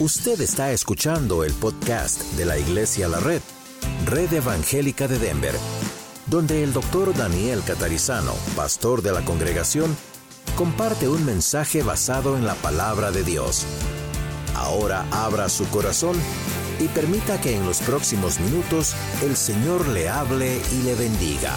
Usted 0.00 0.40
está 0.40 0.72
escuchando 0.72 1.44
el 1.44 1.52
podcast 1.52 2.20
de 2.32 2.44
la 2.44 2.58
Iglesia 2.58 3.06
La 3.06 3.20
Red, 3.20 3.40
Red 4.06 4.32
Evangélica 4.32 5.06
de 5.06 5.20
Denver, 5.20 5.54
donde 6.26 6.64
el 6.64 6.72
doctor 6.72 7.16
Daniel 7.16 7.62
Catarizano, 7.64 8.32
pastor 8.56 9.02
de 9.02 9.12
la 9.12 9.24
congregación, 9.24 9.96
comparte 10.56 11.08
un 11.08 11.24
mensaje 11.24 11.84
basado 11.84 12.36
en 12.36 12.44
la 12.44 12.56
palabra 12.56 13.12
de 13.12 13.22
Dios. 13.22 13.66
Ahora 14.56 15.06
abra 15.12 15.48
su 15.48 15.64
corazón 15.68 16.16
y 16.80 16.88
permita 16.88 17.40
que 17.40 17.54
en 17.54 17.64
los 17.64 17.78
próximos 17.78 18.40
minutos 18.40 18.96
el 19.22 19.36
Señor 19.36 19.86
le 19.86 20.08
hable 20.08 20.60
y 20.72 20.82
le 20.82 20.96
bendiga. 20.96 21.56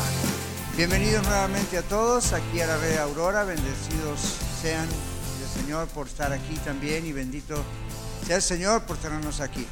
Bienvenidos 0.77 1.23
nuevamente 1.23 1.79
a 1.79 1.81
todos 1.81 2.33
aquí 2.33 2.61
a 2.61 2.67
la 2.67 2.77
Red 2.77 2.97
Aurora, 2.97 3.45
bendecidos 3.45 4.19
sean 4.61 4.85
el 4.85 5.61
Señor 5.63 5.87
por 5.87 6.05
estar 6.05 6.31
aquí 6.33 6.53
también 6.63 7.03
y 7.07 7.13
bendito 7.13 7.55
sea 8.27 8.35
el 8.35 8.41
Señor 8.41 8.81
por 8.83 8.97
tenernos 8.97 9.39
aquí. 9.39 9.65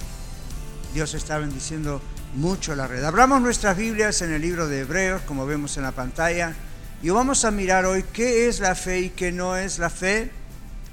Dios 0.94 1.13
está 1.13 1.38
bendiciendo 1.40 2.02
mucho 2.36 2.73
la 2.73 2.88
red. 2.88 3.04
Abramos 3.04 3.41
nuestras 3.41 3.76
Biblias 3.76 4.22
en 4.22 4.32
el 4.32 4.41
libro 4.41 4.70
de 4.70 4.80
Hebreos, 4.80 5.23
como 5.23 5.46
vemos 5.46 5.76
en 5.76 5.84
la 5.84 5.91
pantalla, 5.91 6.55
y 7.04 7.10
vamos 7.10 7.44
a 7.44 7.52
mirar 7.52 7.86
hoy 7.86 8.05
qué 8.13 8.48
es 8.48 8.62
la 8.62 8.73
fe 8.73 9.02
y 9.02 9.10
qué 9.10 9.34
no 9.34 9.58
es 9.58 9.77
la 9.77 9.90
fe. 9.90 10.32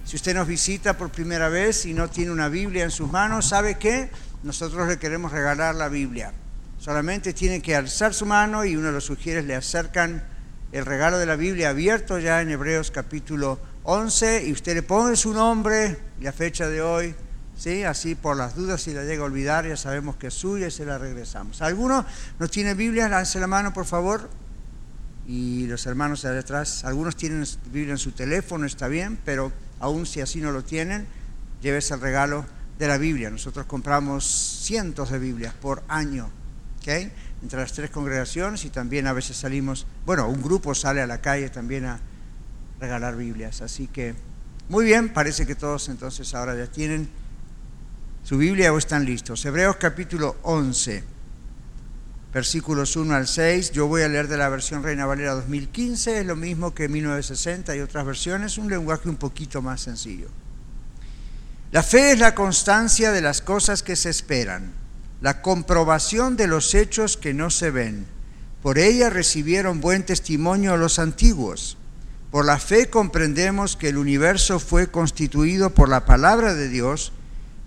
Si 0.04 0.16
usted 0.16 0.34
nos 0.34 0.48
visita 0.48 0.98
por 0.98 1.10
primera 1.10 1.48
vez 1.48 1.86
y 1.86 1.94
no 1.94 2.10
tiene 2.10 2.32
una 2.32 2.48
Biblia 2.48 2.82
en 2.82 2.90
sus 2.90 3.12
manos, 3.12 3.50
¿sabe 3.50 3.78
qué? 3.78 4.10
Nosotros 4.42 4.88
le 4.88 4.98
queremos 4.98 5.30
regalar 5.30 5.76
la 5.76 5.88
Biblia. 5.88 6.32
Solamente 6.80 7.32
tiene 7.32 7.62
que 7.62 7.76
alzar 7.76 8.12
su 8.12 8.26
mano 8.26 8.64
y 8.64 8.74
uno 8.74 8.88
de 8.88 8.94
los 8.94 9.04
sugieres 9.04 9.44
le 9.44 9.54
acercan 9.54 10.24
el 10.72 10.84
regalo 10.84 11.16
de 11.16 11.26
la 11.26 11.36
Biblia 11.36 11.68
abierto 11.68 12.18
ya 12.18 12.42
en 12.42 12.50
Hebreos 12.50 12.90
capítulo 12.90 13.60
11 13.84 14.46
y 14.48 14.52
usted 14.52 14.74
le 14.74 14.82
pone 14.82 15.14
su 15.14 15.32
nombre 15.32 15.96
la 16.20 16.32
fecha 16.32 16.66
de 16.66 16.82
hoy 16.82 17.14
¿sí? 17.62 17.84
Así 17.84 18.16
por 18.16 18.36
las 18.36 18.56
dudas, 18.56 18.82
si 18.82 18.92
la 18.92 19.04
llega 19.04 19.22
a 19.22 19.26
olvidar, 19.26 19.68
ya 19.68 19.76
sabemos 19.76 20.16
que 20.16 20.26
es 20.26 20.34
suya 20.34 20.66
y 20.66 20.70
se 20.72 20.84
la 20.84 20.98
regresamos. 20.98 21.62
¿Alguno 21.62 22.04
no 22.40 22.48
tiene 22.48 22.74
Biblia? 22.74 23.08
Lance 23.08 23.38
la 23.38 23.46
mano, 23.46 23.72
por 23.72 23.86
favor. 23.86 24.28
Y 25.28 25.68
los 25.68 25.86
hermanos 25.86 26.22
de 26.22 26.36
atrás, 26.36 26.84
algunos 26.84 27.14
tienen 27.14 27.46
Biblia 27.72 27.92
en 27.92 27.98
su 27.98 28.10
teléfono, 28.10 28.66
está 28.66 28.88
bien, 28.88 29.16
pero 29.24 29.52
aún 29.78 30.06
si 30.06 30.20
así 30.20 30.40
no 30.40 30.50
lo 30.50 30.64
tienen, 30.64 31.06
llévese 31.60 31.94
el 31.94 32.00
regalo 32.00 32.44
de 32.80 32.88
la 32.88 32.98
Biblia. 32.98 33.30
Nosotros 33.30 33.66
compramos 33.66 34.24
cientos 34.64 35.10
de 35.12 35.20
Biblias 35.20 35.54
por 35.54 35.84
año, 35.86 36.30
¿ok? 36.80 36.88
Entre 37.42 37.60
las 37.60 37.72
tres 37.72 37.90
congregaciones 37.90 38.64
y 38.64 38.70
también 38.70 39.06
a 39.06 39.12
veces 39.12 39.36
salimos, 39.36 39.86
bueno, 40.04 40.28
un 40.28 40.42
grupo 40.42 40.74
sale 40.74 41.00
a 41.00 41.06
la 41.06 41.20
calle 41.20 41.48
también 41.48 41.84
a 41.84 42.00
regalar 42.80 43.16
Biblias. 43.16 43.62
Así 43.62 43.86
que, 43.86 44.16
muy 44.68 44.84
bien, 44.84 45.12
parece 45.12 45.46
que 45.46 45.54
todos 45.54 45.88
entonces 45.88 46.34
ahora 46.34 46.56
ya 46.56 46.66
tienen 46.66 47.21
su 48.22 48.38
Biblia 48.38 48.72
o 48.72 48.78
están 48.78 49.04
listos. 49.04 49.44
Hebreos 49.44 49.76
capítulo 49.76 50.36
11, 50.42 51.02
versículos 52.32 52.94
1 52.94 53.14
al 53.14 53.26
6. 53.26 53.72
Yo 53.72 53.88
voy 53.88 54.02
a 54.02 54.08
leer 54.08 54.28
de 54.28 54.36
la 54.36 54.48
versión 54.48 54.84
Reina 54.84 55.06
Valera 55.06 55.32
2015, 55.32 56.20
es 56.20 56.26
lo 56.26 56.36
mismo 56.36 56.72
que 56.72 56.88
1960 56.88 57.74
y 57.74 57.80
otras 57.80 58.06
versiones, 58.06 58.58
un 58.58 58.70
lenguaje 58.70 59.08
un 59.08 59.16
poquito 59.16 59.60
más 59.60 59.80
sencillo. 59.80 60.28
La 61.72 61.82
fe 61.82 62.12
es 62.12 62.20
la 62.20 62.34
constancia 62.34 63.10
de 63.10 63.22
las 63.22 63.42
cosas 63.42 63.82
que 63.82 63.96
se 63.96 64.10
esperan, 64.10 64.72
la 65.20 65.42
comprobación 65.42 66.36
de 66.36 66.46
los 66.46 66.74
hechos 66.74 67.16
que 67.16 67.34
no 67.34 67.50
se 67.50 67.70
ven. 67.70 68.06
Por 68.62 68.78
ella 68.78 69.10
recibieron 69.10 69.80
buen 69.80 70.04
testimonio 70.04 70.76
los 70.76 71.00
antiguos. 71.00 71.76
Por 72.30 72.44
la 72.44 72.60
fe 72.60 72.88
comprendemos 72.88 73.76
que 73.76 73.88
el 73.88 73.98
universo 73.98 74.60
fue 74.60 74.92
constituido 74.92 75.70
por 75.70 75.88
la 75.88 76.04
palabra 76.04 76.54
de 76.54 76.68
Dios, 76.68 77.12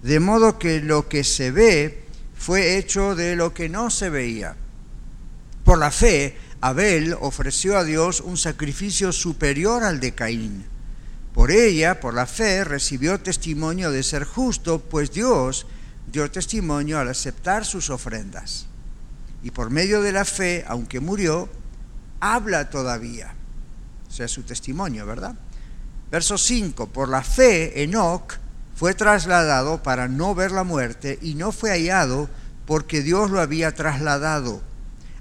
de 0.05 0.19
modo 0.19 0.59
que 0.59 0.81
lo 0.81 1.09
que 1.09 1.23
se 1.23 1.49
ve 1.49 2.03
fue 2.35 2.77
hecho 2.77 3.15
de 3.15 3.35
lo 3.35 3.55
que 3.55 3.69
no 3.69 3.89
se 3.89 4.11
veía. 4.11 4.55
Por 5.63 5.79
la 5.79 5.89
fe, 5.89 6.37
Abel 6.61 7.17
ofreció 7.19 7.75
a 7.75 7.83
Dios 7.83 8.21
un 8.21 8.37
sacrificio 8.37 9.11
superior 9.11 9.83
al 9.83 9.99
de 9.99 10.13
Caín. 10.13 10.63
Por 11.33 11.49
ella, 11.49 11.99
por 11.99 12.13
la 12.13 12.27
fe, 12.27 12.63
recibió 12.63 13.19
testimonio 13.19 13.89
de 13.89 14.03
ser 14.03 14.25
justo, 14.25 14.79
pues 14.79 15.11
Dios 15.11 15.65
dio 16.11 16.29
testimonio 16.29 16.99
al 16.99 17.09
aceptar 17.09 17.65
sus 17.65 17.89
ofrendas. 17.89 18.67
Y 19.41 19.49
por 19.49 19.71
medio 19.71 20.03
de 20.03 20.11
la 20.11 20.23
fe, 20.23 20.63
aunque 20.67 20.99
murió, 20.99 21.49
habla 22.19 22.69
todavía. 22.69 23.33
O 24.07 24.11
sea, 24.11 24.27
su 24.27 24.43
testimonio, 24.43 25.07
¿verdad? 25.07 25.33
Verso 26.11 26.37
5, 26.37 26.89
por 26.89 27.09
la 27.09 27.23
fe, 27.23 27.81
Enoch, 27.81 28.44
fue 28.75 28.93
trasladado 28.93 29.81
para 29.81 30.07
no 30.07 30.35
ver 30.35 30.51
la 30.51 30.63
muerte 30.63 31.17
y 31.21 31.35
no 31.35 31.51
fue 31.51 31.71
hallado 31.71 32.29
porque 32.65 33.01
Dios 33.01 33.31
lo 33.31 33.39
había 33.39 33.73
trasladado. 33.73 34.61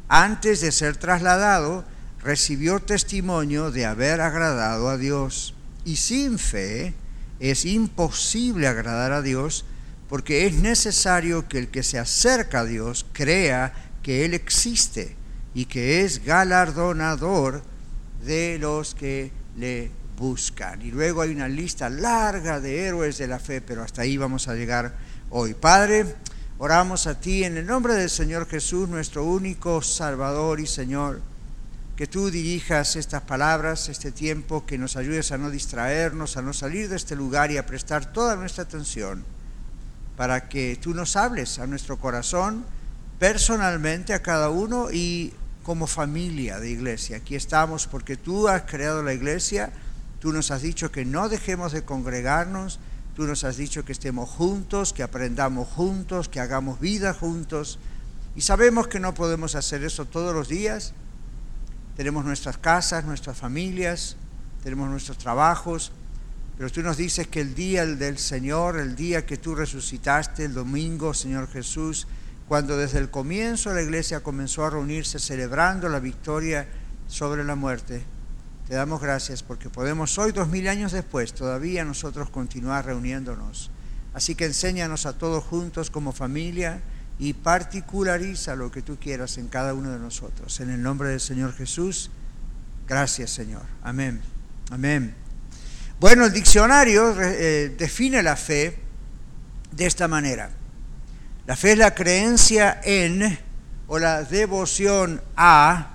Antes 0.09 0.60
de 0.60 0.72
ser 0.72 0.97
trasladado, 0.97 1.84
recibió 2.20 2.81
testimonio 2.81 3.70
de 3.70 3.87
haber 3.87 4.20
agradado 4.20 4.88
a 4.88 4.97
Dios. 4.97 5.54
Y 5.84 5.97
sin 5.97 6.38
fe 6.38 6.94
es 7.38 7.65
imposible 7.65 8.66
agradar 8.66 9.12
a 9.12 9.22
Dios 9.22 9.65
porque 10.09 10.47
es 10.47 10.54
necesario 10.54 11.48
que 11.48 11.59
el 11.59 11.69
que 11.69 11.82
se 11.82 11.98
acerca 11.98 12.60
a 12.60 12.65
Dios 12.65 13.06
crea 13.12 13.72
que 14.03 14.25
Él 14.25 14.34
existe 14.34 15.16
y 15.54 15.66
que 15.66 16.03
es 16.03 16.25
galardonador 16.25 17.62
de 18.25 18.59
los 18.59 18.94
que 18.94 19.31
le 19.56 19.91
buscan. 20.17 20.83
Y 20.83 20.91
luego 20.91 21.23
hay 21.23 21.31
una 21.31 21.49
lista 21.49 21.89
larga 21.89 22.61
de 22.61 22.87
héroes 22.87 23.19
de 23.19 23.27
la 23.27 23.39
fe, 23.39 23.61
pero 23.61 23.83
hasta 23.83 24.03
ahí 24.03 24.17
vamos 24.17 24.49
a 24.49 24.55
llegar 24.55 24.95
hoy. 25.31 25.55
Padre, 25.55 26.15
oramos 26.59 27.07
a 27.07 27.19
ti 27.21 27.45
en 27.45 27.57
el 27.57 27.67
nombre 27.67 27.95
del 27.95 28.11
Señor 28.11 28.47
Jesús, 28.47 28.89
nuestro 28.89 29.25
único 29.25 29.83
Salvador 29.83 30.61
y 30.61 30.67
Señor, 30.67 31.21
que 31.97 32.07
tú 32.07 32.31
dirijas 32.31 32.97
estas 32.97 33.23
palabras, 33.23 33.89
este 33.89 34.11
tiempo, 34.11 34.67
que 34.67 34.79
nos 34.79 34.97
ayudes 34.97 35.33
a 35.33 35.39
no 35.39 35.51
distraernos, 35.51 36.37
a 36.37 36.43
no 36.43 36.53
salir 36.53 36.89
de 36.89 36.97
este 36.97 37.17
lugar 37.17 37.51
y 37.51 37.57
a 37.57 37.67
prestar 37.67 38.13
toda 38.13 38.37
nuestra 38.37 38.65
atención 38.65 39.25
para 40.17 40.49
que 40.49 40.79
tú 40.81 40.95
nos 40.95 41.17
hables 41.17 41.59
a 41.59 41.67
nuestro 41.67 41.99
corazón, 41.99 42.65
personalmente 43.19 44.13
a 44.13 44.23
cada 44.23 44.51
uno 44.51 44.91
y 44.93 45.33
como 45.63 45.87
familia 45.87 46.61
de 46.61 46.71
iglesia. 46.71 47.17
Aquí 47.17 47.35
estamos 47.35 47.87
porque 47.87 48.17
tú 48.17 48.49
has 48.49 48.63
creado 48.63 49.03
la 49.03 49.15
iglesia 49.15 49.73
Tú 50.25 50.33
nos 50.33 50.51
has 50.51 50.62
dicho 50.62 50.91
que 50.91 51.05
no 51.05 51.29
dejemos 51.29 51.73
de 51.73 51.85
congregarnos, 51.85 52.81
tú 53.15 53.25
nos 53.25 53.45
has 53.45 53.59
dicho 53.59 53.85
que 53.85 53.93
estemos 53.93 54.31
juntos, 54.31 54.95
que 54.95 55.03
aprendamos 55.03 55.69
juntos, 55.69 56.31
que 56.31 56.41
hagamos 56.41 56.81
vida 56.81 57.12
juntos. 57.12 57.79
Y 58.34 58.41
sabemos 58.41 58.89
que 58.89 59.01
no 59.01 59.13
podemos 59.13 59.55
hacer 59.55 59.84
eso 59.84 60.07
todos 60.07 60.34
los 60.34 60.49
días. 60.49 60.95
Tenemos 61.95 62.25
nuestras 62.25 62.57
casas, 62.57 63.05
nuestras 63.05 63.37
familias, 63.37 64.17
tenemos 64.63 64.89
nuestros 64.89 65.19
trabajos, 65.19 65.93
pero 66.57 66.71
tú 66.71 66.81
nos 66.81 66.97
dices 66.97 67.27
que 67.27 67.43
el 67.43 67.55
día 67.55 67.84
del 67.84 68.17
Señor, 68.17 68.79
el 68.79 68.97
día 68.97 69.27
que 69.27 69.37
tú 69.37 69.55
resucitaste, 69.55 70.47
el 70.47 70.55
domingo, 70.55 71.13
Señor 71.13 71.51
Jesús, 71.51 72.07
cuando 72.49 72.79
desde 72.79 72.99
el 72.99 73.11
comienzo 73.11 73.75
la 73.75 73.83
iglesia 73.83 74.23
comenzó 74.23 74.65
a 74.65 74.71
reunirse 74.71 75.19
celebrando 75.19 75.91
la 75.91 76.01
victoria 76.01 76.67
sobre 77.09 77.45
la 77.45 77.57
muerte, 77.57 78.07
te 78.69 78.75
damos 78.75 79.01
gracias 79.01 79.43
porque 79.43 79.69
podemos 79.69 80.17
hoy, 80.19 80.33
dos 80.33 80.49
mil 80.49 80.69
años 80.69 80.93
después, 80.93 81.35
todavía 81.35 81.85
nosotros 81.85 82.31
continuar 82.31 82.87
reuniéndonos. 82.87 83.71
Así 84.15 84.35
que 84.35 84.47
enséñanos 84.47 85.07
a 85.07 85.19
todos 85.19 85.45
juntos 85.45 85.91
como 85.91 86.13
familia 86.13 86.81
y 87.19 87.35
particulariza 87.35 88.57
lo 88.57 88.71
que 88.71 88.83
tú 88.83 88.97
quieras 88.99 89.39
en 89.39 89.49
cada 89.49 89.75
uno 89.75 89.91
de 89.91 89.99
nosotros. 89.99 90.61
En 90.61 90.71
el 90.71 90.83
nombre 90.83 91.11
del 91.11 91.21
Señor 91.21 91.55
Jesús, 91.55 92.11
gracias 92.89 93.31
Señor. 93.31 93.63
Amén. 93.83 94.23
Amén. 94.71 95.15
Bueno, 96.01 96.25
el 96.25 96.33
diccionario 96.33 97.15
eh, 97.21 97.75
define 97.78 98.22
la 98.22 98.37
fe 98.37 98.78
de 99.72 99.87
esta 99.87 100.09
manera. 100.09 100.51
La 101.47 101.57
fe 101.57 101.72
es 101.72 101.78
la 101.78 101.95
creencia 101.95 102.81
en 102.83 103.39
o 103.87 103.99
la 103.99 104.25
devoción 104.25 105.21
a 105.37 105.94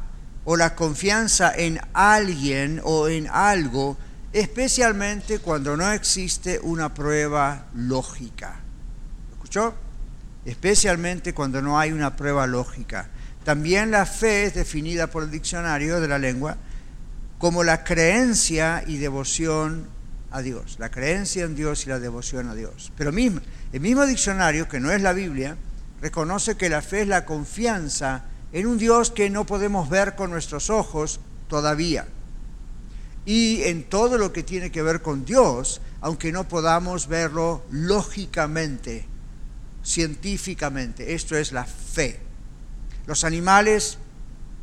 o 0.52 0.58
la 0.58 0.74
confianza 0.74 1.54
en 1.56 1.80
alguien 1.94 2.82
o 2.84 3.08
en 3.08 3.28
algo, 3.28 4.00
especialmente 4.34 5.38
cuando 5.38 5.78
no 5.78 5.92
existe 5.92 6.60
una 6.64 6.92
prueba 6.92 7.68
lógica. 7.76 8.60
¿Escuchó? 9.32 9.76
Especialmente 10.46 11.36
cuando 11.36 11.62
no 11.62 11.78
hay 11.78 11.92
una 11.92 12.16
prueba 12.16 12.48
lógica. 12.48 13.10
También 13.44 13.92
la 13.92 14.08
fe 14.08 14.46
es 14.46 14.56
definida 14.56 15.06
por 15.06 15.22
el 15.22 15.30
diccionario 15.30 16.02
de 16.02 16.08
la 16.08 16.18
lengua 16.18 16.58
como 17.38 17.64
la 17.64 17.84
creencia 17.84 18.84
y 18.88 18.98
devoción 18.98 19.88
a 20.32 20.42
Dios, 20.42 20.78
la 20.80 20.90
creencia 20.90 21.46
en 21.46 21.54
Dios 21.54 21.86
y 21.86 21.90
la 21.90 22.00
devoción 22.00 22.50
a 22.50 22.56
Dios. 22.56 22.92
Pero 22.98 23.12
mismo, 23.12 23.40
el 23.72 23.82
mismo 23.82 24.04
diccionario, 24.08 24.68
que 24.68 24.80
no 24.80 24.92
es 24.92 25.04
la 25.04 25.14
Biblia, 25.14 25.58
reconoce 26.02 26.58
que 26.58 26.70
la 26.70 26.82
fe 26.82 27.02
es 27.02 27.08
la 27.08 27.24
confianza 27.24 28.24
en 28.52 28.66
un 28.68 28.78
Dios 28.78 29.12
que 29.12 29.30
no 29.30 29.46
podemos 29.46 29.90
ver 29.90 30.16
con 30.16 30.32
nuestros 30.32 30.70
ojos 30.70 31.20
todavía. 31.48 32.08
y 33.26 33.62
en 33.64 33.84
todo 33.84 34.18
lo 34.18 34.34
que 34.34 34.42
tiene 34.42 34.72
que 34.72 34.82
ver 34.82 35.04
con 35.04 35.24
Dios, 35.24 35.82
aunque 36.02 36.32
no 36.32 36.48
podamos 36.48 37.08
verlo 37.08 37.64
lógicamente, 37.70 39.06
científicamente. 39.84 41.14
Esto 41.14 41.38
es 41.38 41.52
la 41.52 41.66
fe. 41.66 42.20
Los 43.06 43.24
animales 43.24 44.00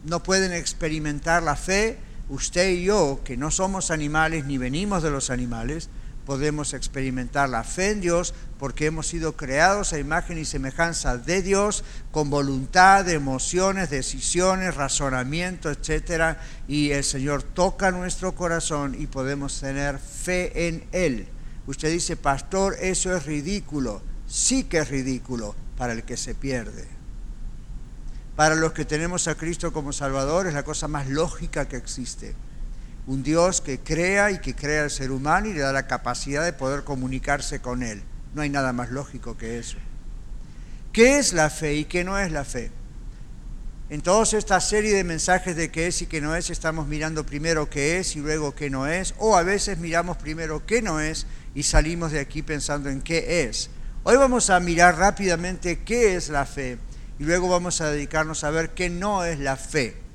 no 0.04 0.22
pueden 0.22 0.52
experimentar 0.52 1.42
la 1.42 1.54
fe. 1.54 1.98
Usted 2.28 2.70
y 2.70 2.84
yo, 2.84 3.20
que 3.22 3.36
no 3.36 3.50
somos 3.50 3.92
animales 3.92 4.46
ni 4.46 4.58
venimos 4.58 5.02
de 5.02 5.10
los 5.10 5.30
animales, 5.30 5.88
podemos 6.26 6.74
experimentar 6.74 7.48
la 7.48 7.64
fe 7.64 7.92
en 7.92 8.00
Dios 8.00 8.34
porque 8.58 8.86
hemos 8.86 9.06
sido 9.06 9.36
creados 9.36 9.92
a 9.92 9.98
imagen 9.98 10.36
y 10.38 10.44
semejanza 10.44 11.16
de 11.16 11.40
Dios 11.40 11.84
con 12.10 12.28
voluntad, 12.28 13.08
emociones, 13.08 13.88
decisiones, 13.88 14.74
razonamiento, 14.74 15.70
etcétera, 15.70 16.40
y 16.66 16.90
el 16.90 17.04
Señor 17.04 17.44
toca 17.44 17.92
nuestro 17.92 18.34
corazón 18.34 18.96
y 18.98 19.06
podemos 19.06 19.60
tener 19.60 19.98
fe 19.98 20.68
en 20.68 20.84
él. 20.92 21.28
Usted 21.66 21.90
dice, 21.90 22.16
"Pastor, 22.16 22.76
eso 22.80 23.16
es 23.16 23.24
ridículo." 23.24 24.02
Sí 24.26 24.64
que 24.64 24.78
es 24.78 24.88
ridículo 24.88 25.54
para 25.76 25.92
el 25.92 26.02
que 26.02 26.16
se 26.16 26.34
pierde. 26.34 26.88
Para 28.34 28.56
los 28.56 28.72
que 28.72 28.84
tenemos 28.84 29.28
a 29.28 29.36
Cristo 29.36 29.72
como 29.72 29.92
Salvador 29.92 30.48
es 30.48 30.54
la 30.54 30.64
cosa 30.64 30.88
más 30.88 31.08
lógica 31.08 31.68
que 31.68 31.76
existe 31.76 32.34
un 33.06 33.22
Dios 33.22 33.60
que 33.60 33.78
crea 33.78 34.30
y 34.32 34.40
que 34.40 34.54
crea 34.54 34.84
al 34.84 34.90
ser 34.90 35.12
humano 35.12 35.48
y 35.48 35.52
le 35.52 35.60
da 35.60 35.72
la 35.72 35.86
capacidad 35.86 36.44
de 36.44 36.52
poder 36.52 36.82
comunicarse 36.84 37.60
con 37.60 37.82
Él. 37.82 38.02
No 38.34 38.42
hay 38.42 38.50
nada 38.50 38.72
más 38.72 38.90
lógico 38.90 39.36
que 39.36 39.58
eso. 39.58 39.78
¿Qué 40.92 41.18
es 41.18 41.32
la 41.32 41.50
fe 41.50 41.74
y 41.74 41.84
qué 41.84 42.04
no 42.04 42.18
es 42.18 42.32
la 42.32 42.44
fe? 42.44 42.70
En 43.88 44.00
toda 44.00 44.24
esta 44.24 44.60
serie 44.60 44.94
de 44.94 45.04
mensajes 45.04 45.54
de 45.54 45.70
qué 45.70 45.86
es 45.86 46.02
y 46.02 46.06
qué 46.06 46.20
no 46.20 46.34
es, 46.34 46.50
estamos 46.50 46.88
mirando 46.88 47.24
primero 47.24 47.70
qué 47.70 47.98
es 47.98 48.16
y 48.16 48.18
luego 48.18 48.54
qué 48.56 48.68
no 48.68 48.88
es, 48.88 49.14
o 49.18 49.36
a 49.36 49.44
veces 49.44 49.78
miramos 49.78 50.16
primero 50.16 50.66
qué 50.66 50.82
no 50.82 50.98
es 50.98 51.26
y 51.54 51.62
salimos 51.62 52.10
de 52.10 52.18
aquí 52.18 52.42
pensando 52.42 52.90
en 52.90 53.00
qué 53.00 53.44
es. 53.44 53.70
Hoy 54.02 54.16
vamos 54.16 54.50
a 54.50 54.58
mirar 54.58 54.98
rápidamente 54.98 55.84
qué 55.84 56.16
es 56.16 56.30
la 56.30 56.46
fe 56.46 56.78
y 57.20 57.24
luego 57.24 57.48
vamos 57.48 57.80
a 57.80 57.90
dedicarnos 57.90 58.42
a 58.42 58.50
ver 58.50 58.70
qué 58.70 58.90
no 58.90 59.24
es 59.24 59.38
la 59.38 59.56
fe. 59.56 60.05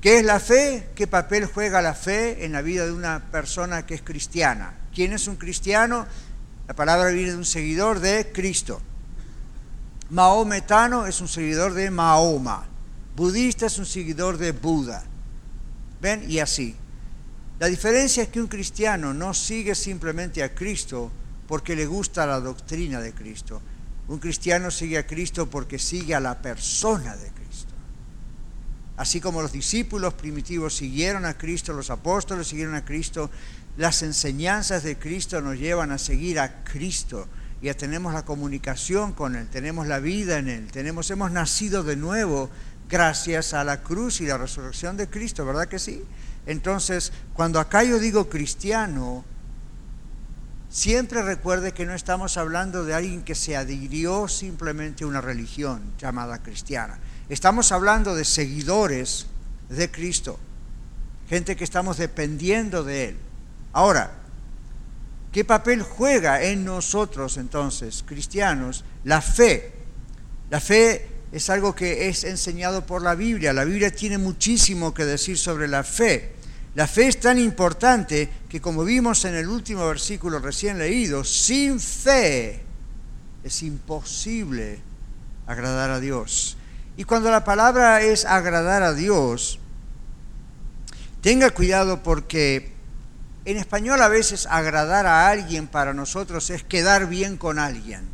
¿Qué 0.00 0.18
es 0.18 0.24
la 0.24 0.38
fe? 0.38 0.90
¿Qué 0.94 1.06
papel 1.06 1.46
juega 1.46 1.82
la 1.82 1.94
fe 1.94 2.44
en 2.44 2.52
la 2.52 2.62
vida 2.62 2.86
de 2.86 2.92
una 2.92 3.30
persona 3.32 3.84
que 3.84 3.94
es 3.94 4.02
cristiana? 4.02 4.74
¿Quién 4.94 5.12
es 5.12 5.26
un 5.26 5.36
cristiano? 5.36 6.06
La 6.68 6.74
palabra 6.74 7.10
viene 7.10 7.32
de 7.32 7.36
un 7.36 7.44
seguidor 7.44 7.98
de 7.98 8.30
Cristo. 8.32 8.80
Mahometano 10.10 11.06
es 11.06 11.20
un 11.20 11.28
seguidor 11.28 11.74
de 11.74 11.90
Mahoma. 11.90 12.66
Budista 13.16 13.66
es 13.66 13.78
un 13.78 13.86
seguidor 13.86 14.38
de 14.38 14.52
Buda. 14.52 15.02
¿Ven? 16.00 16.30
Y 16.30 16.38
así. 16.38 16.76
La 17.58 17.66
diferencia 17.66 18.22
es 18.22 18.28
que 18.28 18.40
un 18.40 18.46
cristiano 18.46 19.12
no 19.12 19.34
sigue 19.34 19.74
simplemente 19.74 20.44
a 20.44 20.54
Cristo 20.54 21.10
porque 21.48 21.74
le 21.74 21.86
gusta 21.86 22.24
la 22.24 22.38
doctrina 22.38 23.00
de 23.00 23.12
Cristo. 23.12 23.60
Un 24.06 24.18
cristiano 24.18 24.70
sigue 24.70 24.98
a 24.98 25.06
Cristo 25.06 25.50
porque 25.50 25.78
sigue 25.78 26.14
a 26.14 26.20
la 26.20 26.40
persona 26.40 27.16
de 27.16 27.28
Cristo. 27.30 27.37
Así 28.98 29.20
como 29.20 29.40
los 29.40 29.52
discípulos 29.52 30.14
primitivos 30.14 30.76
siguieron 30.76 31.24
a 31.24 31.38
Cristo, 31.38 31.72
los 31.72 31.88
apóstoles 31.88 32.48
siguieron 32.48 32.74
a 32.74 32.84
Cristo, 32.84 33.30
las 33.76 34.02
enseñanzas 34.02 34.82
de 34.82 34.98
Cristo 34.98 35.40
nos 35.40 35.56
llevan 35.56 35.92
a 35.92 35.98
seguir 35.98 36.40
a 36.40 36.64
Cristo. 36.64 37.28
Ya 37.62 37.74
tenemos 37.74 38.12
la 38.12 38.24
comunicación 38.24 39.12
con 39.12 39.36
Él, 39.36 39.46
tenemos 39.48 39.86
la 39.86 40.00
vida 40.00 40.38
en 40.38 40.48
Él, 40.48 40.72
tenemos, 40.72 41.12
hemos 41.12 41.30
nacido 41.30 41.84
de 41.84 41.94
nuevo 41.94 42.50
gracias 42.88 43.54
a 43.54 43.62
la 43.62 43.82
cruz 43.82 44.20
y 44.20 44.26
la 44.26 44.36
resurrección 44.36 44.96
de 44.96 45.08
Cristo, 45.08 45.46
¿verdad 45.46 45.68
que 45.68 45.78
sí? 45.78 46.02
Entonces, 46.46 47.12
cuando 47.34 47.60
acá 47.60 47.84
yo 47.84 48.00
digo 48.00 48.28
cristiano, 48.28 49.24
siempre 50.70 51.22
recuerde 51.22 51.72
que 51.72 51.86
no 51.86 51.94
estamos 51.94 52.36
hablando 52.36 52.84
de 52.84 52.94
alguien 52.94 53.22
que 53.22 53.36
se 53.36 53.56
adhirió 53.56 54.26
simplemente 54.26 55.04
a 55.04 55.06
una 55.06 55.20
religión 55.20 55.82
llamada 55.98 56.42
cristiana. 56.42 56.98
Estamos 57.28 57.72
hablando 57.72 58.14
de 58.14 58.24
seguidores 58.24 59.26
de 59.68 59.90
Cristo, 59.90 60.38
gente 61.28 61.56
que 61.56 61.64
estamos 61.64 61.98
dependiendo 61.98 62.84
de 62.84 63.10
Él. 63.10 63.16
Ahora, 63.74 64.12
¿qué 65.30 65.44
papel 65.44 65.82
juega 65.82 66.42
en 66.42 66.64
nosotros 66.64 67.36
entonces, 67.36 68.02
cristianos, 68.06 68.82
la 69.04 69.20
fe? 69.20 69.72
La 70.48 70.58
fe 70.58 71.06
es 71.30 71.50
algo 71.50 71.74
que 71.74 72.08
es 72.08 72.24
enseñado 72.24 72.86
por 72.86 73.02
la 73.02 73.14
Biblia. 73.14 73.52
La 73.52 73.64
Biblia 73.64 73.90
tiene 73.90 74.16
muchísimo 74.16 74.94
que 74.94 75.04
decir 75.04 75.36
sobre 75.36 75.68
la 75.68 75.84
fe. 75.84 76.32
La 76.74 76.86
fe 76.86 77.08
es 77.08 77.20
tan 77.20 77.38
importante 77.38 78.30
que 78.48 78.62
como 78.62 78.84
vimos 78.84 79.26
en 79.26 79.34
el 79.34 79.48
último 79.48 79.86
versículo 79.86 80.38
recién 80.38 80.78
leído, 80.78 81.24
sin 81.24 81.78
fe 81.78 82.62
es 83.44 83.62
imposible 83.62 84.78
agradar 85.46 85.90
a 85.90 86.00
Dios. 86.00 86.56
Y 86.98 87.04
cuando 87.04 87.30
la 87.30 87.44
palabra 87.44 88.02
es 88.02 88.24
agradar 88.24 88.82
a 88.82 88.92
Dios, 88.92 89.60
tenga 91.20 91.50
cuidado 91.50 92.02
porque 92.02 92.72
en 93.44 93.56
español 93.56 94.02
a 94.02 94.08
veces 94.08 94.48
agradar 94.50 95.06
a 95.06 95.28
alguien 95.28 95.68
para 95.68 95.94
nosotros 95.94 96.50
es 96.50 96.64
quedar 96.64 97.06
bien 97.06 97.36
con 97.36 97.60
alguien. 97.60 98.08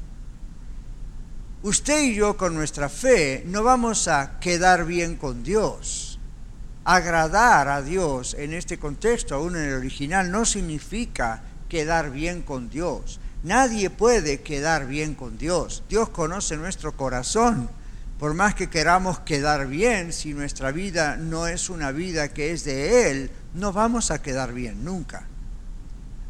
Usted 1.62 2.02
y 2.02 2.14
yo 2.14 2.36
con 2.36 2.54
nuestra 2.54 2.90
fe 2.90 3.42
no 3.46 3.62
vamos 3.62 4.06
a 4.06 4.38
quedar 4.38 4.84
bien 4.84 5.16
con 5.16 5.42
Dios. 5.42 6.18
Agradar 6.84 7.68
a 7.68 7.80
Dios 7.80 8.36
en 8.38 8.52
este 8.52 8.78
contexto, 8.78 9.34
aún 9.34 9.56
en 9.56 9.62
el 9.62 9.74
original, 9.76 10.30
no 10.30 10.44
significa 10.44 11.42
quedar 11.70 12.10
bien 12.10 12.42
con 12.42 12.68
Dios. 12.68 13.18
Nadie 13.44 13.88
puede 13.88 14.42
quedar 14.42 14.86
bien 14.86 15.14
con 15.14 15.38
Dios. 15.38 15.82
Dios 15.88 16.10
conoce 16.10 16.58
nuestro 16.58 16.94
corazón 16.98 17.70
por 18.24 18.32
más 18.32 18.54
que 18.54 18.70
queramos 18.70 19.20
quedar 19.20 19.66
bien, 19.66 20.10
si 20.10 20.32
nuestra 20.32 20.72
vida 20.72 21.18
no 21.18 21.46
es 21.46 21.68
una 21.68 21.92
vida 21.92 22.32
que 22.32 22.52
es 22.52 22.64
de 22.64 23.10
Él, 23.10 23.30
no 23.52 23.70
vamos 23.74 24.10
a 24.10 24.22
quedar 24.22 24.54
bien 24.54 24.82
nunca. 24.82 25.28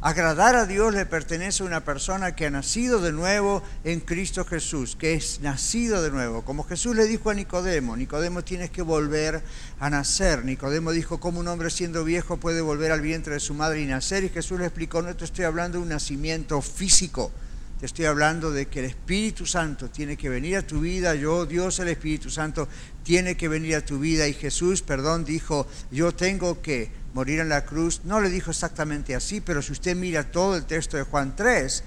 Agradar 0.00 0.56
a 0.56 0.66
Dios 0.66 0.92
le 0.92 1.06
pertenece 1.06 1.62
a 1.62 1.66
una 1.66 1.84
persona 1.84 2.34
que 2.34 2.46
ha 2.46 2.50
nacido 2.50 3.00
de 3.00 3.12
nuevo 3.12 3.62
en 3.84 4.00
Cristo 4.00 4.44
Jesús, 4.44 4.96
que 4.96 5.14
es 5.14 5.38
nacido 5.40 6.02
de 6.02 6.10
nuevo. 6.10 6.44
Como 6.44 6.64
Jesús 6.64 6.96
le 6.96 7.06
dijo 7.06 7.30
a 7.30 7.34
Nicodemo, 7.34 7.96
Nicodemo 7.96 8.42
tienes 8.42 8.70
que 8.70 8.82
volver 8.82 9.44
a 9.78 9.88
nacer. 9.88 10.44
Nicodemo 10.44 10.90
dijo, 10.90 11.20
¿cómo 11.20 11.38
un 11.38 11.46
hombre 11.46 11.70
siendo 11.70 12.02
viejo 12.02 12.38
puede 12.38 12.60
volver 12.60 12.90
al 12.90 13.02
vientre 13.02 13.34
de 13.34 13.40
su 13.40 13.54
madre 13.54 13.82
y 13.82 13.86
nacer? 13.86 14.24
Y 14.24 14.30
Jesús 14.30 14.58
le 14.58 14.66
explicó, 14.66 15.00
no 15.00 15.14
te 15.14 15.26
estoy 15.26 15.44
hablando 15.44 15.78
de 15.78 15.84
un 15.84 15.90
nacimiento 15.90 16.60
físico, 16.60 17.30
te 17.80 17.86
estoy 17.86 18.04
hablando 18.04 18.50
de 18.50 18.66
que 18.66 18.80
el 18.80 18.86
Espíritu 18.86 19.46
Santo 19.46 19.90
tiene 19.90 20.16
que 20.16 20.28
venir 20.28 20.56
a 20.56 20.66
tu 20.66 20.80
vida, 20.80 21.14
yo, 21.14 21.44
Dios 21.44 21.78
el 21.80 21.88
Espíritu 21.88 22.30
Santo, 22.30 22.68
tiene 23.02 23.36
que 23.36 23.48
venir 23.48 23.76
a 23.76 23.84
tu 23.84 23.98
vida. 23.98 24.28
Y 24.28 24.34
Jesús, 24.34 24.82
perdón, 24.82 25.24
dijo, 25.24 25.66
yo 25.90 26.12
tengo 26.12 26.62
que 26.62 26.90
morir 27.14 27.40
en 27.40 27.48
la 27.48 27.64
cruz. 27.64 28.02
No 28.04 28.20
le 28.20 28.30
dijo 28.30 28.50
exactamente 28.50 29.14
así, 29.14 29.40
pero 29.40 29.60
si 29.60 29.72
usted 29.72 29.96
mira 29.96 30.30
todo 30.30 30.56
el 30.56 30.64
texto 30.64 30.96
de 30.96 31.02
Juan 31.02 31.34
3, 31.36 31.84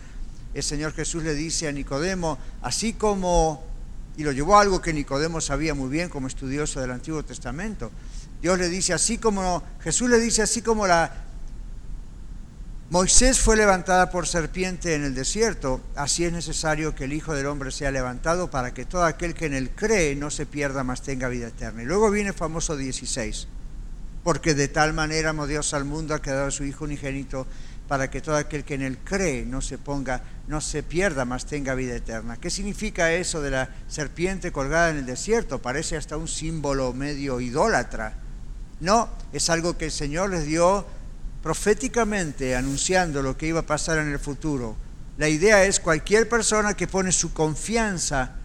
el 0.54 0.64
Señor 0.64 0.94
Jesús 0.94 1.24
le 1.24 1.36
dice 1.36 1.68
a 1.68 1.72
Nicodemo, 1.72 2.38
así 2.62 2.94
como, 2.94 3.64
y 4.18 4.24
lo 4.24 4.32
llevó 4.32 4.58
a 4.58 4.62
algo 4.62 4.82
que 4.82 4.94
Nicodemo 4.94 5.40
sabía 5.42 5.74
muy 5.74 5.90
bien 5.90 6.10
como 6.10 6.28
estudioso 6.28 6.82
del 6.82 6.92
Antiguo 6.92 7.24
Testamento, 7.24 7.92
Dios 8.42 8.58
le 8.60 8.70
dice 8.70 8.94
así 8.94 9.18
como, 9.18 9.64
Jesús 9.82 10.10
le 10.10 10.20
dice 10.20 10.42
así 10.42 10.62
como 10.62 10.88
la 10.88 11.27
Moisés 12.90 13.42
fue 13.42 13.58
levantada 13.58 14.10
por 14.10 14.28
serpiente 14.28 14.96
en 14.96 15.04
el 15.04 15.14
desierto, 15.14 15.82
así 15.94 16.24
es 16.24 16.32
necesario 16.32 16.96
que 16.96 17.04
el 17.04 17.12
Hijo 17.12 17.34
del 17.34 17.48
Hombre 17.48 17.70
sea 17.70 17.92
levantado 17.92 18.50
para 18.50 18.74
que 18.74 18.86
todo 18.86 19.04
aquel 19.04 19.34
que 19.34 19.48
en 19.48 19.56
él 19.56 19.72
cree 19.72 20.16
no 20.16 20.32
se 20.32 20.46
pierda, 20.46 20.86
mas 20.86 21.02
tenga 21.02 21.28
vida 21.28 21.50
eterna. 21.50 21.84
Y 21.84 21.86
luego 21.86 22.10
viene 22.10 22.30
el 22.30 22.34
famoso 22.34 22.78
16, 22.78 23.50
porque 24.24 24.54
de 24.54 24.70
tal 24.70 24.94
manera 24.94 25.32
amó 25.32 25.48
Dios 25.48 25.74
al 25.74 25.84
mundo, 25.84 26.16
ha 26.16 26.22
quedado 26.22 26.50
su 26.50 26.64
Hijo 26.64 26.86
unigénito, 26.86 27.46
para 27.90 28.10
que 28.10 28.22
todo 28.22 28.38
aquel 28.38 28.64
que 28.64 28.76
en 28.76 28.84
él 28.84 28.98
cree 29.04 29.46
no 29.46 29.60
se 29.60 29.78
ponga, 29.78 30.22
no 30.48 30.62
se 30.62 30.82
pierda, 30.82 31.26
mas 31.26 31.46
tenga 31.46 31.76
vida 31.76 31.94
eterna. 31.94 32.38
¿Qué 32.38 32.50
significa 32.50 33.12
eso 33.12 33.42
de 33.42 33.52
la 33.52 33.70
serpiente 33.90 34.54
colgada 34.54 34.92
en 34.92 34.98
el 35.00 35.06
desierto? 35.06 35.62
Parece 35.62 35.98
hasta 35.98 36.16
un 36.16 36.30
símbolo 36.30 36.94
medio 36.94 37.42
idólatra. 37.42 38.14
No, 38.80 39.10
es 39.34 39.50
algo 39.50 39.78
que 39.78 39.86
el 39.86 39.92
Señor 39.92 40.30
les 40.30 40.46
dio 40.46 40.86
proféticamente 41.48 42.58
anunciando 42.58 43.22
lo 43.22 43.38
que 43.38 43.48
iba 43.48 43.62
a 43.62 43.66
pasar 43.66 44.00
en 44.00 44.10
el 44.12 44.20
futuro. 44.20 44.76
La 45.18 45.30
idea 45.30 45.64
es 45.64 45.80
cualquier 45.80 46.28
persona 46.28 46.74
que 46.74 46.88
pone 46.88 47.14
su 47.14 47.32
confianza 47.32 48.36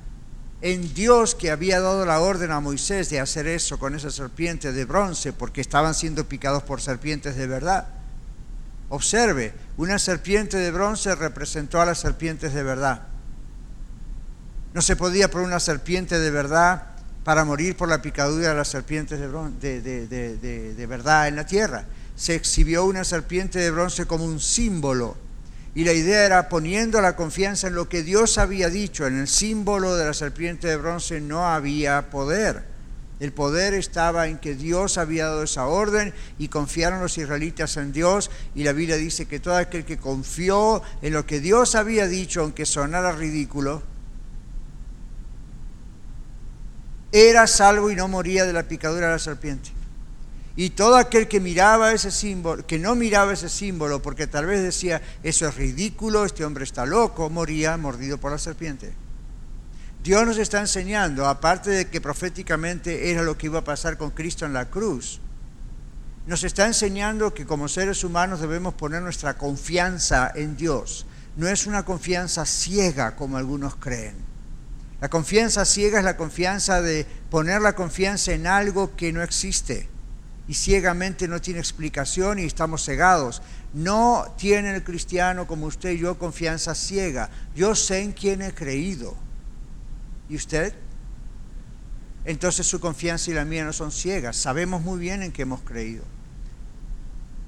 en 0.61 0.95
Dios 0.95 1.35
que 1.35 1.51
había 1.51 1.81
dado 1.81 2.07
la 2.07 2.21
orden 2.21 2.53
a 2.53 2.61
Moisés 2.61 3.11
de 3.11 3.19
hacer 3.19 3.49
eso 3.49 3.77
con 3.77 3.97
esa 3.97 4.13
serpiente 4.13 4.71
de 4.71 4.85
bronce 4.85 5.33
porque 5.33 5.61
estaban 5.61 5.97
siendo 5.97 6.29
picados 6.29 6.63
por 6.63 6.81
serpientes 6.81 7.35
de 7.35 7.49
verdad. 7.49 7.89
Observe, 8.89 9.53
una 9.79 9.99
serpiente 9.99 10.57
de 10.59 10.71
bronce 10.71 11.13
representó 11.17 11.81
a 11.81 11.87
las 11.87 11.99
serpientes 11.99 12.55
de 12.55 12.63
verdad. 12.63 13.03
No 14.75 14.81
se 14.81 14.95
podía 14.95 15.29
por 15.29 15.41
una 15.41 15.59
serpiente 15.59 16.21
de 16.21 16.31
verdad 16.31 16.85
para 17.25 17.45
morir 17.45 17.77
por 17.77 17.89
la 17.89 18.01
picadura 18.01 18.51
de 18.51 18.55
las 18.55 18.69
serpientes 18.69 19.19
de, 19.19 19.81
de, 19.81 20.75
de, 20.77 20.87
verdad 20.87 21.27
en 21.27 21.35
la 21.35 21.47
tierra. 21.47 21.85
Se 22.17 22.35
exhibió 22.35 22.85
una 22.85 23.05
serpiente 23.05 23.59
de 23.59 23.71
bronce 23.71 24.07
como 24.07 24.25
un 24.25 24.41
símbolo 24.41 25.17
y 25.75 25.85
la 25.85 25.93
idea 25.93 26.27
era 26.27 26.49
poniendo 26.49 27.01
la 27.01 27.17
confianza 27.17 27.69
en 27.69 27.75
lo 27.75 27.89
que 27.89 28.03
Dios 28.03 28.37
había 28.37 28.69
dicho, 28.69 29.07
en 29.07 29.19
el 29.19 29.29
símbolo 29.29 29.97
de 29.97 30.05
la 30.05 30.13
serpiente 30.13 30.69
de 30.69 30.77
bronce 30.77 31.21
no 31.21 31.49
había 31.49 32.11
poder. 32.11 32.71
El 33.21 33.33
poder 33.33 33.73
estaba 33.73 34.27
en 34.27 34.39
que 34.39 34.55
Dios 34.55 34.99
había 34.99 35.27
dado 35.27 35.45
esa 35.45 35.67
orden 35.67 36.13
y 36.39 36.49
confiaron 36.49 37.01
los 37.01 37.17
israelitas 37.17 37.77
en 37.77 37.93
Dios 37.93 38.31
y 38.55 38.65
la 38.65 38.73
Biblia 38.73 38.97
dice 38.97 39.27
que 39.27 39.41
todo 39.41 39.57
aquel 39.57 39.85
que 39.85 39.97
confió 39.97 40.83
en 41.01 41.13
lo 41.13 41.25
que 41.25 41.41
Dios 41.41 41.75
había 41.75 42.07
dicho, 42.07 42.43
aunque 42.43 42.67
sonara 42.67 43.13
ridículo, 43.13 43.83
era 47.13 47.47
salvo 47.47 47.91
y 47.91 47.95
no 47.95 48.09
moría 48.09 48.45
de 48.45 48.53
la 48.53 48.65
picadura 48.65 49.07
de 49.07 49.13
la 49.13 49.19
serpiente. 49.19 49.71
Y 50.55 50.71
todo 50.71 50.97
aquel 50.97 51.29
que 51.29 51.41
miraba 51.41 51.93
ese 51.93 52.11
símbolo, 52.11 52.67
que 52.67 52.79
no 52.79 52.95
miraba 52.95 53.33
ese 53.33 53.49
símbolo, 53.49 54.03
porque 54.03 54.27
tal 54.27 54.47
vez 54.47 54.63
decía, 54.63 55.01
eso 55.23 55.49
es 55.49 55.55
ridículo, 55.55 56.27
este 56.27 56.45
hombre 56.45 56.65
está 56.65 56.85
loco, 56.85 57.31
moría 57.31 57.77
mordido 57.79 58.19
por 58.19 58.33
la 58.33 58.39
serpiente. 58.39 58.93
Dios 60.03 60.27
nos 60.27 60.37
está 60.37 60.61
enseñando, 60.61 61.27
aparte 61.27 61.71
de 61.71 61.89
que 61.89 62.01
proféticamente 62.01 63.11
era 63.11 63.23
lo 63.23 63.39
que 63.39 63.47
iba 63.47 63.61
a 63.61 63.65
pasar 63.65 63.97
con 63.97 64.11
Cristo 64.11 64.45
en 64.45 64.53
la 64.53 64.69
cruz, 64.69 65.21
nos 66.27 66.45
está 66.45 66.67
enseñando 66.67 67.33
que 67.33 67.47
como 67.47 67.67
seres 67.67 68.05
humanos 68.05 68.41
debemos 68.41 68.75
poner 68.75 69.01
nuestra 69.01 69.35
confianza 69.39 70.31
en 70.35 70.57
Dios. 70.57 71.07
No 71.37 71.49
es 71.49 71.67
una 71.67 71.85
confianza 71.85 72.45
ciega 72.45 73.17
como 73.17 73.39
algunos 73.39 73.77
creen. 73.77 74.17
La 75.01 75.09
confianza 75.09 75.65
ciega 75.65 75.99
es 75.99 76.05
la 76.05 76.17
confianza 76.17 76.83
de 76.83 77.07
poner 77.31 77.61
la 77.61 77.75
confianza 77.75 78.33
en 78.33 78.47
algo 78.47 78.95
que 78.95 79.13
no 79.13 79.23
existe 79.23 79.89
y 80.53 80.55
ciegamente 80.55 81.29
no 81.29 81.41
tiene 81.41 81.61
explicación 81.61 82.39
y 82.39 82.45
estamos 82.45 82.85
cegados. 82.85 83.41
No 83.73 84.35
tiene 84.37 84.75
el 84.75 84.85
cristiano 84.85 85.47
como 85.47 85.65
usted 85.65 85.93
y 85.93 86.01
yo 86.01 86.19
confianza 86.19 86.75
ciega. 86.75 87.31
Yo 87.55 87.75
sé 87.75 88.01
en 88.01 88.13
quién 88.13 88.43
he 88.43 88.53
creído. 88.53 89.17
¿Y 90.29 90.37
usted? 90.37 90.75
Entonces 92.27 92.67
su 92.67 92.81
confianza 92.81 93.31
y 93.31 93.35
la 93.35 93.47
mía 93.47 93.65
no 93.65 93.73
son 93.73 93.91
ciegas. 93.91 94.37
Sabemos 94.37 94.83
muy 94.83 95.01
bien 95.01 95.23
en 95.23 95.33
qué 95.33 95.41
hemos 95.41 95.63
creído. 95.63 96.05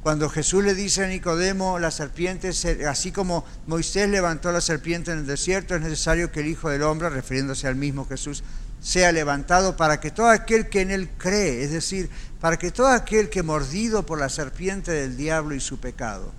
Cuando 0.02 0.30
Jesús 0.30 0.64
le 0.64 0.74
dice 0.74 1.04
a 1.04 1.08
Nicodemo, 1.08 1.78
la 1.78 1.90
serpiente, 1.90 2.52
así 2.88 3.12
como 3.12 3.44
Moisés 3.66 4.08
levantó 4.08 4.50
la 4.50 4.62
serpiente 4.62 5.12
en 5.12 5.18
el 5.18 5.26
desierto, 5.26 5.74
es 5.74 5.82
necesario 5.82 6.32
que 6.32 6.40
el 6.40 6.46
Hijo 6.46 6.70
del 6.70 6.82
Hombre, 6.84 7.10
refiriéndose 7.10 7.68
al 7.68 7.76
mismo 7.76 8.06
Jesús, 8.06 8.42
sea 8.84 9.12
levantado 9.12 9.78
para 9.78 9.98
que 9.98 10.10
todo 10.10 10.28
aquel 10.28 10.68
que 10.68 10.82
en 10.82 10.90
él 10.90 11.08
cree, 11.16 11.64
es 11.64 11.70
decir, 11.70 12.10
para 12.38 12.58
que 12.58 12.70
todo 12.70 12.88
aquel 12.88 13.30
que 13.30 13.42
mordido 13.42 14.04
por 14.04 14.18
la 14.18 14.28
serpiente 14.28 14.92
del 14.92 15.16
diablo 15.16 15.54
y 15.54 15.60
su 15.60 15.80
pecado, 15.80 16.30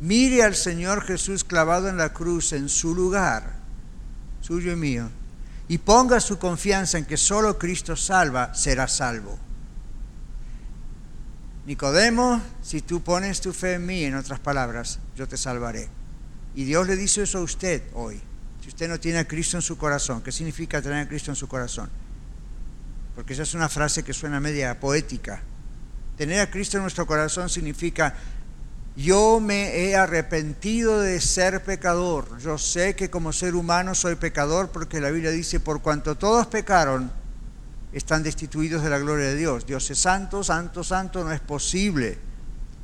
mire 0.00 0.42
al 0.42 0.56
Señor 0.56 1.04
Jesús 1.04 1.44
clavado 1.44 1.88
en 1.88 1.96
la 1.96 2.12
cruz 2.12 2.52
en 2.52 2.68
su 2.68 2.92
lugar, 2.92 3.54
suyo 4.40 4.72
y 4.72 4.76
mío, 4.76 5.10
y 5.68 5.78
ponga 5.78 6.18
su 6.18 6.40
confianza 6.40 6.98
en 6.98 7.04
que 7.04 7.16
solo 7.16 7.56
Cristo 7.56 7.94
salva, 7.94 8.52
será 8.52 8.88
salvo. 8.88 9.38
Nicodemo, 11.66 12.42
si 12.62 12.82
tú 12.82 13.00
pones 13.00 13.40
tu 13.40 13.52
fe 13.52 13.74
en 13.74 13.86
mí, 13.86 14.02
en 14.02 14.16
otras 14.16 14.40
palabras, 14.40 14.98
yo 15.14 15.28
te 15.28 15.36
salvaré. 15.36 15.88
Y 16.56 16.64
Dios 16.64 16.84
le 16.88 16.96
dice 16.96 17.22
eso 17.22 17.38
a 17.38 17.42
usted 17.42 17.84
hoy. 17.94 18.20
Si 18.64 18.70
usted 18.70 18.88
no 18.88 18.98
tiene 18.98 19.18
a 19.18 19.28
Cristo 19.28 19.58
en 19.58 19.62
su 19.62 19.76
corazón, 19.76 20.22
¿qué 20.22 20.32
significa 20.32 20.80
tener 20.80 21.04
a 21.04 21.06
Cristo 21.06 21.30
en 21.30 21.36
su 21.36 21.46
corazón? 21.46 21.90
Porque 23.14 23.34
esa 23.34 23.42
es 23.42 23.52
una 23.52 23.68
frase 23.68 24.02
que 24.02 24.14
suena 24.14 24.40
media 24.40 24.80
poética. 24.80 25.42
Tener 26.16 26.40
a 26.40 26.50
Cristo 26.50 26.78
en 26.78 26.84
nuestro 26.84 27.06
corazón 27.06 27.50
significa, 27.50 28.14
yo 28.96 29.38
me 29.38 29.80
he 29.80 29.96
arrepentido 29.96 30.98
de 31.02 31.20
ser 31.20 31.62
pecador. 31.62 32.38
Yo 32.38 32.56
sé 32.56 32.96
que 32.96 33.10
como 33.10 33.34
ser 33.34 33.54
humano 33.54 33.94
soy 33.94 34.14
pecador 34.14 34.70
porque 34.70 34.98
la 34.98 35.10
Biblia 35.10 35.30
dice, 35.30 35.60
por 35.60 35.82
cuanto 35.82 36.16
todos 36.16 36.46
pecaron, 36.46 37.12
están 37.92 38.22
destituidos 38.22 38.82
de 38.82 38.88
la 38.88 38.98
gloria 38.98 39.26
de 39.26 39.36
Dios. 39.36 39.66
Dios 39.66 39.90
es 39.90 39.98
santo, 39.98 40.42
santo, 40.42 40.82
santo, 40.82 41.22
no 41.22 41.32
es 41.32 41.40
posible 41.40 42.16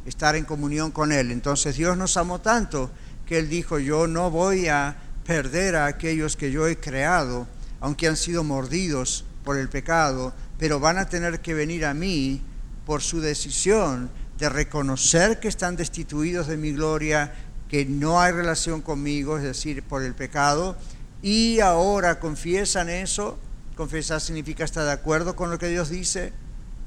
estar 0.05 0.37
en 0.37 0.45
comunión 0.45 0.91
con 0.91 1.11
Él. 1.11 1.31
Entonces 1.31 1.75
Dios 1.75 1.97
nos 1.97 2.19
amó 2.19 2.43
tanto 2.43 2.91
que 3.25 3.39
Él 3.39 3.49
dijo, 3.49 3.79
yo 3.79 4.07
no 4.07 4.31
voy 4.31 4.69
a 4.69 5.07
perder 5.31 5.77
a 5.77 5.87
aquellos 5.87 6.37
que 6.37 6.51
yo 6.51 6.67
he 6.67 6.77
creado, 6.77 7.47
aunque 7.79 8.09
han 8.09 8.17
sido 8.17 8.43
mordidos 8.43 9.25
por 9.45 9.59
el 9.59 9.69
pecado, 9.69 10.35
pero 10.59 10.81
van 10.81 10.99
a 10.99 11.09
tener 11.09 11.39
que 11.39 11.55
venir 11.55 11.85
a 11.85 11.95
mí 11.95 12.43
por 12.85 13.01
su 13.01 13.21
decisión 13.21 14.11
de 14.39 14.49
reconocer 14.49 15.39
que 15.39 15.47
están 15.47 15.77
destituidos 15.77 16.49
de 16.49 16.57
mi 16.57 16.73
gloria, 16.73 17.33
que 17.69 17.87
no 17.87 18.21
hay 18.21 18.33
relación 18.33 18.81
conmigo, 18.81 19.37
es 19.37 19.45
decir, 19.45 19.85
por 19.85 20.03
el 20.03 20.17
pecado, 20.17 20.77
y 21.23 21.61
ahora 21.61 22.19
confiesan 22.19 22.89
eso 22.89 23.39
Confesar 23.77 24.21
significa 24.21 24.65
estar 24.65 24.85
de 24.85 24.91
acuerdo 24.91 25.37
con 25.37 25.49
lo 25.49 25.59
que 25.59 25.69
Dios 25.69 25.91
dice. 25.91 26.33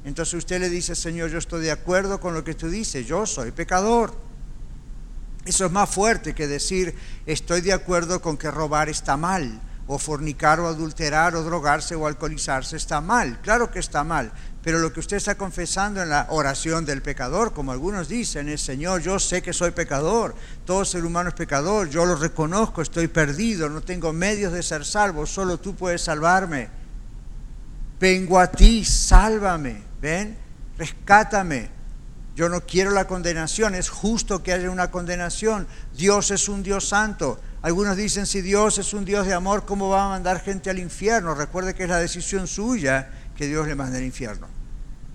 Entonces 0.03 0.33
usted 0.33 0.59
le 0.59 0.69
dice, 0.69 0.95
Señor, 0.95 1.31
yo 1.31 1.38
estoy 1.38 1.63
de 1.63 1.71
acuerdo 1.71 2.19
con 2.19 2.33
lo 2.33 2.43
que 2.43 2.55
tú 2.55 2.69
dices, 2.69 3.07
yo 3.07 3.25
soy 3.25 3.51
pecador. 3.51 4.13
Eso 5.45 5.65
es 5.65 5.71
más 5.71 5.89
fuerte 5.89 6.33
que 6.33 6.47
decir, 6.47 6.95
estoy 7.25 7.62
de 7.62 7.73
acuerdo 7.73 8.21
con 8.21 8.38
que 8.38 8.50
robar 8.50 8.89
está 8.89 9.17
mal, 9.17 9.62
o 9.85 10.00
fornicar 10.00 10.62
o 10.62 10.67
adulterar 10.67 11.35
o 11.35 11.43
drogarse 11.43 11.95
o 11.95 12.07
alcoholizarse 12.07 12.77
está 12.77 13.01
mal. 13.01 13.41
Claro 13.41 13.69
que 13.69 13.79
está 13.79 14.03
mal, 14.05 14.31
pero 14.62 14.79
lo 14.79 14.93
que 14.93 15.01
usted 15.01 15.17
está 15.17 15.35
confesando 15.35 16.01
en 16.01 16.09
la 16.09 16.27
oración 16.29 16.85
del 16.85 17.01
pecador, 17.01 17.53
como 17.53 17.73
algunos 17.73 18.07
dicen, 18.07 18.47
es, 18.47 18.62
Señor, 18.62 19.01
yo 19.01 19.19
sé 19.19 19.41
que 19.41 19.51
soy 19.51 19.71
pecador, 19.71 20.35
todo 20.65 20.85
ser 20.85 21.03
humano 21.03 21.29
es 21.29 21.35
pecador, 21.35 21.89
yo 21.89 22.05
lo 22.05 22.15
reconozco, 22.15 22.81
estoy 22.81 23.07
perdido, 23.07 23.69
no 23.69 23.81
tengo 23.81 24.13
medios 24.13 24.53
de 24.53 24.63
ser 24.63 24.85
salvo, 24.85 25.25
solo 25.25 25.59
tú 25.59 25.75
puedes 25.75 26.01
salvarme 26.01 26.83
vengo 28.03 28.38
a 28.38 28.47
ti, 28.47 28.83
sálvame, 28.83 29.81
ven, 30.01 30.38
rescátame. 30.77 31.69
Yo 32.35 32.49
no 32.49 32.61
quiero 32.65 32.91
la 32.91 33.05
condenación, 33.05 33.75
es 33.75 33.89
justo 33.89 34.41
que 34.41 34.53
haya 34.53 34.71
una 34.71 34.89
condenación. 34.89 35.67
Dios 35.95 36.31
es 36.31 36.49
un 36.49 36.63
Dios 36.63 36.87
santo. 36.87 37.39
Algunos 37.61 37.95
dicen, 37.95 38.25
si 38.25 38.41
Dios 38.41 38.79
es 38.79 38.93
un 38.93 39.05
Dios 39.05 39.27
de 39.27 39.33
amor, 39.33 39.65
¿cómo 39.65 39.89
va 39.89 40.05
a 40.05 40.09
mandar 40.09 40.41
gente 40.41 40.69
al 40.69 40.79
infierno? 40.79 41.35
Recuerde 41.35 41.75
que 41.75 41.83
es 41.83 41.89
la 41.89 41.99
decisión 41.99 42.47
suya 42.47 43.09
que 43.37 43.47
Dios 43.47 43.67
le 43.67 43.75
mande 43.75 43.99
al 43.99 44.03
infierno. 44.03 44.47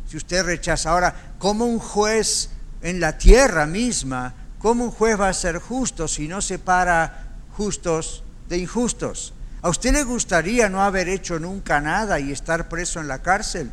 Si 0.07 0.17
usted 0.17 0.45
rechaza, 0.45 0.91
ahora, 0.91 1.35
¿cómo 1.39 1.67
un 1.67 1.81
juez 1.81 2.51
en 2.83 3.01
la 3.01 3.19
tierra 3.19 3.67
misma, 3.67 4.35
cómo 4.61 4.85
un 4.85 4.91
juez 4.93 5.21
va 5.21 5.29
a 5.29 5.35
ser 5.35 5.59
justo 5.59 6.07
si 6.07 6.29
no 6.29 6.41
separa 6.41 7.37
justos 7.57 8.23
de 8.49 8.59
injustos? 8.59 9.35
¿A 9.61 9.69
usted 9.69 9.93
le 9.93 10.05
gustaría 10.05 10.69
no 10.69 10.83
haber 10.83 11.09
hecho 11.09 11.41
nunca 11.41 11.81
nada 11.81 12.21
y 12.21 12.31
estar 12.31 12.69
preso 12.69 13.01
en 13.01 13.09
la 13.09 13.23
cárcel 13.23 13.73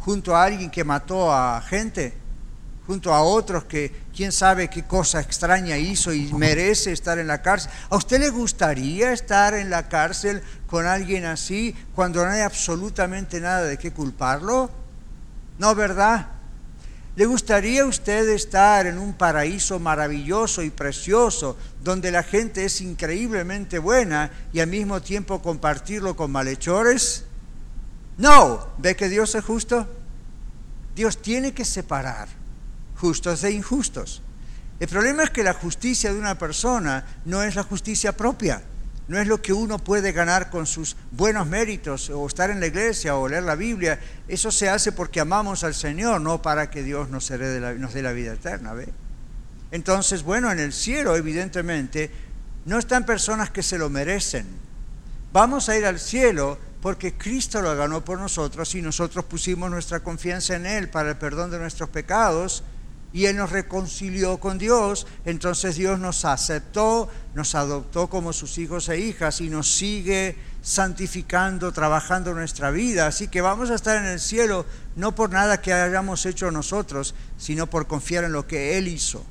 junto 0.00 0.36
a 0.36 0.44
alguien 0.44 0.70
que 0.70 0.84
mató 0.84 1.32
a 1.32 1.60
gente, 1.62 2.14
junto 2.88 3.12
a 3.12 3.20
otros 3.20 3.64
que 3.64 3.92
quién 4.16 4.32
sabe 4.32 4.70
qué 4.70 4.84
cosa 4.84 5.20
extraña 5.20 5.76
hizo 5.76 6.10
y 6.14 6.32
merece 6.32 6.90
estar 6.90 7.18
en 7.18 7.26
la 7.26 7.42
cárcel? 7.42 7.70
¿A 7.90 7.96
usted 7.98 8.18
le 8.18 8.30
gustaría 8.30 9.12
estar 9.12 9.52
en 9.52 9.68
la 9.68 9.90
cárcel 9.90 10.42
con 10.66 10.86
alguien 10.86 11.26
así 11.26 11.76
cuando 11.94 12.24
no 12.24 12.30
hay 12.30 12.40
absolutamente 12.40 13.40
nada 13.40 13.64
de 13.64 13.76
qué 13.76 13.92
culparlo? 13.92 14.70
¿No, 15.58 15.74
verdad? 15.74 16.28
¿Le 17.14 17.26
gustaría 17.26 17.82
a 17.82 17.86
usted 17.86 18.26
estar 18.30 18.86
en 18.86 18.96
un 18.96 19.12
paraíso 19.12 19.78
maravilloso 19.78 20.62
y 20.62 20.70
precioso 20.70 21.58
donde 21.84 22.10
la 22.10 22.22
gente 22.22 22.64
es 22.64 22.80
increíblemente 22.80 23.78
buena 23.78 24.30
y 24.50 24.60
al 24.60 24.68
mismo 24.68 25.02
tiempo 25.02 25.42
compartirlo 25.42 26.16
con 26.16 26.32
malhechores? 26.32 27.26
No, 28.16 28.68
¿ve 28.78 28.96
que 28.96 29.10
Dios 29.10 29.34
es 29.34 29.44
justo? 29.44 29.86
Dios 30.96 31.20
tiene 31.20 31.52
que 31.52 31.66
separar 31.66 32.37
justos 32.98 33.40
de 33.42 33.52
injustos. 33.52 34.22
El 34.80 34.88
problema 34.88 35.22
es 35.22 35.30
que 35.30 35.42
la 35.42 35.54
justicia 35.54 36.12
de 36.12 36.18
una 36.18 36.38
persona 36.38 37.04
no 37.24 37.42
es 37.42 37.54
la 37.54 37.62
justicia 37.62 38.16
propia 38.16 38.62
no 39.08 39.18
es 39.18 39.26
lo 39.26 39.40
que 39.40 39.54
uno 39.54 39.78
puede 39.78 40.12
ganar 40.12 40.50
con 40.50 40.66
sus 40.66 40.94
buenos 41.10 41.46
méritos 41.46 42.10
o 42.10 42.26
estar 42.26 42.50
en 42.50 42.60
la 42.60 42.66
iglesia 42.66 43.16
o 43.16 43.26
leer 43.26 43.42
la 43.42 43.54
Biblia. 43.54 43.98
Eso 44.28 44.50
se 44.50 44.68
hace 44.68 44.92
porque 44.92 45.18
amamos 45.18 45.64
al 45.64 45.74
Señor, 45.74 46.20
no 46.20 46.42
para 46.42 46.70
que 46.70 46.82
Dios 46.82 47.08
nos, 47.08 47.30
nos 47.30 47.94
dé 47.94 48.02
la 48.02 48.12
vida 48.12 48.34
eterna. 48.34 48.74
¿ve? 48.74 48.88
Entonces, 49.70 50.22
bueno, 50.22 50.52
en 50.52 50.58
el 50.58 50.74
cielo 50.74 51.16
evidentemente 51.16 52.10
no 52.66 52.78
están 52.78 53.06
personas 53.06 53.50
que 53.50 53.62
se 53.62 53.78
lo 53.78 53.88
merecen. 53.88 54.46
Vamos 55.32 55.70
a 55.70 55.78
ir 55.78 55.86
al 55.86 55.98
cielo 55.98 56.58
porque 56.82 57.14
Cristo 57.14 57.62
lo 57.62 57.74
ganó 57.74 58.04
por 58.04 58.18
nosotros 58.18 58.74
y 58.74 58.82
nosotros 58.82 59.24
pusimos 59.24 59.70
nuestra 59.70 60.00
confianza 60.00 60.54
en 60.54 60.66
Él 60.66 60.90
para 60.90 61.10
el 61.10 61.16
perdón 61.16 61.50
de 61.50 61.58
nuestros 61.58 61.88
pecados 61.88 62.62
y 63.12 63.26
Él 63.26 63.36
nos 63.36 63.50
reconcilió 63.50 64.38
con 64.38 64.58
Dios, 64.58 65.06
entonces 65.24 65.76
Dios 65.76 65.98
nos 65.98 66.24
aceptó, 66.24 67.08
nos 67.34 67.54
adoptó 67.54 68.08
como 68.08 68.32
sus 68.32 68.58
hijos 68.58 68.88
e 68.88 68.98
hijas 68.98 69.40
y 69.40 69.48
nos 69.48 69.72
sigue 69.72 70.36
santificando, 70.62 71.72
trabajando 71.72 72.34
nuestra 72.34 72.70
vida. 72.70 73.06
Así 73.06 73.28
que 73.28 73.40
vamos 73.40 73.70
a 73.70 73.74
estar 73.74 73.96
en 73.96 74.10
el 74.10 74.20
cielo 74.20 74.66
no 74.96 75.14
por 75.14 75.30
nada 75.30 75.62
que 75.62 75.72
hayamos 75.72 76.26
hecho 76.26 76.50
nosotros, 76.50 77.14
sino 77.38 77.66
por 77.66 77.86
confiar 77.86 78.24
en 78.24 78.32
lo 78.32 78.46
que 78.46 78.76
Él 78.76 78.88
hizo. 78.88 79.24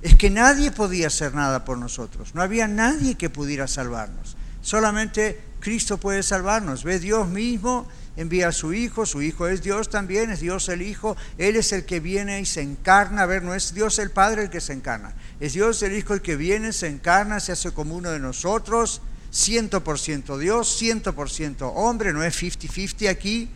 Es 0.00 0.16
que 0.16 0.30
nadie 0.30 0.72
podía 0.72 1.08
hacer 1.08 1.34
nada 1.34 1.64
por 1.64 1.78
nosotros, 1.78 2.34
no 2.34 2.42
había 2.42 2.66
nadie 2.66 3.16
que 3.16 3.30
pudiera 3.30 3.68
salvarnos. 3.68 4.36
Solamente 4.62 5.40
Cristo 5.60 5.98
puede 5.98 6.22
salvarnos. 6.22 6.84
Ve 6.84 6.98
Dios 6.98 7.28
mismo 7.28 7.86
envía 8.16 8.48
a 8.48 8.52
su 8.52 8.72
Hijo, 8.72 9.06
su 9.06 9.22
Hijo 9.22 9.46
es 9.46 9.62
Dios 9.62 9.88
también, 9.88 10.30
es 10.30 10.40
Dios 10.40 10.68
el 10.68 10.82
Hijo, 10.82 11.16
Él 11.38 11.56
es 11.56 11.72
el 11.72 11.84
que 11.84 12.00
viene 12.00 12.40
y 12.40 12.46
se 12.46 12.60
encarna, 12.60 13.22
a 13.22 13.26
ver, 13.26 13.42
no 13.42 13.54
es 13.54 13.74
Dios 13.74 13.98
el 13.98 14.10
Padre 14.10 14.42
el 14.42 14.50
que 14.50 14.60
se 14.60 14.72
encarna, 14.72 15.14
es 15.40 15.54
Dios 15.54 15.82
el 15.82 15.96
Hijo 15.96 16.14
el 16.14 16.22
que 16.22 16.36
viene, 16.36 16.72
se 16.72 16.88
encarna, 16.88 17.40
se 17.40 17.52
hace 17.52 17.72
como 17.72 17.94
uno 17.94 18.10
de 18.10 18.18
nosotros, 18.18 19.00
100% 19.32 20.36
Dios, 20.38 20.80
100% 20.80 21.72
hombre, 21.74 22.12
no 22.12 22.22
es 22.22 22.40
50-50 22.40 23.08
aquí, 23.08 23.48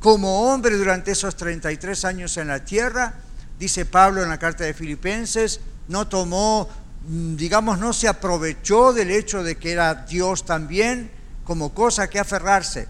como 0.00 0.52
hombre 0.52 0.76
durante 0.76 1.12
esos 1.12 1.36
33 1.36 2.04
años 2.04 2.36
en 2.36 2.48
la 2.48 2.64
tierra, 2.64 3.14
dice 3.58 3.86
Pablo 3.86 4.22
en 4.22 4.28
la 4.28 4.38
carta 4.38 4.64
de 4.64 4.74
Filipenses, 4.74 5.60
no 5.88 6.08
tomó, 6.08 6.68
digamos, 7.06 7.78
no 7.78 7.92
se 7.92 8.08
aprovechó 8.08 8.92
del 8.92 9.10
hecho 9.10 9.42
de 9.42 9.56
que 9.56 9.72
era 9.72 9.94
Dios 9.94 10.44
también 10.44 11.10
como 11.44 11.72
cosa 11.72 12.10
que 12.10 12.18
aferrarse, 12.18 12.88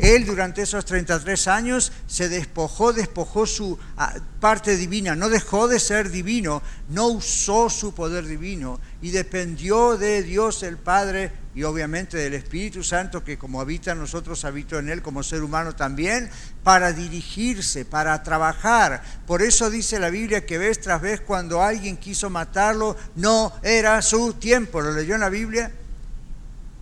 él 0.00 0.24
durante 0.24 0.62
esos 0.62 0.86
33 0.86 1.46
años 1.48 1.92
se 2.06 2.30
despojó, 2.30 2.94
despojó 2.94 3.46
su 3.46 3.78
ah, 3.98 4.14
parte 4.40 4.76
divina, 4.78 5.14
no 5.14 5.28
dejó 5.28 5.68
de 5.68 5.78
ser 5.78 6.10
divino, 6.10 6.62
no 6.88 7.08
usó 7.08 7.68
su 7.68 7.92
poder 7.92 8.26
divino 8.26 8.80
y 9.02 9.10
dependió 9.10 9.98
de 9.98 10.22
Dios 10.22 10.62
el 10.62 10.78
Padre 10.78 11.30
y 11.54 11.64
obviamente 11.64 12.16
del 12.16 12.34
Espíritu 12.34 12.84
Santo 12.84 13.24
que 13.24 13.36
como 13.36 13.60
habita 13.60 13.92
en 13.92 13.98
nosotros, 13.98 14.44
habitó 14.44 14.78
en 14.78 14.88
Él 14.88 15.02
como 15.02 15.22
ser 15.22 15.42
humano 15.42 15.74
también, 15.74 16.30
para 16.62 16.92
dirigirse, 16.92 17.84
para 17.84 18.22
trabajar. 18.22 19.02
Por 19.26 19.42
eso 19.42 19.68
dice 19.68 19.98
la 19.98 20.10
Biblia 20.10 20.46
que 20.46 20.58
vez 20.58 20.80
tras 20.80 21.00
vez 21.00 21.20
cuando 21.20 21.62
alguien 21.62 21.96
quiso 21.96 22.30
matarlo, 22.30 22.96
no 23.16 23.52
era 23.62 24.00
su 24.02 24.34
tiempo. 24.34 24.80
¿Lo 24.80 24.92
leyó 24.92 25.14
en 25.14 25.22
la 25.22 25.28
Biblia? 25.28 25.72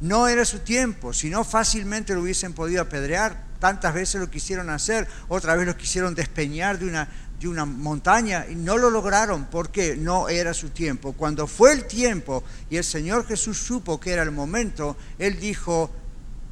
No 0.01 0.29
era 0.29 0.45
su 0.45 0.61
tiempo, 0.61 1.13
si 1.13 1.29
no 1.29 1.43
fácilmente 1.45 2.15
lo 2.15 2.21
hubiesen 2.21 2.53
podido 2.53 2.83
apedrear. 2.83 3.49
Tantas 3.59 3.93
veces 3.93 4.21
lo 4.21 4.31
quisieron 4.31 4.71
hacer, 4.71 5.09
otra 5.27 5.57
vez 5.57 5.67
lo 5.67 5.77
quisieron 5.77 6.15
despeñar 6.15 6.79
de 6.79 6.87
una, 6.87 7.09
de 7.41 7.49
una 7.49 7.65
montaña 7.65 8.47
y 8.49 8.55
no 8.55 8.77
lo 8.79 8.91
lograron 8.91 9.47
porque 9.47 9.97
no 9.97 10.29
era 10.29 10.55
su 10.55 10.71
tiempo. 10.71 11.13
Cuando 11.13 11.47
fue 11.47 11.73
el 11.73 11.85
tiempo 11.87 12.43
y 12.69 12.77
el 12.77 12.85
Señor 12.85 13.27
Jesús 13.27 13.59
supo 13.59 14.01
que 14.01 14.13
era 14.13 14.23
el 14.23 14.33
momento, 14.33 14.97
Él 15.19 15.39
dijo, 15.39 15.91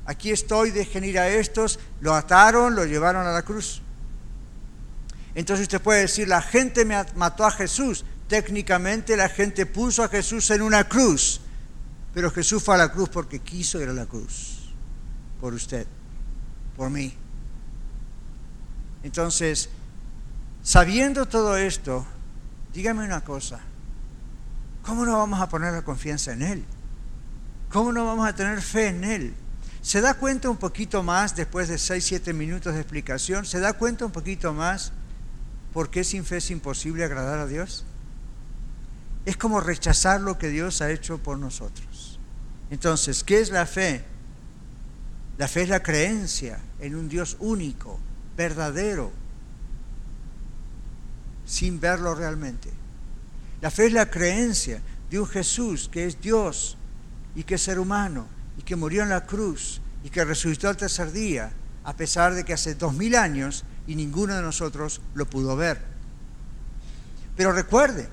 aquí 0.05 0.31
estoy, 0.31 0.71
dejen 0.71 1.05
ir 1.05 1.19
a 1.19 1.29
estos, 1.29 1.79
lo 2.01 2.15
ataron, 2.15 2.75
lo 2.75 2.85
llevaron 2.85 3.27
a 3.27 3.33
la 3.33 3.43
cruz. 3.43 3.83
Entonces 5.35 5.65
usted 5.65 5.81
puede 5.81 6.03
decir, 6.03 6.29
la 6.29 6.43
gente 6.43 6.85
me 6.85 6.97
mató 7.17 7.45
a 7.45 7.51
Jesús. 7.51 8.05
Técnicamente 8.29 9.17
la 9.17 9.29
gente 9.29 9.67
puso 9.67 10.03
a 10.03 10.09
Jesús 10.09 10.51
en 10.51 10.63
una 10.63 10.89
cruz 10.89 11.41
pero 12.17 12.31
Jesús 12.31 12.63
fue 12.63 12.77
a 12.77 12.79
la 12.79 12.91
cruz 12.91 13.11
porque 13.11 13.41
quiso 13.41 13.79
ir 13.79 13.91
a 13.91 13.93
la 13.93 14.07
cruz. 14.07 14.73
Por 15.39 15.53
usted, 15.53 15.87
por 16.75 16.89
mí. 16.89 17.13
Entonces, 19.03 19.69
sabiendo 20.67 21.27
todo 21.27 21.57
esto, 21.57 22.05
dígame 22.75 23.05
una 23.05 23.23
cosa. 23.23 23.61
¿Cómo 24.83 25.07
no 25.07 25.17
vamos 25.17 25.41
a 25.41 25.49
poner 25.49 25.73
la 25.73 25.83
confianza 25.83 26.33
en 26.33 26.43
Él? 26.43 26.65
¿Cómo 27.71 27.93
no 27.93 28.05
vamos 28.05 28.29
a 28.29 28.35
tener 28.35 28.61
fe 28.61 28.89
en 28.89 29.05
Él? 29.05 29.35
¿Se 29.81 30.01
da 30.01 30.15
cuenta 30.15 30.51
un 30.51 30.57
poquito 30.57 31.05
más 31.05 31.37
después 31.37 31.69
de 31.69 31.79
6, 31.79 32.05
7 32.05 32.33
minutos 32.33 32.75
de 32.75 32.81
explicación? 32.81 33.47
¿Se 33.47 33.61
da 33.61 33.75
cuenta 33.75 34.07
un 34.07 34.11
poquito 34.11 34.53
más 34.53 34.91
por 35.73 35.89
qué 35.89 36.03
sin 36.03 36.25
fe 36.25 36.39
es 36.39 36.51
imposible 36.51 37.05
agradar 37.05 37.39
a 37.39 37.47
Dios? 37.47 37.85
Es 39.25 39.37
como 39.37 39.61
rechazar 39.61 40.21
lo 40.21 40.37
que 40.37 40.49
Dios 40.49 40.83
ha 40.83 40.91
hecho 40.91 41.19
por 41.19 41.39
nosotros. 41.39 42.19
Entonces, 42.71 43.23
¿qué 43.23 43.41
es 43.41 43.51
la 43.51 43.67
fe? 43.67 44.05
La 45.39 45.47
fe 45.47 45.63
es 45.63 45.69
la 45.69 45.85
creencia 45.85 46.59
en 46.81 46.97
un 46.97 47.09
Dios 47.09 47.37
único, 47.39 48.01
verdadero, 48.37 49.13
sin 51.47 51.81
verlo 51.81 52.15
realmente. 52.15 52.71
La 53.63 53.71
fe 53.71 53.87
es 53.87 53.93
la 53.93 54.11
creencia 54.11 54.83
de 55.11 55.19
un 55.19 55.27
Jesús 55.27 55.89
que 55.91 56.05
es 56.05 56.21
Dios 56.21 56.77
y 57.35 57.45
que 57.45 57.55
es 57.55 57.63
ser 57.63 57.79
humano 57.79 58.27
y 58.59 58.63
que 58.63 58.77
murió 58.77 59.03
en 59.03 59.09
la 59.09 59.25
cruz 59.25 59.81
y 60.05 60.11
que 60.11 60.25
resucitó 60.25 60.69
al 60.69 60.77
tercer 60.77 61.13
día, 61.13 61.53
a 61.85 61.97
pesar 61.97 62.35
de 62.35 62.45
que 62.45 62.53
hace 62.53 62.75
dos 62.75 62.93
mil 62.93 63.17
años 63.17 63.65
y 63.87 63.95
ninguno 63.95 64.35
de 64.35 64.43
nosotros 64.43 65.01
lo 65.15 65.27
pudo 65.27 65.57
ver. 65.57 65.81
Pero 67.37 67.53
recuerde, 67.53 68.09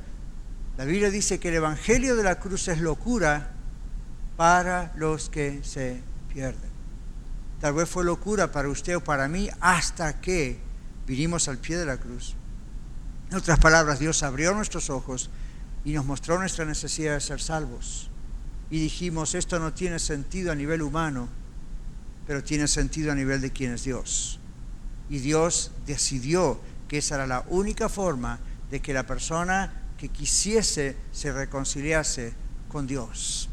la 0.78 0.86
Biblia 0.86 1.10
dice 1.10 1.39
que 1.39 1.50
el 1.50 1.56
Evangelio 1.56 2.15
de 2.15 2.24
la 2.24 2.39
cruz 2.39 2.67
es 2.67 2.80
locura 2.80 3.52
para 4.38 4.93
los 4.96 5.30
que 5.30 5.63
se 5.63 6.02
pierden. 6.34 6.72
Tal 7.60 7.74
vez 7.74 7.89
fue 7.89 8.04
locura 8.04 8.52
para 8.52 8.69
usted 8.69 8.98
o 8.98 9.04
para 9.04 9.28
mí 9.28 9.50
hasta 9.62 10.19
que 10.19 10.60
vinimos 11.08 11.48
al 11.48 11.58
pie 11.58 11.78
de 11.78 11.86
la 11.86 11.98
cruz. 11.98 12.36
En 13.29 13.38
otras 13.38 13.59
palabras, 13.59 13.99
Dios 13.99 14.23
abrió 14.23 14.53
nuestros 14.53 14.89
ojos 14.89 15.29
y 15.86 15.93
nos 15.93 16.05
mostró 16.05 16.39
nuestra 16.39 16.65
necesidad 16.65 17.15
de 17.15 17.21
ser 17.21 17.41
salvos. 17.41 18.09
Y 18.69 18.79
dijimos, 18.79 19.36
esto 19.36 19.59
no 19.59 19.73
tiene 19.73 19.99
sentido 19.99 20.51
a 20.51 20.55
nivel 20.55 20.81
humano, 20.81 21.27
pero 22.25 22.43
tiene 22.43 22.67
sentido 22.67 23.12
a 23.12 23.15
nivel 23.15 23.41
de 23.41 23.51
quién 23.51 23.73
es 23.73 23.83
Dios. 23.83 24.39
Y 25.09 25.19
Dios 25.19 25.71
decidió 25.86 26.59
que 26.88 26.99
esa 26.99 27.15
era 27.15 27.27
la 27.27 27.45
única 27.49 27.89
forma 27.89 28.39
de 28.71 28.81
que 28.81 28.93
la 28.93 29.05
persona 29.05 29.83
que 29.97 30.09
quisiese 30.09 30.95
se 31.12 31.31
reconciliase 31.31 32.33
con 32.67 32.88
Dios. 32.88 33.49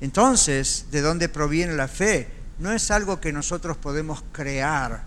Entonces, 0.00 0.86
¿de 0.90 1.00
dónde 1.00 1.28
proviene 1.28 1.74
la 1.74 1.88
fe? 1.88 2.28
No 2.58 2.72
es 2.72 2.90
algo 2.90 3.20
que 3.20 3.32
nosotros 3.32 3.76
podemos 3.76 4.24
crear 4.32 5.04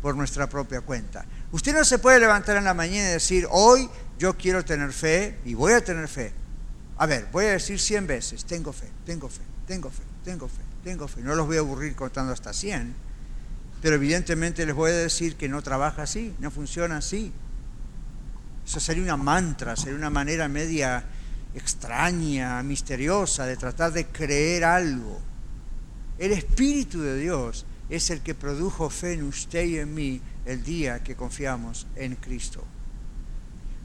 por 0.00 0.16
nuestra 0.16 0.48
propia 0.48 0.80
cuenta. 0.80 1.24
Usted 1.52 1.74
no 1.74 1.84
se 1.84 1.98
puede 1.98 2.20
levantar 2.20 2.56
en 2.56 2.64
la 2.64 2.74
mañana 2.74 3.08
y 3.08 3.12
decir, 3.12 3.46
hoy 3.50 3.88
yo 4.18 4.36
quiero 4.36 4.64
tener 4.64 4.92
fe 4.92 5.38
y 5.44 5.54
voy 5.54 5.72
a 5.72 5.82
tener 5.82 6.06
fe. 6.06 6.32
A 6.96 7.06
ver, 7.06 7.26
voy 7.32 7.46
a 7.46 7.52
decir 7.52 7.80
100 7.80 8.06
veces, 8.06 8.44
tengo 8.44 8.72
fe, 8.72 8.88
tengo 9.04 9.28
fe, 9.28 9.42
tengo 9.66 9.90
fe, 9.90 10.02
tengo 10.24 10.48
fe, 10.48 10.62
tengo 10.84 11.08
fe. 11.08 11.22
No 11.22 11.34
los 11.34 11.46
voy 11.46 11.56
a 11.56 11.60
aburrir 11.60 11.96
contando 11.96 12.32
hasta 12.32 12.52
100, 12.52 12.94
pero 13.82 13.96
evidentemente 13.96 14.64
les 14.64 14.74
voy 14.74 14.92
a 14.92 14.96
decir 14.96 15.36
que 15.36 15.48
no 15.48 15.62
trabaja 15.62 16.02
así, 16.02 16.34
no 16.38 16.50
funciona 16.50 16.98
así. 16.98 17.32
Eso 18.64 18.78
sería 18.78 19.02
una 19.02 19.16
mantra, 19.16 19.74
sería 19.74 19.96
una 19.96 20.10
manera 20.10 20.46
media 20.46 21.02
extraña, 21.54 22.62
misteriosa, 22.62 23.46
de 23.46 23.56
tratar 23.56 23.92
de 23.92 24.06
creer 24.06 24.64
algo. 24.64 25.20
El 26.18 26.32
Espíritu 26.32 27.00
de 27.00 27.16
Dios 27.16 27.64
es 27.90 28.10
el 28.10 28.20
que 28.20 28.34
produjo 28.34 28.88
fe 28.88 29.14
en 29.14 29.24
usted 29.24 29.64
y 29.64 29.78
en 29.78 29.92
mí 29.92 30.22
el 30.46 30.62
día 30.62 31.02
que 31.02 31.16
confiamos 31.16 31.86
en 31.96 32.14
Cristo. 32.14 32.64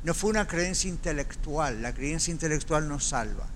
No 0.04 0.14
fue 0.14 0.30
una 0.30 0.48
creencia 0.48 0.90
intelectual, 0.90 1.82
la 1.82 1.94
creencia 1.94 2.32
intelectual 2.32 2.88
nos 2.88 3.06
salva. 3.06 3.48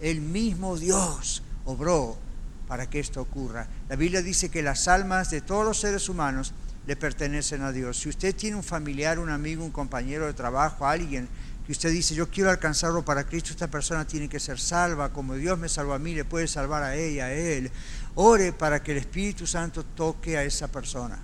El 0.00 0.22
mismo 0.22 0.78
Dios 0.78 1.42
obró 1.66 2.18
para 2.66 2.88
que 2.88 3.00
esto 3.00 3.20
ocurra. 3.20 3.68
La 3.88 3.96
Biblia 3.96 4.22
dice 4.22 4.48
que 4.48 4.62
las 4.62 4.88
almas 4.88 5.30
de 5.30 5.42
todos 5.42 5.64
los 5.64 5.78
seres 5.78 6.08
humanos 6.08 6.54
le 6.86 6.96
pertenecen 6.96 7.60
a 7.60 7.72
Dios. 7.72 7.98
Si 7.98 8.08
usted 8.08 8.34
tiene 8.34 8.56
un 8.56 8.64
familiar, 8.64 9.18
un 9.18 9.28
amigo, 9.28 9.62
un 9.62 9.70
compañero 9.70 10.26
de 10.26 10.32
trabajo, 10.32 10.86
alguien 10.86 11.28
y 11.68 11.72
usted 11.72 11.90
dice, 11.90 12.14
yo 12.14 12.30
quiero 12.30 12.48
alcanzarlo 12.48 13.04
para 13.04 13.24
Cristo, 13.24 13.50
esta 13.50 13.68
persona 13.68 14.06
tiene 14.06 14.26
que 14.26 14.40
ser 14.40 14.58
salva, 14.58 15.12
como 15.12 15.34
Dios 15.34 15.58
me 15.58 15.68
salvó 15.68 15.92
a 15.92 15.98
mí, 15.98 16.14
le 16.14 16.24
puede 16.24 16.48
salvar 16.48 16.82
a 16.82 16.96
ella, 16.96 17.26
a 17.26 17.32
él. 17.32 17.70
Ore 18.20 18.52
para 18.52 18.82
que 18.82 18.90
el 18.90 18.98
Espíritu 18.98 19.46
Santo 19.46 19.84
toque 19.84 20.36
a 20.36 20.42
esa 20.42 20.66
persona, 20.66 21.16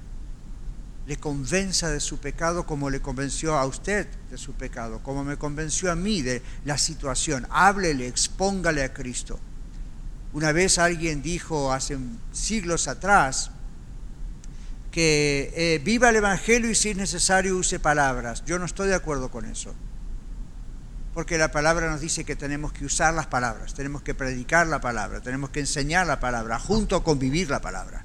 le 1.09 1.16
convenza 1.16 1.90
de 1.90 1.98
su 1.98 2.18
pecado 2.18 2.66
como 2.66 2.88
le 2.88 3.00
convenció 3.00 3.57
a 3.57 3.66
usted 3.66 4.07
de 4.30 4.38
su 4.38 4.52
pecado, 4.52 5.00
como 5.02 5.24
me 5.24 5.37
convenció 5.37 5.90
a 5.90 5.96
mí 5.96 6.22
de 6.22 6.40
la 6.64 6.78
situación. 6.78 7.48
Háblele, 7.50 8.07
expóngale 8.07 8.85
a 8.85 8.94
Cristo. 8.94 9.40
Una 10.33 10.52
vez 10.52 10.78
alguien 10.78 11.20
dijo 11.20 11.72
hace 11.72 11.98
siglos 12.33 12.87
atrás, 12.87 13.50
que 14.92 15.52
eh, 15.57 15.80
viva 15.83 16.11
el 16.11 16.16
Evangelio 16.16 16.70
y 16.70 16.76
si 16.76 16.90
es 16.90 16.96
necesario 16.96 17.57
use 17.57 17.80
palabras. 17.80 18.44
Yo 18.44 18.61
no 18.61 18.66
estoy 18.66 18.87
de 18.87 18.94
acuerdo 18.94 19.33
con 19.33 19.46
eso 19.46 19.74
porque 21.14 21.38
la 21.38 21.53
palabra 21.53 21.88
nos 21.88 22.00
dice 22.00 22.24
que 22.24 22.35
tenemos 22.35 22.72
que 22.72 22.85
usar 22.85 23.14
las 23.14 23.29
palabras, 23.29 23.72
tenemos 23.72 24.03
que 24.03 24.14
predicar 24.14 24.66
la 24.66 24.81
palabra, 24.81 25.20
tenemos 25.20 25.50
que 25.50 25.61
enseñar 25.61 26.09
la 26.09 26.18
palabra, 26.18 26.59
junto 26.59 27.05
con 27.05 27.20
vivir 27.20 27.48
la 27.48 27.61
palabra. 27.61 28.05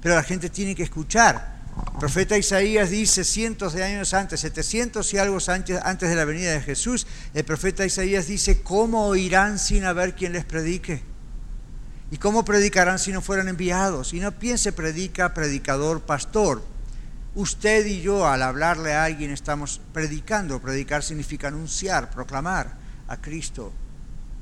Pero 0.00 0.14
la 0.14 0.22
gente 0.22 0.48
tiene 0.48 0.76
que 0.76 0.84
escuchar. 0.84 1.60
El 1.94 1.98
profeta 1.98 2.38
Isaías 2.38 2.90
dice 2.90 3.24
cientos 3.24 3.72
de 3.72 3.82
años 3.82 4.14
antes, 4.14 4.40
700 4.40 5.12
y 5.14 5.18
algo 5.18 5.38
antes 5.48 6.08
de 6.08 6.14
la 6.16 6.24
venida 6.24 6.52
de 6.52 6.60
Jesús, 6.60 7.08
el 7.34 7.44
profeta 7.44 7.84
Isaías 7.84 8.28
dice, 8.28 8.62
¿cómo 8.62 9.06
oirán 9.06 9.58
sin 9.58 9.84
haber 9.84 10.14
quien 10.14 10.32
les 10.32 10.44
predique? 10.44 11.02
¿Y 12.12 12.18
cómo 12.18 12.44
predicarán 12.44 12.98
si 12.98 13.10
no 13.10 13.20
fueran 13.20 13.48
enviados? 13.48 14.12
Y 14.12 14.20
no 14.20 14.30
piense 14.32 14.70
predica, 14.70 15.34
predicador, 15.34 16.02
pastor. 16.02 16.62
Usted 17.34 17.86
y 17.86 18.02
yo 18.02 18.26
al 18.26 18.42
hablarle 18.42 18.92
a 18.92 19.04
alguien 19.04 19.30
estamos 19.30 19.80
predicando. 19.92 20.60
Predicar 20.60 21.02
significa 21.02 21.48
anunciar, 21.48 22.10
proclamar 22.10 22.76
a 23.08 23.16
Cristo. 23.16 23.72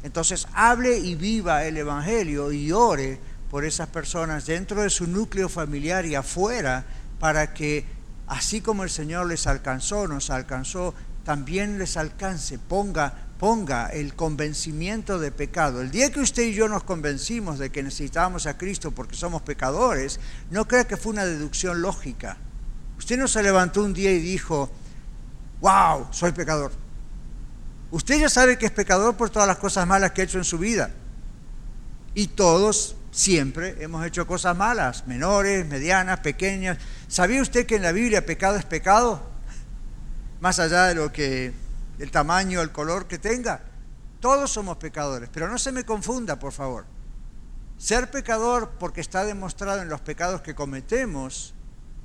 Entonces 0.02 0.48
hable 0.54 0.98
y 0.98 1.14
viva 1.14 1.64
el 1.64 1.76
Evangelio 1.76 2.50
y 2.50 2.72
ore 2.72 3.20
por 3.48 3.64
esas 3.64 3.88
personas 3.88 4.46
dentro 4.46 4.82
de 4.82 4.90
su 4.90 5.06
núcleo 5.06 5.48
familiar 5.48 6.04
y 6.04 6.16
afuera 6.16 6.84
para 7.20 7.54
que 7.54 7.84
así 8.26 8.60
como 8.60 8.82
el 8.82 8.90
Señor 8.90 9.26
les 9.26 9.46
alcanzó, 9.46 10.08
nos 10.08 10.30
alcanzó, 10.30 10.94
también 11.24 11.78
les 11.78 11.96
alcance, 11.96 12.58
ponga, 12.58 13.14
ponga 13.38 13.86
el 13.88 14.14
convencimiento 14.14 15.18
de 15.20 15.30
pecado. 15.30 15.80
El 15.80 15.90
día 15.92 16.10
que 16.10 16.20
usted 16.20 16.44
y 16.44 16.54
yo 16.54 16.68
nos 16.68 16.82
convencimos 16.82 17.58
de 17.58 17.70
que 17.70 17.82
necesitábamos 17.82 18.46
a 18.46 18.56
Cristo 18.56 18.90
porque 18.90 19.16
somos 19.16 19.42
pecadores, 19.42 20.18
no 20.50 20.66
crea 20.66 20.88
que 20.88 20.96
fue 20.96 21.12
una 21.12 21.24
deducción 21.24 21.82
lógica. 21.82 22.36
Usted 23.00 23.16
no 23.16 23.26
se 23.26 23.42
levantó 23.42 23.82
un 23.82 23.94
día 23.94 24.12
y 24.12 24.18
dijo, 24.18 24.70
wow, 25.62 26.08
soy 26.10 26.32
pecador. 26.32 26.70
Usted 27.90 28.20
ya 28.20 28.28
sabe 28.28 28.58
que 28.58 28.66
es 28.66 28.72
pecador 28.72 29.16
por 29.16 29.30
todas 29.30 29.48
las 29.48 29.56
cosas 29.56 29.86
malas 29.86 30.12
que 30.12 30.20
ha 30.20 30.24
hecho 30.24 30.36
en 30.36 30.44
su 30.44 30.58
vida. 30.58 30.90
Y 32.14 32.26
todos 32.26 32.96
siempre 33.10 33.82
hemos 33.82 34.04
hecho 34.04 34.26
cosas 34.26 34.54
malas, 34.54 35.06
menores, 35.06 35.66
medianas, 35.66 36.20
pequeñas. 36.20 36.76
¿Sabía 37.08 37.40
usted 37.40 37.64
que 37.64 37.76
en 37.76 37.82
la 37.84 37.92
Biblia 37.92 38.26
pecado 38.26 38.56
es 38.58 38.66
pecado? 38.66 39.22
Más 40.42 40.58
allá 40.58 40.84
de 40.84 40.94
lo 40.94 41.10
que 41.10 41.54
el 41.98 42.10
tamaño, 42.10 42.60
el 42.60 42.70
color 42.70 43.08
que 43.08 43.18
tenga. 43.18 43.62
Todos 44.20 44.50
somos 44.50 44.76
pecadores, 44.76 45.30
pero 45.32 45.48
no 45.48 45.56
se 45.56 45.72
me 45.72 45.84
confunda, 45.84 46.38
por 46.38 46.52
favor. 46.52 46.84
Ser 47.78 48.10
pecador 48.10 48.72
porque 48.78 49.00
está 49.00 49.24
demostrado 49.24 49.80
en 49.80 49.88
los 49.88 50.02
pecados 50.02 50.42
que 50.42 50.54
cometemos 50.54 51.54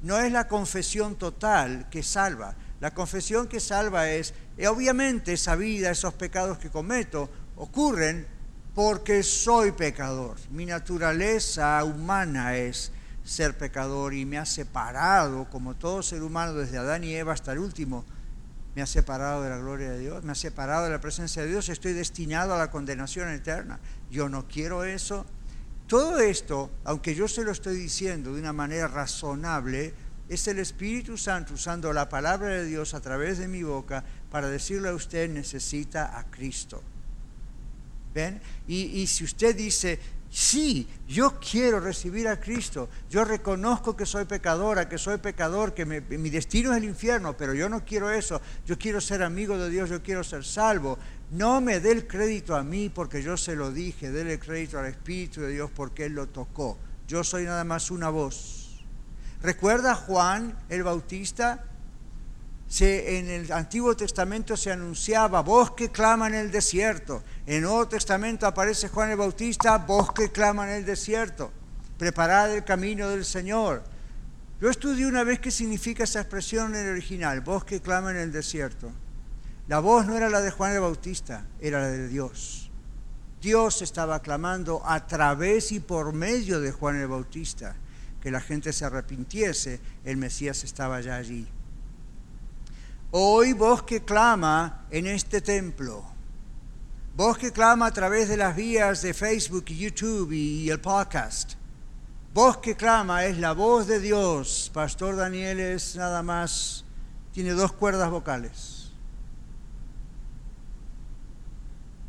no 0.02 0.20
es 0.20 0.32
la 0.32 0.48
confesión 0.48 1.16
total 1.16 1.90
que 1.90 2.04
salva. 2.04 2.56
La 2.80 2.94
confesión 2.94 3.48
que 3.48 3.60
salva 3.60 4.10
es, 4.10 4.34
eh, 4.58 4.68
obviamente 4.68 5.34
esa 5.34 5.56
vida, 5.56 5.92
esos 5.92 6.14
pecados 6.14 6.58
que 6.58 6.70
cometo, 6.70 7.30
ocurren 7.56 8.28
porque 8.74 9.24
soy 9.24 9.72
pecador. 9.72 10.38
Mi 10.52 10.66
naturaleza 10.66 11.84
humana 11.84 12.58
es 12.58 12.92
ser 13.24 13.58
pecador 13.58 14.14
y 14.14 14.26
me 14.26 14.38
ha 14.38 14.46
separado, 14.46 15.50
como 15.50 15.76
todo 15.76 16.04
ser 16.04 16.22
humano, 16.22 16.54
desde 16.54 16.78
Adán 16.78 17.04
y 17.04 17.16
Eva 17.16 17.34
hasta 17.34 17.54
el 17.54 17.60
último, 17.60 18.06
me 18.76 18.82
ha 18.82 18.86
separado 18.86 19.42
de 19.42 19.50
la 19.50 19.58
gloria 19.58 19.92
de 19.92 20.00
Dios, 20.00 20.24
me 20.24 20.34
ha 20.34 20.36
separado 20.36 20.84
de 20.84 20.92
la 20.92 21.00
presencia 21.00 21.42
de 21.42 21.48
Dios, 21.48 21.70
estoy 21.70 21.94
destinado 21.94 22.54
a 22.54 22.58
la 22.58 22.70
condenación 22.70 23.30
eterna. 23.30 23.80
Yo 24.12 24.28
no 24.28 24.48
quiero 24.48 24.84
eso. 24.84 25.26
Todo 25.88 26.20
esto, 26.20 26.72
aunque 26.84 27.14
yo 27.14 27.28
se 27.28 27.44
lo 27.44 27.52
estoy 27.52 27.78
diciendo 27.78 28.34
de 28.34 28.40
una 28.40 28.54
manera 28.54 28.88
razonable, 28.88 29.94
es 30.28 30.48
el 30.48 30.58
Espíritu 30.58 31.18
Santo 31.18 31.54
usando 31.54 31.94
la 31.94 32.10
palabra 32.10 32.48
de 32.48 32.66
Dios 32.66 32.96
a 32.96 33.02
través 33.02 33.38
de 33.38 33.48
mi 33.48 33.62
boca 33.62 34.04
para 34.32 34.50
decirle 34.50 34.90
a 34.90 34.96
usted 34.96 35.30
necesita 35.30 36.18
a 36.18 36.30
Cristo. 36.32 36.82
¿Ven? 38.14 38.42
Y, 38.68 39.06
si 39.08 39.24
usted 39.26 39.56
dice, 39.56 40.00
Sí, 40.28 40.86
yo 41.08 41.40
quiero 41.40 41.80
recibir 41.80 42.28
a 42.28 42.42
Cristo. 42.42 42.90
Yo 43.10 43.24
reconozco 43.24 43.96
que 43.96 44.06
soy 44.06 44.26
pecadora, 44.26 44.90
que 44.90 44.98
soy 44.98 45.18
pecador, 45.18 45.74
que 45.74 45.86
mi 45.86 46.30
destino 46.30 46.72
es 46.72 46.78
el 46.78 46.84
infierno, 46.84 47.38
pero 47.38 47.54
yo 47.54 47.70
no 47.70 47.86
quiero 47.86 48.12
eso. 48.12 48.42
Yo 48.66 48.78
quiero 48.78 49.00
ser 49.00 49.24
amigo 49.24 49.58
de 49.58 49.70
Dios, 49.70 49.90
yo 49.90 50.04
quiero 50.04 50.26
ser 50.26 50.44
salvo. 50.44 51.00
No 51.32 51.60
me 51.60 51.80
dé 51.80 51.92
el 51.92 52.08
crédito 52.08 52.56
a 52.56 52.64
mí 52.64 52.90
porque 52.90 53.24
yo 53.24 53.36
se 53.36 53.56
lo 53.56 53.72
dije, 53.72 54.12
déle 54.12 54.40
crédito 54.40 54.80
al 54.80 54.86
Espíritu 54.86 55.42
de 55.42 55.50
Dios 55.50 55.72
porque 55.76 56.06
Él 56.06 56.14
lo 56.14 56.28
tocó. 56.28 56.78
Yo 57.08 57.24
soy 57.24 57.46
nada 57.46 57.64
más 57.64 57.92
una 57.92 58.10
voz. 58.10 58.84
¿Recuerda 59.42 59.96
Juan 59.96 60.58
el 60.70 60.84
Bautista? 60.84 61.66
en 62.80 63.30
el 63.30 63.52
Antiguo 63.52 63.96
Testamento 63.96 64.58
se 64.58 64.72
anunciaba 64.72 65.42
voz 65.42 65.72
que 65.72 65.92
clama 65.92 66.28
en 66.28 66.34
el 66.36 66.52
desierto. 66.52 67.24
En 67.46 67.58
el 67.58 67.62
Nuevo 67.62 67.88
Testamento 67.88 68.48
aparece 68.48 68.90
Juan 68.90 69.12
el 69.12 69.18
Bautista, 69.18 69.78
voz 69.78 70.12
que 70.12 70.32
clama 70.32 70.68
en 70.70 70.78
el 70.78 70.86
desierto. 70.86 71.52
Preparad 71.98 72.54
el 72.54 72.64
camino 72.64 73.10
del 73.10 73.24
Señor. 73.24 73.84
Yo 74.60 74.70
estudié 74.70 75.06
una 75.06 75.24
vez 75.24 75.40
qué 75.40 75.52
significa 75.52 76.04
esa 76.04 76.22
expresión 76.22 76.76
en 76.76 76.86
el 76.86 76.92
original, 76.92 77.42
voz 77.42 77.64
que 77.64 77.82
clama 77.82 78.12
en 78.12 78.18
el 78.18 78.32
desierto. 78.32 78.92
La 79.68 79.80
voz 79.80 80.06
no 80.06 80.16
era 80.16 80.30
la 80.30 80.42
de 80.42 80.52
Juan 80.52 80.74
el 80.74 80.82
Bautista, 80.82 81.46
era 81.60 81.80
la 81.80 81.88
de 81.88 82.08
Dios. 82.08 82.70
Dios 83.42 83.82
estaba 83.82 84.22
clamando 84.22 84.82
a 84.86 85.08
través 85.08 85.72
y 85.72 85.80
por 85.80 86.14
medio 86.14 86.60
de 86.60 86.72
Juan 86.72 86.98
el 86.98 87.08
Bautista 87.08 87.76
que 88.26 88.32
la 88.32 88.42
gente 88.42 88.74
se 88.74 88.84
arrepintiese, 88.84 89.80
el 90.04 90.18
Mesías 90.18 90.64
estaba 90.64 91.00
ya 91.00 91.16
allí. 91.16 91.48
Hoy 93.12 93.54
voz 93.54 93.84
que 93.84 94.04
clama 94.04 94.88
en 94.90 95.06
este 95.06 95.42
templo, 95.42 96.04
voz 97.16 97.38
que 97.38 97.52
clama 97.52 97.86
a 97.86 97.92
través 97.92 98.28
de 98.28 98.36
las 98.36 98.56
vías 98.56 99.04
de 99.04 99.14
Facebook 99.14 99.66
YouTube 99.66 100.32
y 100.32 100.72
el 100.72 100.82
podcast, 100.82 101.54
voz 102.34 102.58
que 102.58 102.76
clama 102.76 103.26
es 103.26 103.38
la 103.38 103.54
voz 103.54 103.86
de 103.86 104.00
Dios. 104.00 104.72
Pastor 104.74 105.16
Daniel 105.16 105.60
es 105.60 105.96
nada 105.96 106.24
más, 106.24 106.84
tiene 107.32 107.52
dos 107.52 107.74
cuerdas 107.74 108.10
vocales. 108.10 108.75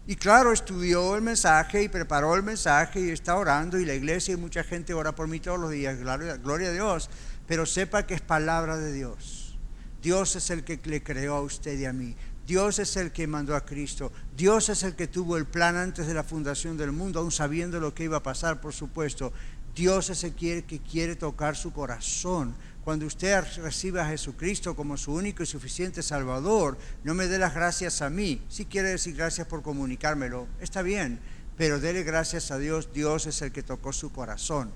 Y 0.09 0.15
claro, 0.15 0.53
estudió 0.53 1.17
el 1.17 1.23
mensaje 1.23 1.83
y 1.83 1.89
preparó 1.89 2.37
el 2.37 2.45
mensaje 2.45 3.01
y 3.01 3.11
está 3.11 3.35
orando 3.35 3.79
y 3.79 3.85
la 3.85 3.95
iglesia 3.95 4.35
y 4.35 4.37
mucha 4.37 4.63
gente 4.63 4.95
ora 4.95 5.15
por 5.15 5.27
mí 5.27 5.41
todos 5.41 5.59
los 5.59 5.73
días, 5.73 5.99
gloria, 5.99 6.37
gloria 6.37 6.69
a 6.69 6.73
Dios, 6.73 7.11
pero 7.49 7.67
sepa 7.67 8.07
que 8.07 8.15
es 8.15 8.21
palabra 8.21 8.77
de 8.77 8.93
Dios. 8.93 9.59
Dios 10.01 10.37
es 10.37 10.51
el 10.51 10.63
que 10.63 10.81
le 10.85 11.03
creó 11.03 11.35
a 11.35 11.41
usted 11.41 11.77
y 11.77 11.87
a 11.87 11.93
mí. 11.93 12.15
Dios 12.47 12.79
es 12.79 12.97
el 12.97 13.11
que 13.11 13.27
mandó 13.27 13.57
a 13.57 13.65
Cristo. 13.65 14.13
Dios 14.37 14.69
es 14.69 14.85
el 14.85 14.95
que 14.95 15.09
tuvo 15.09 15.37
el 15.37 15.47
plan 15.47 15.77
antes 15.77 16.07
de 16.07 16.15
la 16.15 16.23
fundación 16.23 16.77
del 16.77 16.93
mundo, 16.93 17.19
aún 17.19 17.33
sabiendo 17.33 17.81
lo 17.81 17.93
que 17.93 18.05
iba 18.05 18.19
a 18.19 18.23
pasar, 18.23 18.61
por 18.61 18.73
supuesto. 18.73 19.33
Dios 19.75 20.11
es 20.11 20.23
el 20.23 20.35
que 20.35 20.81
quiere 20.89 21.17
tocar 21.17 21.57
su 21.57 21.73
corazón. 21.73 22.55
Cuando 22.87 23.05
usted 23.05 23.45
recibe 23.57 24.01
a 24.01 24.07
Jesucristo 24.07 24.77
como 24.77 24.97
su 24.97 25.13
único 25.13 25.43
y 25.43 25.47
suficiente 25.47 26.05
Salvador, 26.05 26.79
no 27.03 27.15
me 27.15 27.27
dé 27.27 27.37
las 27.37 27.53
gracias 27.53 28.01
a 28.01 28.11
mí. 28.11 28.41
Si 28.49 28.67
quiere 28.67 28.91
decir 28.91 29.17
gracias 29.17 29.49
por 29.49 29.65
comunicármelo, 29.65 30.47
está 30.61 30.83
bien, 30.83 31.19
pero 31.57 31.81
dele 31.81 32.05
gracias 32.05 32.53
a 32.53 32.59
Dios. 32.59 32.93
Dios 32.93 33.27
es 33.27 33.43
el 33.43 33.51
que 33.51 33.65
tocó 33.65 33.93
su 33.93 34.13
corazón. 34.13 34.71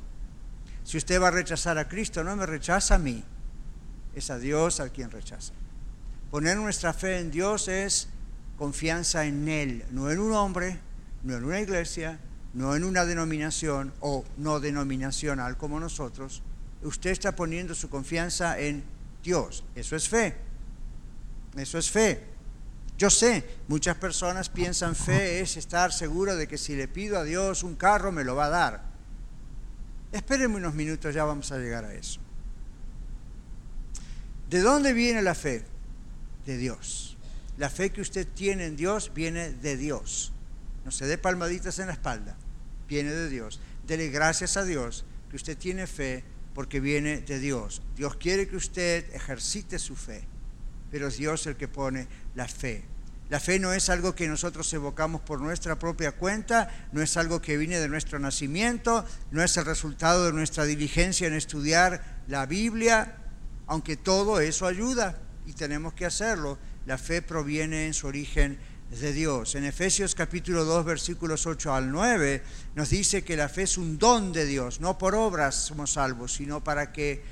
Si 0.83 0.99
usted 0.99 1.23
va 1.23 1.29
a 1.29 1.31
rechazar 1.31 1.79
a 1.79 1.87
Cristo, 1.87 2.25
no 2.25 2.35
me 2.35 2.46
rechaza 2.46 2.96
a 2.96 2.99
mí 2.99 3.23
es 4.16 4.29
a 4.29 4.40
Dios 4.40 4.81
al 4.81 4.90
quien 4.90 5.12
rechaza. 5.12 5.53
Poner 6.33 6.57
nuestra 6.57 6.92
fe 6.92 7.20
en 7.20 7.31
Dios 7.31 7.68
es 7.68 8.09
confianza 8.59 9.25
en 9.25 9.49
Él, 9.49 9.85
no 9.92 10.11
en 10.11 10.18
un 10.18 10.33
hombre, 10.33 10.81
no 11.23 11.37
en 11.37 11.44
una 11.44 11.61
iglesia, 11.61 12.18
no 12.55 12.75
en 12.75 12.83
una 12.83 13.05
denominación 13.05 13.92
o 14.01 14.25
no 14.37 14.59
denominacional 14.59 15.57
como 15.57 15.79
nosotros. 15.79 16.42
Usted 16.83 17.11
está 17.11 17.37
poniendo 17.37 17.75
su 17.75 17.90
confianza 17.90 18.59
en 18.59 18.83
Dios. 19.23 19.64
Eso 19.75 19.97
es 19.97 20.09
fe. 20.09 20.37
Eso 21.57 21.79
es 21.79 21.90
fe. 21.90 22.25
Yo 22.97 23.09
sé, 23.09 23.45
muchas 23.69 23.97
personas 23.97 24.51
piensan 24.51 24.95
fe 24.95 25.40
es 25.40 25.57
estar 25.57 25.93
seguro 25.93 26.37
de 26.37 26.47
que 26.47 26.59
si 26.59 26.77
le 26.77 26.87
pido 26.87 27.19
a 27.19 27.25
Dios 27.25 27.62
un 27.62 27.75
carro 27.75 28.12
me 28.12 28.25
lo 28.25 28.37
va 28.37 28.47
a 28.47 28.51
dar. 28.51 28.85
Espérenme 30.12 30.57
unos 30.57 30.75
minutos, 30.75 31.14
ya 31.14 31.25
vamos 31.25 31.51
a 31.51 31.59
llegar 31.59 31.85
a 31.85 31.95
eso. 31.95 32.21
¿De 34.51 34.61
dónde 34.61 34.93
viene 34.93 35.23
la 35.23 35.35
fe? 35.35 35.64
De 36.45 36.57
Dios. 36.57 37.16
La 37.57 37.71
fe 37.71 37.90
que 37.90 38.01
usted 38.01 38.27
tiene 38.27 38.66
en 38.66 38.77
Dios 38.77 39.12
viene 39.14 39.51
de 39.51 39.77
Dios. 39.77 40.33
No 40.85 40.90
se 40.90 41.07
dé 41.07 41.19
palmaditas 41.19 41.79
en 41.79 41.87
la 41.87 41.93
espalda. 41.93 42.37
Viene 42.88 43.12
de 43.12 43.29
Dios. 43.29 43.61
Dele 43.87 44.09
gracias 44.09 44.57
a 44.57 44.64
Dios 44.64 45.05
que 45.31 45.37
usted 45.37 45.57
tiene 45.57 45.87
fe 45.87 46.25
porque 46.61 46.79
viene 46.79 47.23
de 47.23 47.38
Dios. 47.38 47.81
Dios 47.96 48.16
quiere 48.16 48.46
que 48.46 48.57
usted 48.57 49.14
ejercite 49.14 49.79
su 49.79 49.96
fe, 49.96 50.27
pero 50.90 51.09
es 51.09 51.16
Dios 51.16 51.46
el 51.46 51.57
que 51.57 51.68
pone 51.68 52.07
la 52.35 52.46
fe. 52.49 52.85
La 53.31 53.40
fe 53.40 53.59
no 53.59 53.73
es 53.73 53.88
algo 53.88 54.14
que 54.14 54.29
nosotros 54.29 54.70
evocamos 54.75 55.23
por 55.23 55.40
nuestra 55.40 55.79
propia 55.79 56.12
cuenta, 56.12 56.68
no 56.92 57.01
es 57.01 57.16
algo 57.16 57.40
que 57.40 57.57
viene 57.57 57.81
de 57.81 57.88
nuestro 57.88 58.18
nacimiento, 58.18 59.07
no 59.31 59.42
es 59.42 59.57
el 59.57 59.64
resultado 59.64 60.27
de 60.27 60.35
nuestra 60.35 60.66
diligencia 60.66 61.27
en 61.29 61.33
estudiar 61.33 62.20
la 62.29 62.44
Biblia, 62.44 63.16
aunque 63.66 63.96
todo 63.96 64.38
eso 64.38 64.66
ayuda 64.66 65.18
y 65.46 65.55
tenemos 65.55 65.94
que 65.94 66.05
hacerlo, 66.05 66.59
la 66.85 66.99
fe 66.99 67.23
proviene 67.23 67.87
en 67.87 67.94
su 67.94 68.07
origen 68.07 68.59
de 68.98 69.12
Dios. 69.12 69.55
En 69.55 69.64
Efesios 69.64 70.14
capítulo 70.14 70.64
2 70.64 70.85
versículos 70.85 71.46
8 71.46 71.72
al 71.72 71.92
9 71.92 72.42
nos 72.74 72.90
dice 72.90 73.22
que 73.22 73.37
la 73.37 73.48
fe 73.48 73.62
es 73.62 73.79
un 73.79 73.98
don 73.98 74.33
de 74.33 74.46
Dios, 74.46 74.81
no 74.81 74.98
por 74.98 75.14
obras 75.14 75.55
somos 75.55 75.92
salvos, 75.92 76.35
sino 76.35 76.64
para 76.64 76.92
que 76.92 77.22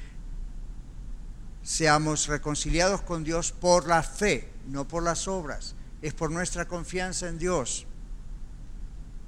seamos 1.65 2.29
reconciliados 2.29 3.03
con 3.03 3.25
Dios 3.25 3.53
por 3.53 3.89
la 3.89 4.03
fe, 4.03 4.49
no 4.69 4.87
por 4.87 5.03
las 5.03 5.27
obras. 5.27 5.75
Es 6.01 6.15
por 6.15 6.31
nuestra 6.31 6.67
confianza 6.67 7.29
en 7.29 7.39
Dios. 7.39 7.87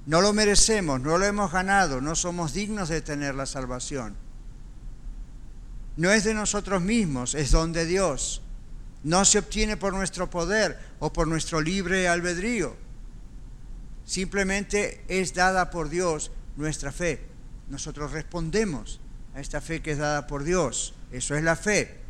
No 0.05 0.21
lo 0.21 0.33
merecemos, 0.33 1.01
no 1.01 1.17
lo 1.17 1.25
hemos 1.25 1.51
ganado, 1.51 2.01
no 2.01 2.15
somos 2.15 2.53
dignos 2.53 2.89
de 2.89 3.01
tener 3.01 3.35
la 3.35 3.45
salvación. 3.45 4.15
No 5.97 6.11
es 6.11 6.23
de 6.23 6.33
nosotros 6.33 6.81
mismos, 6.81 7.35
es 7.35 7.51
don 7.51 7.73
de 7.73 7.85
Dios. 7.85 8.41
No 9.03 9.25
se 9.25 9.39
obtiene 9.39 9.77
por 9.77 9.93
nuestro 9.93 10.29
poder 10.29 10.77
o 10.99 11.11
por 11.11 11.27
nuestro 11.27 11.59
libre 11.59 12.07
albedrío. 12.07 12.75
Simplemente 14.05 15.03
es 15.07 15.33
dada 15.33 15.69
por 15.69 15.89
Dios 15.89 16.31
nuestra 16.55 16.91
fe. 16.91 17.21
Nosotros 17.69 18.11
respondemos 18.11 18.99
a 19.33 19.39
esta 19.39 19.61
fe 19.61 19.81
que 19.81 19.91
es 19.91 19.97
dada 19.97 20.27
por 20.27 20.43
Dios. 20.43 20.93
Eso 21.11 21.35
es 21.35 21.43
la 21.43 21.55
fe. 21.55 22.01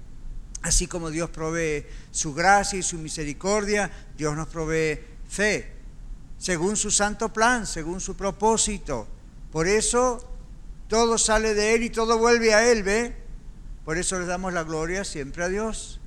Así 0.63 0.87
como 0.87 1.09
Dios 1.09 1.29
provee 1.29 1.85
su 2.11 2.33
gracia 2.33 2.77
y 2.77 2.83
su 2.83 2.97
misericordia, 2.97 3.89
Dios 4.17 4.35
nos 4.35 4.47
provee 4.47 4.99
fe, 5.27 5.71
según 6.37 6.75
su 6.75 6.91
santo 6.91 7.31
plan, 7.31 7.65
según 7.65 8.01
su 8.01 8.15
propósito. 8.15 9.07
Por 9.51 9.67
eso 9.67 10.27
todo 10.87 11.17
sale 11.17 11.53
de 11.53 11.73
Él 11.73 11.83
y 11.83 11.89
todo 11.89 12.17
vuelve 12.17 12.53
a 12.53 12.69
Él, 12.69 12.83
¿ve? 12.83 13.15
Por 13.85 13.97
eso 13.97 14.19
le 14.19 14.25
damos 14.25 14.53
la 14.53 14.63
gloria 14.63 15.05
siempre 15.05 15.43
a 15.43 15.47
Dios. 15.47 16.00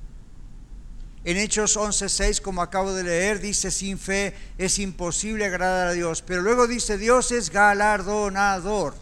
En 1.25 1.37
Hechos 1.37 1.75
11:6, 1.75 2.39
como 2.39 2.61
acabo 2.61 2.93
de 2.93 3.03
leer, 3.03 3.41
dice, 3.41 3.71
sin 3.71 3.97
fe 3.97 4.35
es 4.59 4.77
imposible 4.77 5.45
agradar 5.45 5.87
a 5.87 5.93
Dios. 5.93 6.21
Pero 6.21 6.43
luego 6.43 6.67
dice, 6.67 6.99
Dios 6.99 7.31
es 7.31 7.49
galardonador, 7.49 8.93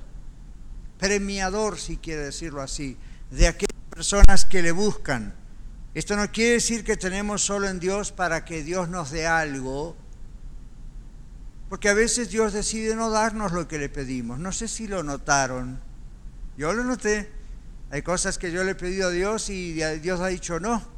premiador, 0.98 1.78
si 1.78 1.98
quiere 1.98 2.24
decirlo 2.24 2.62
así, 2.62 2.98
de 3.30 3.48
aquellas 3.48 3.84
personas 3.90 4.46
que 4.46 4.62
le 4.62 4.72
buscan. 4.72 5.36
Esto 5.94 6.16
no 6.16 6.32
quiere 6.32 6.54
decir 6.54 6.86
que 6.86 6.96
tenemos 6.96 7.44
solo 7.44 7.68
en 7.68 7.82
Dios 7.82 8.14
para 8.14 8.46
que 8.46 8.64
Dios 8.64 8.88
nos 8.88 9.12
dé 9.12 9.28
algo, 9.28 9.98
porque 11.68 11.90
a 11.90 11.94
veces 11.94 12.30
Dios 12.30 12.54
decide 12.54 12.96
no 12.96 13.10
darnos 13.10 13.52
lo 13.52 13.68
que 13.68 13.78
le 13.78 13.90
pedimos. 13.90 14.40
No 14.40 14.54
sé 14.54 14.70
si 14.70 14.88
lo 14.88 15.04
notaron. 15.04 15.82
Yo 16.56 16.72
lo 16.72 16.86
noté. 16.86 17.30
Hay 17.92 18.02
cosas 18.02 18.38
que 18.38 18.52
yo 18.52 18.64
le 18.64 18.72
he 18.72 18.76
pedido 18.76 19.10
a 19.10 19.12
Dios 19.12 19.50
y 19.50 19.74
Dios 19.74 20.22
ha 20.22 20.28
dicho 20.28 20.62
no. 20.62 20.92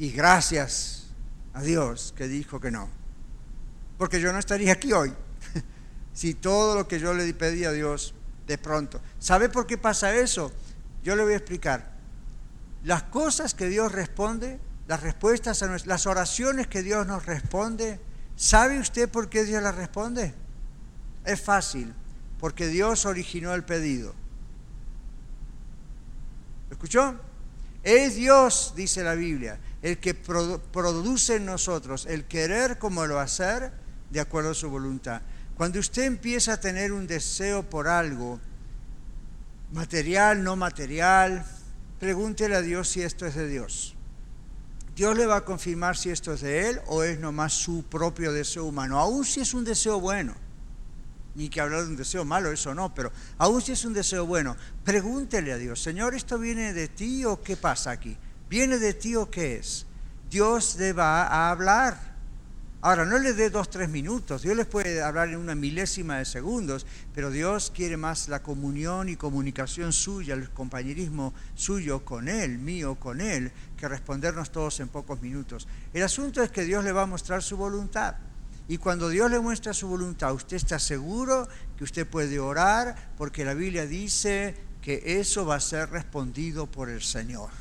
Y 0.00 0.12
gracias 0.12 1.08
a 1.52 1.60
Dios 1.60 2.14
que 2.16 2.26
dijo 2.26 2.58
que 2.58 2.70
no. 2.70 2.88
Porque 3.98 4.18
yo 4.18 4.32
no 4.32 4.38
estaría 4.38 4.72
aquí 4.72 4.94
hoy 4.94 5.12
si 6.14 6.32
todo 6.32 6.74
lo 6.74 6.88
que 6.88 6.98
yo 6.98 7.12
le 7.12 7.34
pedí 7.34 7.66
a 7.66 7.70
Dios 7.70 8.14
de 8.46 8.56
pronto. 8.56 9.02
¿Sabe 9.18 9.50
por 9.50 9.66
qué 9.66 9.76
pasa 9.76 10.14
eso? 10.14 10.52
Yo 11.02 11.14
le 11.16 11.22
voy 11.22 11.34
a 11.34 11.36
explicar. 11.36 11.98
Las 12.82 13.02
cosas 13.02 13.52
que 13.52 13.68
Dios 13.68 13.92
responde, 13.92 14.58
las 14.88 15.02
respuestas 15.02 15.62
a 15.62 15.78
las 15.84 16.06
oraciones 16.06 16.66
que 16.66 16.82
Dios 16.82 17.06
nos 17.06 17.26
responde, 17.26 18.00
¿sabe 18.36 18.78
usted 18.78 19.06
por 19.06 19.28
qué 19.28 19.44
Dios 19.44 19.62
las 19.62 19.74
responde? 19.74 20.34
Es 21.26 21.42
fácil, 21.42 21.92
porque 22.38 22.68
Dios 22.68 23.04
originó 23.04 23.52
el 23.52 23.64
pedido. 23.64 24.14
¿Lo 26.70 26.72
escuchó? 26.72 27.20
Es 27.82 28.14
Dios, 28.14 28.72
dice 28.74 29.02
la 29.02 29.14
Biblia, 29.14 29.58
el 29.82 29.98
que 29.98 30.14
produce 30.14 31.36
en 31.36 31.46
nosotros 31.46 32.06
el 32.06 32.24
querer 32.24 32.78
como 32.78 33.06
lo 33.06 33.18
hacer 33.18 33.72
de 34.10 34.20
acuerdo 34.20 34.50
a 34.50 34.54
su 34.54 34.68
voluntad. 34.68 35.22
Cuando 35.56 35.78
usted 35.78 36.04
empieza 36.04 36.54
a 36.54 36.60
tener 36.60 36.92
un 36.92 37.06
deseo 37.06 37.68
por 37.68 37.88
algo, 37.88 38.40
material, 39.72 40.42
no 40.42 40.56
material, 40.56 41.44
pregúntele 41.98 42.56
a 42.56 42.62
Dios 42.62 42.88
si 42.88 43.02
esto 43.02 43.26
es 43.26 43.34
de 43.34 43.46
Dios. 43.46 43.94
Dios 44.96 45.16
le 45.16 45.26
va 45.26 45.36
a 45.36 45.44
confirmar 45.44 45.96
si 45.96 46.10
esto 46.10 46.32
es 46.32 46.40
de 46.40 46.68
Él 46.68 46.80
o 46.86 47.02
es 47.02 47.18
nomás 47.18 47.52
su 47.52 47.84
propio 47.84 48.32
deseo 48.32 48.64
humano, 48.64 48.98
aun 48.98 49.24
si 49.24 49.40
es 49.40 49.54
un 49.54 49.64
deseo 49.64 50.00
bueno. 50.00 50.34
Ni 51.34 51.48
que 51.48 51.60
hablar 51.60 51.84
de 51.84 51.90
un 51.90 51.96
deseo 51.96 52.24
malo, 52.24 52.50
eso 52.50 52.74
no, 52.74 52.92
pero 52.92 53.12
aun 53.38 53.62
si 53.62 53.72
es 53.72 53.84
un 53.84 53.94
deseo 53.94 54.26
bueno, 54.26 54.56
pregúntele 54.84 55.52
a 55.52 55.56
Dios, 55.56 55.80
Señor, 55.80 56.14
¿esto 56.14 56.38
viene 56.38 56.72
de 56.72 56.88
ti 56.88 57.24
o 57.24 57.40
qué 57.40 57.56
pasa 57.56 57.92
aquí? 57.92 58.16
¿Viene 58.50 58.78
de 58.78 58.94
ti 58.94 59.14
o 59.14 59.30
qué 59.30 59.58
es? 59.58 59.86
Dios 60.28 60.74
le 60.76 60.92
va 60.92 61.22
a 61.22 61.52
hablar. 61.52 62.16
Ahora, 62.80 63.04
no 63.04 63.16
le 63.16 63.32
dé 63.32 63.48
dos, 63.48 63.70
tres 63.70 63.88
minutos, 63.88 64.42
Dios 64.42 64.56
les 64.56 64.66
puede 64.66 65.00
hablar 65.02 65.28
en 65.28 65.36
una 65.36 65.54
milésima 65.54 66.18
de 66.18 66.24
segundos, 66.24 66.84
pero 67.14 67.30
Dios 67.30 67.70
quiere 67.72 67.96
más 67.96 68.28
la 68.28 68.42
comunión 68.42 69.08
y 69.08 69.14
comunicación 69.14 69.92
suya, 69.92 70.34
el 70.34 70.50
compañerismo 70.50 71.32
suyo 71.54 72.04
con 72.04 72.26
Él, 72.26 72.58
mío 72.58 72.96
con 72.96 73.20
Él, 73.20 73.52
que 73.76 73.86
respondernos 73.86 74.50
todos 74.50 74.80
en 74.80 74.88
pocos 74.88 75.22
minutos. 75.22 75.68
El 75.94 76.02
asunto 76.02 76.42
es 76.42 76.50
que 76.50 76.64
Dios 76.64 76.82
le 76.82 76.90
va 76.90 77.02
a 77.02 77.06
mostrar 77.06 77.44
su 77.44 77.56
voluntad. 77.56 78.16
Y 78.66 78.78
cuando 78.78 79.10
Dios 79.10 79.30
le 79.30 79.38
muestra 79.38 79.72
su 79.72 79.86
voluntad, 79.86 80.34
usted 80.34 80.56
está 80.56 80.80
seguro 80.80 81.46
que 81.76 81.84
usted 81.84 82.04
puede 82.04 82.40
orar, 82.40 83.12
porque 83.16 83.44
la 83.44 83.54
Biblia 83.54 83.86
dice 83.86 84.56
que 84.82 85.20
eso 85.20 85.46
va 85.46 85.54
a 85.54 85.60
ser 85.60 85.90
respondido 85.90 86.66
por 86.66 86.88
el 86.88 87.02
Señor. 87.02 87.59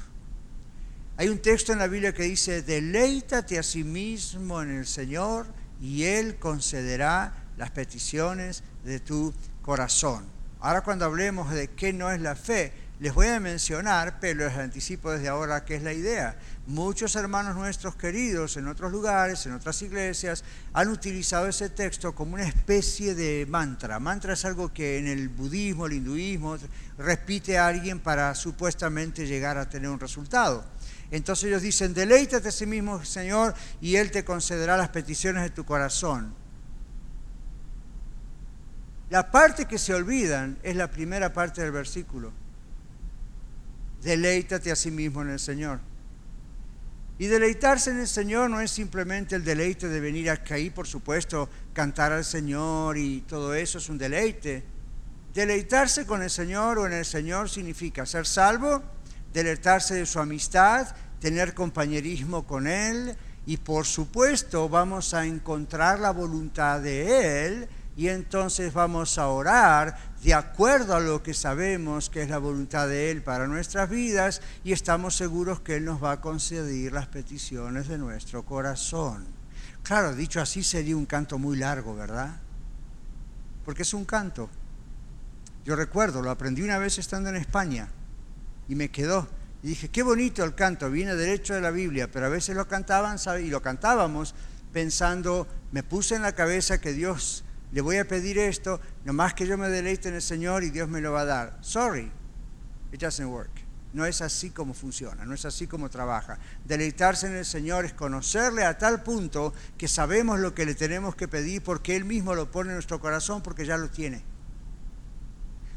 Hay 1.20 1.28
un 1.28 1.40
texto 1.40 1.74
en 1.74 1.80
la 1.80 1.88
Biblia 1.88 2.14
que 2.14 2.24
dice, 2.24 2.62
deleítate 2.62 3.60
a 3.60 3.64
sí 3.64 3.84
mismo 3.84 4.62
en 4.62 4.70
el 4.70 4.88
Señor 4.88 5.48
y 5.82 6.06
Él 6.06 6.38
concederá 6.38 7.34
las 7.58 7.72
peticiones 7.72 8.64
de 8.86 9.02
tu 9.02 9.34
corazón. 9.62 10.24
Ahora 10.62 10.80
cuando 10.80 11.04
hablemos 11.04 11.52
de 11.52 11.72
qué 11.72 11.92
no 11.92 12.10
es 12.10 12.22
la 12.22 12.38
fe, 12.38 12.72
les 13.02 13.14
voy 13.14 13.28
a 13.28 13.42
mencionar, 13.42 14.22
pero 14.22 14.46
les 14.46 14.58
anticipo 14.58 15.12
desde 15.12 15.28
ahora 15.28 15.66
qué 15.66 15.76
es 15.76 15.84
la 15.84 15.92
idea. 15.92 16.38
Muchos 16.68 17.18
hermanos 17.18 17.58
nuestros 17.58 17.98
queridos 17.98 18.56
en 18.56 18.70
otros 18.70 18.90
lugares, 18.90 19.46
en 19.46 19.52
otras 19.52 19.82
iglesias, 19.82 20.46
han 20.72 20.88
utilizado 20.88 21.48
ese 21.48 21.70
texto 21.70 22.16
como 22.16 22.36
una 22.36 22.48
especie 22.48 23.14
de 23.14 23.46
mantra. 23.46 24.00
Mantra 24.00 24.36
es 24.36 24.46
algo 24.46 24.74
que 24.74 25.00
en 25.00 25.08
el 25.08 25.28
budismo, 25.28 25.86
el 25.86 25.94
hinduismo, 25.94 26.58
repite 26.98 27.58
a 27.58 27.68
alguien 27.68 28.00
para 28.00 28.34
supuestamente 28.36 29.28
llegar 29.28 29.58
a 29.58 29.68
tener 29.68 29.90
un 29.90 30.00
resultado. 30.00 30.64
Entonces 31.12 31.46
ellos 31.46 31.62
dicen, 31.62 31.94
deleítate 31.94 32.50
a 32.50 32.52
sí 32.52 32.66
mismo, 32.66 33.04
Señor, 33.04 33.56
y 33.82 33.96
Él 33.96 34.12
te 34.12 34.24
concederá 34.24 34.78
las 34.78 34.90
peticiones 34.90 35.44
de 35.44 35.50
tu 35.50 35.66
corazón. 35.66 36.34
La 39.10 39.32
parte 39.32 39.66
que 39.66 39.80
se 39.80 39.94
olvidan 39.94 40.60
es 40.62 40.76
la 40.76 40.92
primera 40.92 41.34
parte 41.34 41.62
del 41.62 41.72
versículo. 41.72 42.32
Deleítate 44.04 44.72
a 44.72 44.76
sí 44.76 44.92
mismo 44.92 45.24
en 45.24 45.30
el 45.30 45.40
Señor. 45.40 45.80
Y 47.18 47.26
deleitarse 47.26 47.90
en 47.90 48.00
el 48.00 48.08
Señor 48.08 48.50
no 48.50 48.62
es 48.62 48.72
simplemente 48.72 49.36
el 49.36 49.44
deleite 49.44 49.90
de 49.90 50.00
venir 50.00 50.30
acá 50.30 50.58
y, 50.58 50.70
por 50.70 50.88
supuesto, 50.88 51.50
cantar 51.74 52.14
al 52.14 52.24
Señor 52.24 52.98
y 52.98 53.22
todo 53.22 53.54
eso 53.56 53.80
es 53.80 53.90
un 53.90 53.98
deleite. 53.98 54.64
Deleitarse 55.34 56.06
con 56.06 56.22
el 56.22 56.30
Señor 56.30 56.80
o 56.80 56.86
en 56.86 56.94
el 56.94 57.04
Señor 57.06 57.50
significa 57.50 58.06
ser 58.06 58.26
salvo, 58.26 58.82
deleitarse 59.34 59.96
de 59.96 60.06
su 60.06 60.20
amistad, 60.20 60.88
tener 61.20 61.54
compañerismo 61.54 62.46
con 62.46 62.68
Él 62.68 63.16
y 63.46 63.58
por 63.58 63.86
supuesto 63.86 64.70
vamos 64.70 65.14
a 65.14 65.26
encontrar 65.26 66.00
la 66.00 66.12
voluntad 66.12 66.82
de 66.82 67.46
Él 67.46 67.70
y 67.96 68.08
entonces 68.08 68.74
vamos 68.74 69.18
a 69.18 69.28
orar 69.28 69.98
de 70.24 70.34
acuerdo 70.34 70.96
a 70.96 71.00
lo 71.00 71.22
que 71.22 71.34
sabemos 71.34 72.10
que 72.10 72.22
es 72.22 72.30
la 72.30 72.38
voluntad 72.38 72.88
de 72.88 73.12
Él 73.12 73.22
para 73.24 73.48
nuestras 73.48 73.90
vidas 73.90 74.42
y 74.64 74.72
estamos 74.72 75.16
seguros 75.16 75.60
que 75.62 75.76
Él 75.76 75.86
nos 75.86 76.02
va 76.02 76.14
a 76.14 76.22
conceder 76.22 76.94
las 76.94 77.08
peticiones 77.08 77.88
de 77.88 77.98
nuestro 77.98 78.46
corazón. 78.46 79.26
Claro, 79.84 80.16
dicho 80.16 80.42
así 80.42 80.64
sería 80.64 80.96
un 80.96 81.06
canto 81.06 81.38
muy 81.38 81.58
largo, 81.58 81.96
¿verdad? 81.96 82.38
Porque 83.66 83.84
es 83.84 83.94
un 83.94 84.06
canto. 84.06 84.50
Yo 85.66 85.76
recuerdo, 85.76 86.22
lo 86.22 86.32
aprendí 86.32 86.62
una 86.62 86.78
vez 86.78 86.98
estando 86.98 87.30
en 87.30 87.36
España 87.36 87.90
y 88.70 88.76
me 88.76 88.90
quedó. 88.90 89.28
Y 89.62 89.70
dije, 89.70 89.90
qué 89.90 90.04
bonito 90.04 90.44
el 90.46 90.56
canto, 90.56 90.90
viene 90.90 91.16
derecho 91.16 91.54
de 91.54 91.60
la 91.60 91.72
Biblia, 91.72 92.10
pero 92.10 92.28
a 92.28 92.30
veces 92.30 92.56
lo 92.56 92.68
cantaban 92.70 93.18
y 93.44 93.50
lo 93.50 93.62
cantábamos 93.62 94.34
pensando, 94.72 95.48
me 95.72 95.84
puse 95.84 96.16
en 96.16 96.22
la 96.22 96.32
cabeza 96.34 96.80
que 96.80 96.94
Dios 96.94 97.44
le 97.72 97.82
voy 97.82 97.98
a 97.98 98.08
pedir 98.08 98.38
esto, 98.38 98.80
nomás 99.04 99.34
que 99.34 99.46
yo 99.46 99.58
me 99.58 99.68
deleite 99.70 100.08
en 100.08 100.16
el 100.16 100.22
Señor 100.22 100.64
y 100.64 100.70
Dios 100.70 100.88
me 100.88 101.02
lo 101.02 101.12
va 101.12 101.22
a 101.22 101.26
dar. 101.26 101.58
Sorry, 101.62 102.10
it 102.94 103.02
doesn't 103.02 103.30
work. 103.30 103.52
No 103.92 104.06
es 104.06 104.22
así 104.22 104.52
como 104.52 104.76
funciona, 104.76 105.26
no 105.26 105.34
es 105.34 105.46
así 105.46 105.66
como 105.66 105.90
trabaja. 105.90 106.38
Deleitarse 106.64 107.26
en 107.26 107.36
el 107.36 107.46
Señor 107.46 107.86
es 107.86 107.94
conocerle 107.94 108.64
a 108.64 108.78
tal 108.78 109.02
punto 109.02 109.54
que 109.78 109.88
sabemos 109.88 110.40
lo 110.40 110.54
que 110.54 110.66
le 110.66 110.76
tenemos 110.76 111.16
que 111.16 111.28
pedir 111.28 111.64
porque 111.64 111.96
Él 111.96 112.06
mismo 112.06 112.36
lo 112.36 112.52
pone 112.52 112.70
en 112.70 112.76
nuestro 112.76 113.00
corazón 113.00 113.42
porque 113.42 113.66
ya 113.66 113.78
lo 113.78 113.90
tiene. 113.90 114.24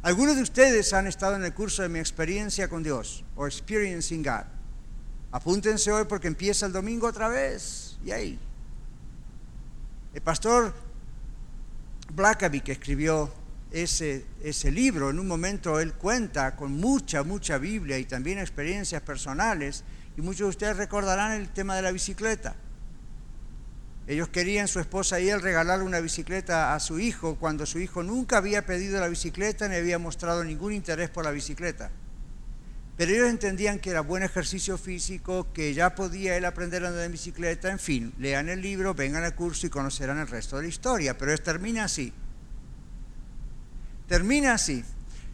Algunos 0.03 0.35
de 0.35 0.43
ustedes 0.43 0.93
han 0.95 1.07
estado 1.07 1.37
en 1.37 1.45
el 1.45 1.55
curso 1.55 1.83
de 1.83 1.89
mi 1.89 2.01
experiencia 2.01 2.69
con 2.69 2.83
Dios 2.83 3.25
o 3.37 3.47
Experiencing 3.47 4.25
God. 4.25 4.47
Apúntense 5.31 5.93
hoy 5.93 6.05
porque 6.07 6.27
empieza 6.27 6.67
el 6.67 6.73
domingo 6.73 7.07
otra 7.07 7.29
vez. 7.29 7.99
Y 8.05 8.11
ahí. 8.11 8.39
El 10.13 10.21
pastor 10.21 10.75
Blackaby, 12.13 12.63
que 12.63 12.73
escribió 12.73 13.33
ese, 13.71 14.27
ese 14.43 14.73
libro, 14.73 15.09
en 15.09 15.21
un 15.21 15.29
momento 15.29 15.79
él 15.79 15.95
cuenta 15.95 16.57
con 16.57 16.73
mucha, 16.73 17.23
mucha 17.23 17.59
Biblia 17.59 17.97
y 17.97 18.05
también 18.05 18.41
experiencias 18.41 19.03
personales, 19.03 19.85
y 20.17 20.21
muchos 20.21 20.41
de 20.41 20.49
ustedes 20.49 20.77
recordarán 20.79 21.33
el 21.41 21.49
tema 21.51 21.77
de 21.77 21.83
la 21.83 21.93
bicicleta. 21.93 22.57
Ellos 24.07 24.29
querían, 24.29 24.67
su 24.67 24.81
esposa 24.81 25.21
y 25.21 25.29
él, 25.29 25.41
regalarle 25.41 25.85
una 25.85 26.01
bicicleta 26.01 26.75
a 26.75 26.81
su 26.81 26.99
hijo 26.99 27.37
cuando 27.37 27.67
su 27.67 27.79
hijo 27.79 28.03
nunca 28.03 28.39
había 28.39 28.67
pedido 28.67 28.99
la 28.99 29.09
bicicleta 29.09 29.69
ni 29.69 29.77
había 29.77 29.99
mostrado 29.99 30.43
ningún 30.43 30.73
interés 30.73 31.09
por 31.09 31.25
la 31.25 31.31
bicicleta. 31.31 31.91
Pero 32.97 33.13
ellos 33.13 33.31
entendían 33.31 33.79
que 33.79 33.91
era 33.91 34.01
buen 34.01 34.23
ejercicio 34.23 34.77
físico, 34.77 35.47
que 35.53 35.73
ya 35.73 35.95
podía 35.95 36.37
él 36.37 36.45
aprender 36.45 36.85
a 36.85 36.89
andar 36.89 37.05
en 37.05 37.13
bicicleta, 37.13 37.71
en 37.71 37.79
fin, 37.79 38.13
lean 38.19 38.49
el 38.49 38.61
libro, 38.61 38.93
vengan 38.93 39.25
al 39.25 39.35
curso 39.35 39.67
y 39.67 39.71
conocerán 39.71 40.19
el 40.19 40.29
resto 40.29 40.57
de 40.57 40.63
la 40.63 40.69
historia. 40.69 41.17
Pero 41.17 41.37
termina 41.39 41.85
así. 41.85 42.13
Termina 44.09 44.55
así. 44.55 44.85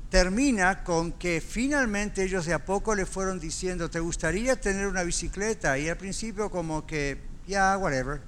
Termina 0.09 0.85
con 0.85 1.13
que 1.13 1.41
finalmente 1.41 2.23
ellos 2.23 2.47
de 2.47 2.55
a 2.55 2.65
poco 2.65 2.95
le 2.95 3.07
fueron 3.07 3.41
diciendo, 3.41 3.91
¿te 3.91 4.01
gustaría 4.01 4.59
tener 4.59 4.87
una 4.87 5.03
bicicleta? 5.03 5.77
Y 5.79 5.89
al 5.89 5.97
principio 5.97 6.51
como 6.51 6.87
que, 6.87 7.19
ya, 7.47 7.77
whatever. 7.77 8.21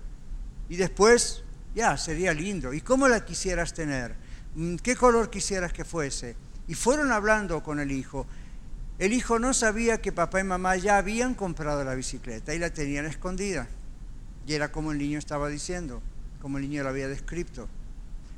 Y 0.71 0.77
después, 0.77 1.43
ya, 1.75 1.97
sería 1.97 2.33
lindo. 2.33 2.73
¿Y 2.73 2.81
cómo 2.81 3.09
la 3.09 3.25
quisieras 3.25 3.75
tener? 3.75 4.15
Mm, 4.55 4.77
¿Qué 4.77 4.95
color 4.95 5.29
quisieras 5.29 5.73
que 5.73 5.85
fuese? 5.85 6.37
Y 6.69 6.75
fueron 6.75 7.11
hablando 7.11 7.61
con 7.65 7.81
el 7.81 7.91
hijo. 7.91 8.25
El 9.01 9.13
hijo 9.13 9.41
no 9.41 9.53
sabía 9.53 10.01
que 10.01 10.13
papá 10.13 10.39
y 10.39 10.45
mamá 10.45 10.77
ya 10.77 10.97
habían 10.97 11.35
comprado 11.35 11.83
la 11.83 11.97
bicicleta 11.97 12.55
y 12.55 12.61
la 12.61 12.73
tenían 12.73 13.05
escondida. 13.05 13.67
Y 14.47 14.55
era 14.55 14.71
como 14.71 14.93
el 14.93 14.99
niño 14.99 15.19
estaba 15.19 15.49
diciendo, 15.49 16.03
como 16.41 16.59
el 16.59 16.69
niño 16.69 16.85
lo 16.85 16.91
había 16.91 17.09
descrito. 17.09 17.69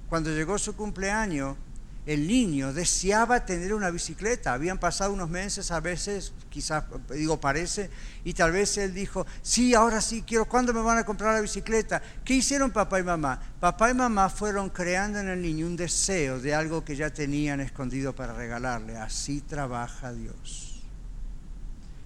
Cuando 0.09 0.31
llegó 0.31 0.57
su 0.57 0.75
cumpleaños, 0.75 1.59
el 2.05 2.27
niño 2.27 2.73
deseaba 2.73 3.45
tener 3.45 3.73
una 3.75 3.91
bicicleta. 3.91 4.53
Habían 4.53 4.79
pasado 4.79 5.13
unos 5.13 5.31
meses, 5.31 5.71
a 5.71 5.81
veces, 5.81 6.33
quizás, 6.51 6.85
digo, 7.11 7.41
parece, 7.41 7.91
y 8.25 8.35
tal 8.35 8.53
vez 8.53 8.77
él 8.79 8.93
dijo, 8.93 9.25
sí, 9.41 9.75
ahora 9.75 10.01
sí 10.01 10.23
quiero, 10.23 10.47
¿cuándo 10.47 10.73
me 10.73 10.83
van 10.83 10.99
a 10.99 11.05
comprar 11.05 11.35
la 11.35 11.41
bicicleta? 11.41 12.03
¿Qué 12.25 12.35
hicieron 12.35 12.73
papá 12.73 12.99
y 12.99 13.05
mamá? 13.05 13.41
Papá 13.61 13.91
y 13.91 13.95
mamá 13.95 14.29
fueron 14.31 14.69
creando 14.69 15.21
en 15.21 15.29
el 15.29 15.41
niño 15.41 15.67
un 15.67 15.77
deseo 15.77 16.41
de 16.41 16.55
algo 16.55 16.85
que 16.85 16.97
ya 16.97 17.11
tenían 17.11 17.61
escondido 17.61 18.15
para 18.15 18.35
regalarle. 18.35 18.97
Así 18.97 19.41
trabaja 19.41 20.13
Dios. 20.13 20.83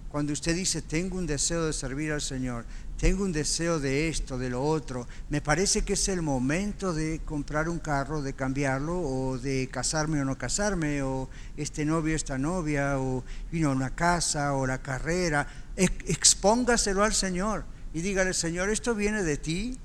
Cuando 0.09 0.31
usted 0.31 0.55
dice, 0.55 0.81
tengo 0.81 1.17
un 1.17 1.27
deseo 1.27 1.65
de 1.65 1.73
servir 1.73 2.11
al 2.11 2.21
Señor, 2.21 2.65
tengo 2.97 3.23
un 3.23 3.31
deseo 3.31 3.79
de 3.79 4.09
esto, 4.09 4.39
de 4.39 4.49
lo 4.49 4.63
otro, 4.63 5.07
me 5.29 5.39
parece 5.39 5.83
que 5.83 5.93
es 5.93 6.07
el 6.09 6.23
momento 6.23 6.93
de 6.93 7.21
comprar 7.23 7.69
un 7.69 7.77
carro, 7.77 8.23
de 8.23 8.33
cambiarlo, 8.33 8.99
o 8.99 9.37
de 9.37 9.69
casarme 9.71 10.19
o 10.19 10.25
no 10.25 10.37
casarme, 10.37 11.03
o 11.03 11.29
este 11.55 11.85
novio, 11.85 12.15
esta 12.15 12.39
novia, 12.39 12.99
o 12.99 13.23
vino 13.51 13.71
una 13.71 13.93
casa, 13.93 14.53
o 14.53 14.65
la 14.65 14.81
carrera. 14.81 15.47
Expóngaselo 15.75 17.03
al 17.03 17.13
Señor 17.13 17.65
y 17.93 18.01
dígale, 18.01 18.33
Señor, 18.33 18.69
esto 18.69 18.95
viene 18.95 19.21
de 19.21 19.37
ti. 19.37 19.77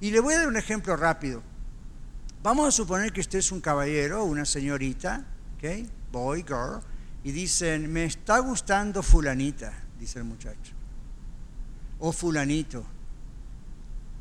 Y 0.00 0.10
le 0.10 0.20
voy 0.20 0.34
a 0.34 0.38
dar 0.38 0.48
un 0.48 0.56
ejemplo 0.56 0.96
rápido. 0.96 1.42
Vamos 2.42 2.66
a 2.66 2.72
suponer 2.72 3.12
que 3.12 3.20
usted 3.20 3.40
es 3.40 3.52
un 3.52 3.60
caballero 3.60 4.22
o 4.22 4.24
una 4.24 4.46
señorita, 4.46 5.26
¿ok? 5.58 5.86
Boy, 6.10 6.42
girl, 6.42 6.80
y 7.22 7.30
dicen, 7.30 7.92
me 7.92 8.04
está 8.04 8.38
gustando 8.38 9.02
fulanita, 9.02 9.72
dice 10.00 10.18
el 10.18 10.24
muchacho 10.24 10.81
oh 12.04 12.10
fulanito, 12.10 12.84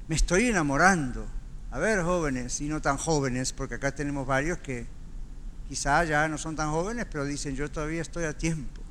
me 0.07 0.15
estoy 0.15 0.47
enamorando. 0.47 1.25
A 1.71 1.79
ver, 1.79 2.03
jóvenes, 2.03 2.61
y 2.61 2.67
no 2.67 2.79
tan 2.79 2.97
jóvenes, 2.97 3.53
porque 3.53 3.75
acá 3.75 3.91
tenemos 3.93 4.27
varios 4.27 4.59
que 4.59 4.85
quizá 5.67 6.03
ya 6.03 6.27
no 6.27 6.37
son 6.37 6.55
tan 6.55 6.69
jóvenes, 6.69 7.07
pero 7.09 7.25
dicen, 7.25 7.55
yo 7.55 7.71
todavía 7.71 8.01
estoy 8.01 8.25
a 8.25 8.37
tiempo. 8.37 8.81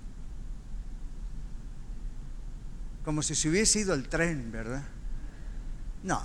Como 3.05 3.23
si 3.23 3.35
se 3.35 3.49
hubiese 3.49 3.81
ido 3.81 3.95
el 3.95 4.09
tren, 4.09 4.51
¿verdad? 4.51 4.83
No. 6.03 6.21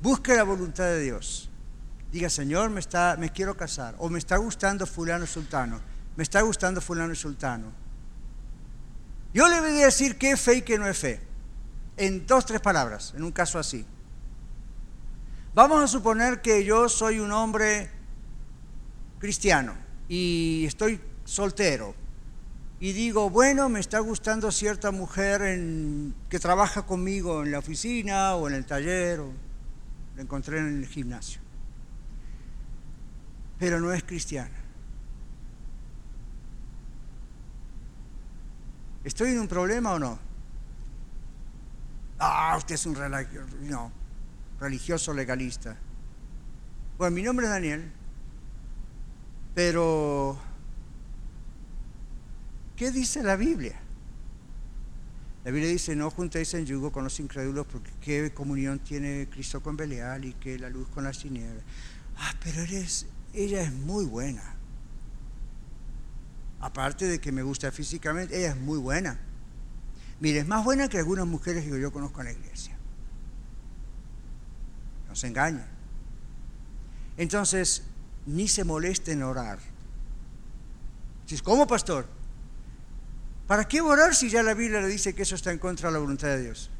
Busque 0.00 0.34
la 0.34 0.44
voluntad 0.44 0.84
de 0.84 1.00
Dios. 1.00 1.50
Diga, 2.10 2.30
Señor, 2.30 2.70
me, 2.70 2.80
está, 2.80 3.16
me 3.18 3.30
quiero 3.30 3.56
casar. 3.56 3.94
O 3.98 4.08
me 4.08 4.18
está 4.18 4.38
gustando 4.38 4.86
fulano 4.86 5.26
sultano. 5.26 5.80
Me 6.16 6.22
está 6.22 6.40
gustando 6.40 6.80
fulano 6.80 7.14
sultano. 7.14 7.72
Yo 9.34 9.48
le 9.48 9.60
voy 9.60 9.82
a 9.82 9.86
decir 9.86 10.16
qué 10.16 10.30
es 10.30 10.40
fe 10.40 10.56
y 10.56 10.62
qué 10.62 10.78
no 10.78 10.86
es 10.86 10.96
fe 10.96 11.31
en 11.96 12.26
dos, 12.26 12.46
tres 12.46 12.60
palabras, 12.60 13.12
en 13.16 13.22
un 13.22 13.32
caso 13.32 13.58
así. 13.58 13.84
Vamos 15.54 15.82
a 15.82 15.86
suponer 15.86 16.40
que 16.40 16.64
yo 16.64 16.88
soy 16.88 17.18
un 17.18 17.30
hombre 17.32 17.90
cristiano 19.18 19.74
y 20.08 20.64
estoy 20.66 21.00
soltero 21.24 21.94
y 22.80 22.92
digo, 22.92 23.30
bueno, 23.30 23.68
me 23.68 23.78
está 23.78 24.00
gustando 24.00 24.50
cierta 24.50 24.90
mujer 24.90 25.42
que 26.28 26.38
trabaja 26.40 26.82
conmigo 26.82 27.44
en 27.44 27.52
la 27.52 27.60
oficina 27.60 28.34
o 28.34 28.48
en 28.48 28.54
el 28.54 28.66
taller, 28.66 29.20
o 29.20 29.32
la 30.16 30.22
encontré 30.22 30.58
en 30.58 30.78
el 30.78 30.86
gimnasio, 30.86 31.40
pero 33.58 33.78
no 33.78 33.92
es 33.92 34.02
cristiana. 34.02 34.56
¿Estoy 39.04 39.30
en 39.30 39.38
un 39.38 39.48
problema 39.48 39.92
o 39.92 39.98
no? 40.00 40.31
Ah, 42.22 42.54
usted 42.56 42.76
es 42.76 42.86
un 42.86 42.96
religioso 44.60 45.12
legalista. 45.12 45.76
Bueno, 46.96 47.14
mi 47.14 47.22
nombre 47.22 47.46
es 47.46 47.52
Daniel, 47.52 47.90
pero 49.54 50.38
¿qué 52.76 52.90
dice 52.90 53.22
la 53.22 53.36
Biblia? 53.36 53.78
La 55.44 55.50
Biblia 55.50 55.70
dice, 55.70 55.96
no 55.96 56.08
juntéis 56.10 56.54
en 56.54 56.64
yugo 56.66 56.92
con 56.92 57.02
los 57.02 57.18
incrédulos 57.18 57.66
porque 57.66 57.90
qué 58.00 58.32
comunión 58.32 58.78
tiene 58.78 59.28
Cristo 59.28 59.60
con 59.60 59.76
Belial 59.76 60.24
y 60.24 60.34
qué 60.34 60.56
la 60.58 60.70
luz 60.70 60.86
con 60.88 61.02
las 61.02 61.18
tinieblas. 61.18 61.64
Ah, 62.16 62.32
pero 62.44 62.62
eres, 62.62 63.06
ella 63.34 63.62
es 63.62 63.72
muy 63.72 64.04
buena. 64.04 64.54
Aparte 66.60 67.06
de 67.06 67.20
que 67.20 67.32
me 67.32 67.42
gusta 67.42 67.72
físicamente, 67.72 68.38
ella 68.38 68.50
es 68.50 68.56
muy 68.56 68.78
buena. 68.78 69.18
Mire, 70.22 70.38
es 70.38 70.46
más 70.46 70.62
buena 70.62 70.88
que 70.88 70.98
algunas 70.98 71.26
mujeres 71.26 71.64
que 71.64 71.80
yo 71.80 71.92
conozco 71.92 72.20
en 72.20 72.26
la 72.26 72.32
iglesia. 72.32 72.78
No 75.08 75.16
se 75.16 75.26
engañen. 75.26 75.66
Entonces, 77.16 77.82
ni 78.24 78.46
se 78.46 78.62
moleste 78.62 79.10
en 79.10 79.24
orar. 79.24 79.58
Dices, 81.24 81.42
¿cómo, 81.42 81.66
pastor? 81.66 82.06
¿Para 83.48 83.66
qué 83.66 83.80
orar 83.80 84.14
si 84.14 84.30
ya 84.30 84.44
la 84.44 84.54
Biblia 84.54 84.80
le 84.80 84.86
dice 84.86 85.12
que 85.12 85.22
eso 85.22 85.34
está 85.34 85.50
en 85.50 85.58
contra 85.58 85.88
de 85.88 85.94
la 85.94 85.98
voluntad 85.98 86.28
de 86.28 86.42
Dios? 86.42 86.70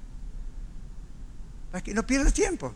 ¿Para 1.73 1.83
que 1.83 1.95
no 1.95 2.07
pierdas 2.07 2.33
tiempo. 2.33 2.73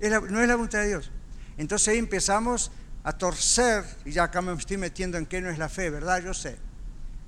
no 0.00 0.40
es 0.40 0.48
la 0.48 0.56
voluntad 0.56 0.80
de 0.80 0.88
Dios. 0.88 1.12
Entonces 1.56 1.86
ahí 1.86 1.98
empezamos 1.98 2.72
a 3.04 3.16
torcer, 3.16 3.84
y 4.04 4.10
ya 4.10 4.24
acá 4.24 4.42
me 4.42 4.52
estoy 4.54 4.76
metiendo 4.76 5.18
en 5.18 5.26
qué 5.26 5.40
no 5.40 5.48
es 5.48 5.56
la 5.56 5.68
fe, 5.68 5.88
¿verdad? 5.88 6.20
Yo 6.20 6.34
sé 6.34 6.67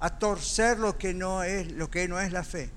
a 0.01 0.19
torcer 0.19 0.79
lo 0.79 0.99
que 0.99 1.15
no 1.15 1.43
es, 1.43 1.71
lo 1.73 1.91
que 1.91 2.09
no 2.09 2.19
es 2.19 2.33
la 2.33 2.43
fe. 2.43 2.71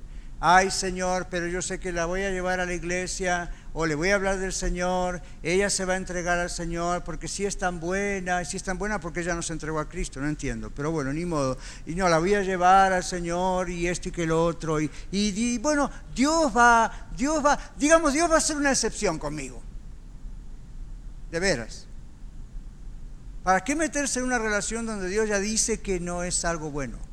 Ay 0.45 0.71
Señor, 0.71 1.27
pero 1.29 1.47
yo 1.47 1.61
sé 1.61 1.79
que 1.79 1.93
la 1.93 2.05
voy 2.05 2.23
a 2.23 2.29
llevar 2.29 2.59
a 2.59 2.65
la 2.65 2.73
iglesia 2.73 3.49
o 3.71 3.85
le 3.85 3.95
voy 3.95 4.09
a 4.09 4.15
hablar 4.15 4.39
del 4.39 4.51
Señor, 4.51 5.21
ella 5.41 5.69
se 5.69 5.85
va 5.85 5.93
a 5.93 5.95
entregar 5.95 6.37
al 6.37 6.49
Señor 6.49 7.05
porque 7.05 7.29
si 7.29 7.45
es 7.45 7.57
tan 7.57 7.79
buena, 7.79 8.43
si 8.43 8.57
es 8.57 8.63
tan 8.63 8.77
buena 8.77 8.99
porque 8.99 9.21
ella 9.21 9.35
no 9.35 9.41
se 9.41 9.53
entregó 9.53 9.79
a 9.79 9.87
Cristo, 9.87 10.19
no 10.19 10.27
entiendo, 10.27 10.69
pero 10.69 10.91
bueno, 10.91 11.13
ni 11.13 11.23
modo. 11.23 11.57
Y 11.85 11.95
no, 11.95 12.09
la 12.09 12.19
voy 12.19 12.35
a 12.35 12.41
llevar 12.41 12.91
al 12.91 13.05
Señor 13.05 13.69
y 13.69 13.87
esto 13.87 14.09
y 14.09 14.11
que 14.11 14.27
lo 14.27 14.43
otro. 14.43 14.81
Y, 14.81 14.91
y 15.11 15.57
bueno, 15.59 15.89
Dios 16.13 16.51
va, 16.55 17.07
Dios 17.15 17.43
va, 17.43 17.57
digamos, 17.77 18.11
Dios 18.11 18.29
va 18.29 18.35
a 18.35 18.41
ser 18.41 18.57
una 18.57 18.71
excepción 18.71 19.17
conmigo. 19.17 19.63
De 21.31 21.39
veras. 21.39 21.87
¿Para 23.43 23.63
qué 23.63 23.77
meterse 23.77 24.19
en 24.19 24.25
una 24.25 24.39
relación 24.39 24.85
donde 24.85 25.07
Dios 25.07 25.29
ya 25.29 25.39
dice 25.39 25.79
que 25.79 26.01
no 26.01 26.23
es 26.23 26.43
algo 26.43 26.69
bueno? 26.69 27.12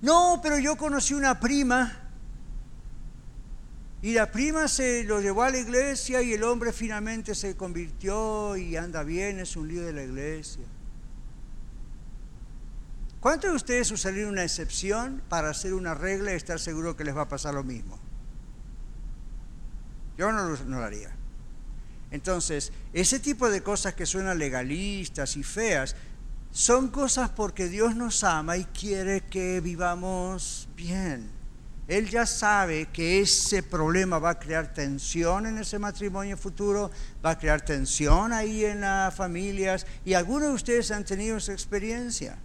No, 0.00 0.40
pero 0.42 0.58
yo 0.58 0.76
conocí 0.76 1.14
una 1.14 1.40
prima 1.40 2.08
y 4.00 4.12
la 4.12 4.30
prima 4.30 4.68
se 4.68 5.02
lo 5.04 5.20
llevó 5.20 5.42
a 5.42 5.50
la 5.50 5.58
iglesia 5.58 6.22
y 6.22 6.32
el 6.32 6.44
hombre 6.44 6.72
finalmente 6.72 7.34
se 7.34 7.56
convirtió 7.56 8.56
y 8.56 8.76
anda 8.76 9.02
bien, 9.02 9.40
es 9.40 9.56
un 9.56 9.66
líder 9.66 9.86
de 9.86 9.92
la 9.92 10.02
iglesia. 10.04 10.64
¿Cuántos 13.20 13.50
de 13.50 13.56
ustedes 13.56 13.90
usarían 13.90 14.28
una 14.28 14.44
excepción 14.44 15.20
para 15.28 15.50
hacer 15.50 15.74
una 15.74 15.94
regla 15.94 16.32
y 16.32 16.36
estar 16.36 16.60
seguro 16.60 16.96
que 16.96 17.02
les 17.02 17.16
va 17.16 17.22
a 17.22 17.28
pasar 17.28 17.54
lo 17.54 17.64
mismo? 17.64 17.98
Yo 20.16 20.30
no 20.30 20.48
no 20.48 20.78
lo 20.78 20.84
haría. 20.84 21.10
Entonces, 22.10 22.72
ese 22.92 23.18
tipo 23.18 23.50
de 23.50 23.62
cosas 23.62 23.94
que 23.94 24.06
suenan 24.06 24.38
legalistas 24.38 25.36
y 25.36 25.42
feas, 25.42 25.94
son 26.58 26.88
cosas 26.88 27.30
porque 27.30 27.68
Dios 27.68 27.94
nos 27.94 28.24
ama 28.24 28.56
y 28.56 28.64
quiere 28.64 29.20
que 29.20 29.60
vivamos 29.60 30.68
bien. 30.74 31.30
Él 31.86 32.10
ya 32.10 32.26
sabe 32.26 32.88
que 32.92 33.20
ese 33.20 33.62
problema 33.62 34.18
va 34.18 34.30
a 34.30 34.38
crear 34.40 34.74
tensión 34.74 35.46
en 35.46 35.58
ese 35.58 35.78
matrimonio 35.78 36.36
futuro, 36.36 36.90
va 37.24 37.30
a 37.30 37.38
crear 37.38 37.60
tensión 37.60 38.32
ahí 38.32 38.64
en 38.64 38.80
las 38.80 39.14
familias 39.14 39.86
y 40.04 40.14
algunos 40.14 40.48
de 40.48 40.54
ustedes 40.56 40.90
han 40.90 41.04
tenido 41.04 41.36
esa 41.36 41.52
experiencia. 41.52 42.36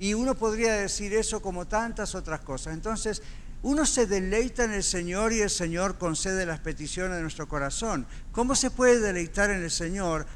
Y 0.00 0.14
uno 0.14 0.34
podría 0.34 0.72
decir 0.72 1.14
eso 1.14 1.40
como 1.40 1.64
tantas 1.64 2.16
otras 2.16 2.40
cosas. 2.40 2.74
Entonces, 2.74 3.22
uno 3.62 3.86
se 3.86 4.06
deleita 4.06 4.64
en 4.64 4.72
el 4.72 4.82
Señor 4.82 5.32
y 5.32 5.42
el 5.42 5.50
Señor 5.50 5.96
concede 5.96 6.44
las 6.44 6.58
peticiones 6.58 7.14
de 7.16 7.22
nuestro 7.22 7.46
corazón. 7.46 8.04
¿Cómo 8.32 8.56
se 8.56 8.72
puede 8.72 8.98
deleitar 8.98 9.50
en 9.50 9.62
el 9.62 9.70
Señor 9.70 10.26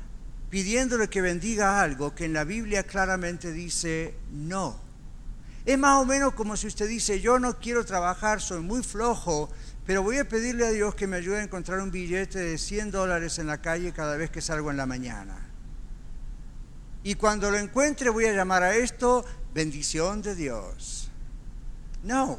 pidiéndole 0.51 1.09
que 1.09 1.23
bendiga 1.23 1.81
algo 1.81 2.15
que 2.15 2.27
en 2.27 2.33
la 2.33 2.45
Biblia 2.45 2.83
claramente 2.83 3.53
dice 3.53 4.15
no? 4.33 4.79
Es 5.65 5.79
más 5.79 6.03
o 6.03 6.05
menos 6.05 6.35
como 6.35 6.57
si 6.57 6.67
usted 6.67 6.89
dice, 6.89 7.21
yo 7.21 7.39
no 7.39 7.59
quiero 7.59 7.85
trabajar, 7.85 8.41
soy 8.41 8.61
muy 8.61 8.83
flojo, 8.83 9.51
pero 9.87 10.03
voy 10.03 10.19
a 10.19 10.29
pedirle 10.29 10.67
a 10.67 10.71
Dios 10.71 10.95
que 10.95 11.07
me 11.07 11.17
ayude 11.17 11.39
a 11.39 11.43
encontrar 11.43 11.81
un 11.81 11.91
billete 11.91 12.39
de 12.39 12.59
100 12.59 12.91
dólares 12.91 13.39
en 13.39 13.47
la 13.47 13.61
calle 13.61 13.93
cada 13.93 14.17
vez 14.17 14.31
que 14.31 14.41
salgo 14.41 14.71
en 14.71 14.77
la 14.77 14.87
mañana. 14.87 15.37
Y 17.03 17.15
cuando 17.15 17.51
lo 17.51 17.59
encuentre 17.59 18.11
voy 18.11 18.27
a 18.27 18.33
llamar 18.33 18.63
a 18.63 18.75
esto 18.75 19.25
bendición 19.55 20.23
de 20.23 20.35
Dios. 20.35 21.11
No, 22.03 22.39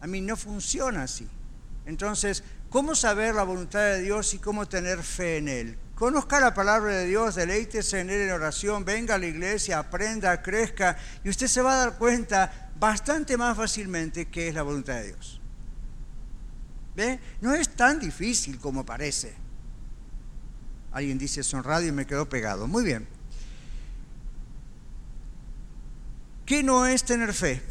a 0.00 0.06
mí 0.06 0.20
no 0.20 0.36
funciona 0.36 1.04
así. 1.04 1.28
Entonces, 1.86 2.42
¿cómo 2.70 2.94
saber 2.94 3.34
la 3.34 3.44
voluntad 3.44 3.80
de 3.80 4.00
Dios 4.00 4.32
y 4.34 4.38
cómo 4.38 4.66
tener 4.66 5.02
fe 5.02 5.38
en 5.38 5.48
Él? 5.48 5.78
Conozca 5.94 6.40
la 6.40 6.52
palabra 6.54 6.92
de 6.92 7.06
Dios, 7.06 7.36
deleítese 7.36 8.00
en 8.00 8.10
Él 8.10 8.22
en 8.22 8.32
oración, 8.32 8.84
venga 8.84 9.14
a 9.14 9.18
la 9.18 9.26
iglesia, 9.26 9.78
aprenda, 9.78 10.42
crezca, 10.42 10.96
y 11.22 11.28
usted 11.28 11.46
se 11.46 11.62
va 11.62 11.74
a 11.74 11.76
dar 11.76 11.98
cuenta 11.98 12.70
bastante 12.78 13.36
más 13.36 13.56
fácilmente 13.56 14.26
qué 14.26 14.48
es 14.48 14.54
la 14.54 14.62
voluntad 14.62 14.94
de 14.94 15.06
Dios. 15.06 15.40
¿Ve? 16.96 17.20
No 17.40 17.54
es 17.54 17.68
tan 17.68 18.00
difícil 18.00 18.58
como 18.58 18.84
parece. 18.84 19.34
Alguien 20.92 21.18
dice 21.18 21.42
son 21.42 21.62
radio 21.62 21.88
y 21.88 21.92
me 21.92 22.06
quedó 22.06 22.28
pegado. 22.28 22.66
Muy 22.66 22.84
bien. 22.84 23.06
¿Qué 26.46 26.62
no 26.62 26.86
es 26.86 27.04
tener 27.04 27.32
fe? 27.32 27.62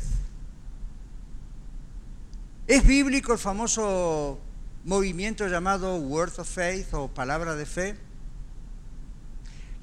¿Es 2.67 2.85
bíblico 2.85 3.33
el 3.33 3.39
famoso 3.39 4.39
movimiento 4.83 5.47
llamado 5.47 5.97
Word 5.97 6.39
of 6.39 6.49
Faith 6.49 6.93
o 6.93 7.07
palabra 7.07 7.55
de 7.55 7.65
fe? 7.65 7.95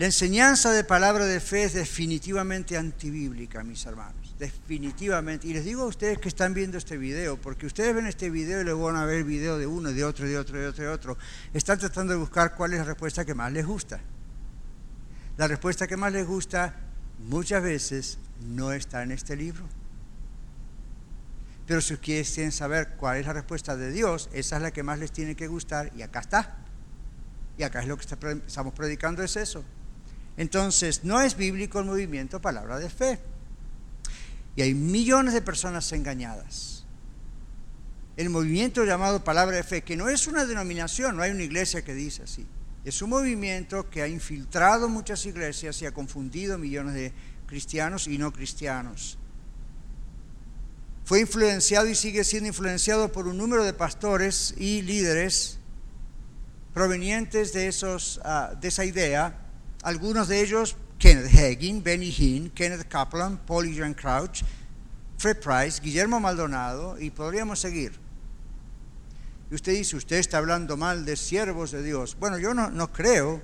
La 0.00 0.06
enseñanza 0.06 0.72
de 0.72 0.82
palabra 0.82 1.26
de 1.26 1.40
fe 1.40 1.64
es 1.64 1.74
definitivamente 1.74 2.78
antibíblica, 2.78 3.62
mis 3.62 3.84
hermanos, 3.84 4.34
definitivamente. 4.38 5.46
Y 5.46 5.52
les 5.52 5.62
digo 5.62 5.82
a 5.82 5.88
ustedes 5.88 6.16
que 6.16 6.28
están 6.28 6.54
viendo 6.54 6.78
este 6.78 6.96
video, 6.96 7.36
porque 7.36 7.66
ustedes 7.66 7.94
ven 7.94 8.06
este 8.06 8.30
video 8.30 8.62
y 8.62 8.64
luego 8.64 8.84
van 8.84 8.96
a 8.96 9.04
ver 9.04 9.24
video 9.24 9.58
de 9.58 9.66
uno, 9.66 9.92
de 9.92 10.02
otro, 10.02 10.26
de 10.26 10.38
otro, 10.38 10.58
de 10.58 10.68
otro, 10.68 10.84
de 10.84 10.88
otro. 10.88 11.18
Están 11.52 11.78
tratando 11.78 12.14
de 12.14 12.18
buscar 12.18 12.54
cuál 12.54 12.72
es 12.72 12.78
la 12.78 12.86
respuesta 12.86 13.26
que 13.26 13.34
más 13.34 13.52
les 13.52 13.66
gusta. 13.66 14.00
La 15.36 15.46
respuesta 15.46 15.86
que 15.86 15.98
más 15.98 16.14
les 16.14 16.26
gusta 16.26 16.76
muchas 17.18 17.62
veces 17.62 18.16
no 18.48 18.72
está 18.72 19.02
en 19.02 19.10
este 19.10 19.36
libro. 19.36 19.68
Pero 21.66 21.82
si 21.82 21.92
ustedes 21.92 22.30
quieren 22.30 22.52
saber 22.52 22.94
cuál 22.96 23.18
es 23.18 23.26
la 23.26 23.34
respuesta 23.34 23.76
de 23.76 23.92
Dios, 23.92 24.30
esa 24.32 24.56
es 24.56 24.62
la 24.62 24.70
que 24.70 24.82
más 24.82 24.98
les 24.98 25.12
tiene 25.12 25.36
que 25.36 25.46
gustar 25.46 25.92
y 25.94 26.00
acá 26.00 26.20
está. 26.20 26.56
Y 27.58 27.64
acá 27.64 27.80
es 27.80 27.86
lo 27.86 27.98
que 27.98 28.06
estamos 28.46 28.72
predicando, 28.72 29.22
es 29.22 29.36
eso. 29.36 29.62
Entonces, 30.36 31.04
no 31.04 31.20
es 31.20 31.36
bíblico 31.36 31.80
el 31.80 31.86
movimiento 31.86 32.40
palabra 32.40 32.78
de 32.78 32.88
fe. 32.88 33.18
Y 34.56 34.62
hay 34.62 34.74
millones 34.74 35.34
de 35.34 35.42
personas 35.42 35.90
engañadas. 35.92 36.84
El 38.16 38.30
movimiento 38.30 38.84
llamado 38.84 39.24
palabra 39.24 39.56
de 39.56 39.62
fe, 39.62 39.82
que 39.82 39.96
no 39.96 40.08
es 40.08 40.26
una 40.26 40.44
denominación, 40.44 41.16
no 41.16 41.22
hay 41.22 41.30
una 41.30 41.42
iglesia 41.42 41.82
que 41.82 41.94
dice 41.94 42.24
así. 42.24 42.46
Es 42.84 43.02
un 43.02 43.10
movimiento 43.10 43.88
que 43.90 44.02
ha 44.02 44.08
infiltrado 44.08 44.88
muchas 44.88 45.24
iglesias 45.26 45.80
y 45.82 45.86
ha 45.86 45.92
confundido 45.92 46.58
millones 46.58 46.94
de 46.94 47.12
cristianos 47.46 48.06
y 48.06 48.18
no 48.18 48.32
cristianos. 48.32 49.18
Fue 51.04 51.20
influenciado 51.20 51.88
y 51.88 51.94
sigue 51.94 52.24
siendo 52.24 52.48
influenciado 52.48 53.10
por 53.10 53.26
un 53.26 53.36
número 53.36 53.64
de 53.64 53.72
pastores 53.72 54.54
y 54.56 54.82
líderes 54.82 55.58
provenientes 56.72 57.52
de, 57.52 57.66
esos, 57.66 58.20
ah, 58.24 58.54
de 58.60 58.68
esa 58.68 58.84
idea 58.84 59.49
algunos 59.82 60.28
de 60.28 60.42
ellos, 60.42 60.76
Kenneth 60.98 61.34
Hagin, 61.34 61.82
Benny 61.82 62.10
Hinn, 62.10 62.50
Kenneth 62.50 62.88
Kaplan, 62.88 63.38
Paul 63.38 63.74
John 63.76 63.94
Crouch, 63.94 64.42
Fred 65.16 65.38
Price, 65.40 65.80
Guillermo 65.82 66.20
Maldonado, 66.20 66.98
y 67.00 67.10
podríamos 67.10 67.60
seguir. 67.60 67.92
Y 69.50 69.54
usted 69.54 69.72
dice, 69.72 69.96
usted 69.96 70.16
está 70.16 70.38
hablando 70.38 70.76
mal 70.76 71.04
de 71.04 71.16
siervos 71.16 71.72
de 71.72 71.82
Dios. 71.82 72.16
Bueno, 72.20 72.38
yo 72.38 72.54
no, 72.54 72.70
no 72.70 72.92
creo, 72.92 73.42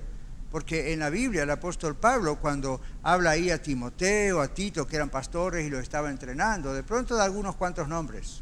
porque 0.51 0.93
en 0.93 0.99
la 0.99 1.09
Biblia 1.09 1.43
el 1.43 1.49
apóstol 1.49 1.95
Pablo, 1.95 2.39
cuando 2.39 2.79
habla 3.03 3.31
ahí 3.31 3.49
a 3.49 3.61
Timoteo, 3.61 4.41
a 4.41 4.47
Tito, 4.47 4.87
que 4.87 4.95
eran 4.95 5.09
pastores 5.09 5.65
y 5.65 5.69
los 5.69 5.81
estaba 5.81 6.09
entrenando, 6.09 6.73
de 6.73 6.83
pronto 6.83 7.15
da 7.15 7.25
algunos 7.25 7.55
cuantos 7.55 7.87
nombres. 7.87 8.41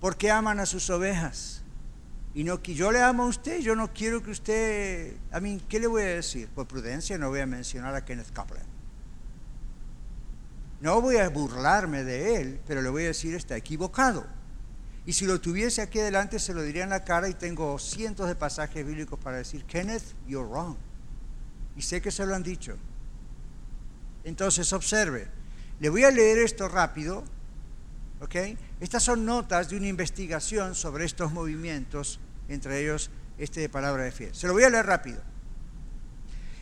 Porque 0.00 0.30
aman 0.30 0.60
a 0.60 0.66
sus 0.66 0.88
ovejas. 0.88 1.62
Y 2.36 2.44
no 2.44 2.60
que 2.60 2.74
yo 2.74 2.92
le 2.92 3.00
amo 3.00 3.22
a 3.22 3.26
usted, 3.28 3.60
yo 3.60 3.74
no 3.74 3.94
quiero 3.94 4.22
que 4.22 4.30
usted, 4.30 5.16
a 5.32 5.40
mí, 5.40 5.58
¿qué 5.70 5.80
le 5.80 5.86
voy 5.86 6.02
a 6.02 6.16
decir? 6.16 6.48
Por 6.48 6.68
prudencia 6.68 7.16
no 7.16 7.30
voy 7.30 7.40
a 7.40 7.46
mencionar 7.46 7.94
a 7.94 8.04
Kenneth 8.04 8.30
Copeland. 8.34 8.68
No 10.82 11.00
voy 11.00 11.16
a 11.16 11.30
burlarme 11.30 12.04
de 12.04 12.36
él, 12.36 12.60
pero 12.66 12.82
le 12.82 12.90
voy 12.90 13.04
a 13.04 13.06
decir 13.06 13.34
está 13.34 13.56
equivocado. 13.56 14.26
Y 15.06 15.14
si 15.14 15.24
lo 15.24 15.40
tuviese 15.40 15.80
aquí 15.80 15.98
adelante 15.98 16.38
se 16.38 16.52
lo 16.52 16.60
diría 16.60 16.84
en 16.84 16.90
la 16.90 17.04
cara 17.04 17.26
y 17.30 17.32
tengo 17.32 17.78
cientos 17.78 18.28
de 18.28 18.34
pasajes 18.34 18.84
bíblicos 18.84 19.18
para 19.18 19.38
decir, 19.38 19.64
Kenneth, 19.64 20.04
you're 20.26 20.46
wrong. 20.46 20.76
Y 21.74 21.80
sé 21.80 22.02
que 22.02 22.10
se 22.10 22.26
lo 22.26 22.34
han 22.34 22.42
dicho. 22.42 22.76
Entonces 24.24 24.70
observe, 24.74 25.28
le 25.80 25.88
voy 25.88 26.04
a 26.04 26.10
leer 26.10 26.36
esto 26.40 26.68
rápido, 26.68 27.24
¿ok? 28.20 28.36
Estas 28.78 29.04
son 29.04 29.24
notas 29.24 29.70
de 29.70 29.78
una 29.78 29.88
investigación 29.88 30.74
sobre 30.74 31.06
estos 31.06 31.32
movimientos 31.32 32.20
entre 32.48 32.80
ellos 32.80 33.10
este 33.38 33.60
de 33.60 33.68
palabra 33.68 34.04
de 34.04 34.12
fe. 34.12 34.30
Se 34.32 34.46
lo 34.46 34.52
voy 34.52 34.64
a 34.64 34.70
leer 34.70 34.86
rápido. 34.86 35.20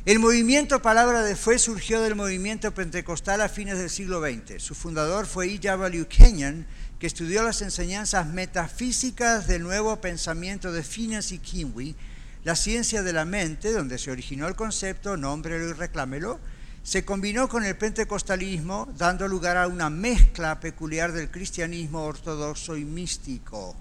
El 0.05 0.19
movimiento 0.19 0.83
Palabra 0.83 1.23
de 1.23 1.35
Fe 1.35 1.59
surgió 1.59 2.03
del 2.03 2.15
movimiento 2.15 2.75
pentecostal 2.75 3.41
a 3.41 3.49
fines 3.49 3.79
del 3.79 3.89
siglo 3.89 4.21
XX. 4.21 4.63
Su 4.63 4.75
fundador 4.75 5.25
fue 5.25 5.47
E. 5.47 5.59
W. 5.59 6.07
Kenyon, 6.09 6.67
que 6.99 7.07
estudió 7.07 7.43
las 7.43 7.63
enseñanzas 7.63 8.27
metafísicas 8.27 9.47
del 9.47 9.63
nuevo 9.63 9.99
pensamiento 10.03 10.73
de 10.73 10.83
Phineas 10.83 11.33
y 11.33 11.39
Kinway, 11.39 11.97
la 12.45 12.55
ciencia 12.55 13.03
de 13.03 13.15
la 13.15 13.25
mente, 13.25 13.73
donde 13.73 13.97
se 13.97 14.11
originó 14.11 14.47
el 14.47 14.55
concepto, 14.55 15.17
nómbrelo 15.17 15.71
y 15.71 15.73
reclámelo, 15.73 16.39
se 16.83 17.03
combinó 17.07 17.49
con 17.49 17.65
el 17.65 17.75
pentecostalismo, 17.79 18.93
dando 18.99 19.27
lugar 19.27 19.57
a 19.57 19.69
una 19.69 19.89
mezcla 19.89 20.61
peculiar 20.61 21.13
del 21.13 21.31
cristianismo 21.31 22.05
ortodoxo 22.05 22.77
y 22.77 22.85
místico. 22.85 23.75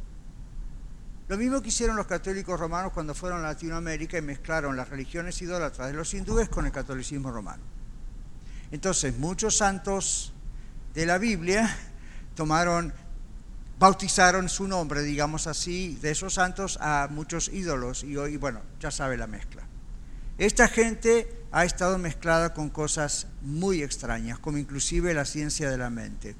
Lo 1.28 1.38
mismo 1.38 1.62
que 1.62 1.70
hicieron 1.70 1.96
los 1.96 2.08
católicos 2.08 2.60
romanos 2.60 2.92
cuando 2.92 3.16
fueron 3.16 3.40
a 3.40 3.50
Latinoamérica 3.50 4.18
y 4.18 4.22
mezclaron 4.22 4.76
las 4.76 4.90
religiones 4.90 5.42
idólatras 5.42 5.88
de 5.88 5.94
los 5.94 6.14
hindúes 6.14 6.50
con 6.50 6.66
el 6.66 6.72
catolicismo 6.72 7.32
romano. 7.32 7.64
Entonces, 8.72 9.18
muchos 9.18 9.58
santos 9.58 10.34
de 10.94 11.06
la 11.06 11.18
Biblia 11.18 11.74
tomaron, 12.36 12.94
bautizaron 13.80 14.50
su 14.50 14.68
nombre, 14.68 15.02
digamos 15.02 15.48
así, 15.48 15.98
de 16.02 16.12
esos 16.12 16.34
santos 16.34 16.78
a 16.82 17.08
muchos 17.10 17.50
ídolos 17.50 18.04
y 18.04 18.18
hoy, 18.18 18.38
bueno, 18.38 18.62
ya 18.80 18.92
sabe 18.92 19.16
la 19.16 19.28
mezcla. 19.28 19.64
Esta 20.38 20.68
gente 20.68 21.46
ha 21.52 21.64
estado 21.64 21.98
mezclada 22.00 22.54
con 22.54 22.70
cosas 22.70 23.28
muy 23.42 23.84
extrañas, 23.84 24.40
como 24.40 24.58
inclusive 24.58 25.14
la 25.14 25.24
ciencia 25.26 25.70
de 25.70 25.78
la 25.78 25.90
mente. 25.90 26.36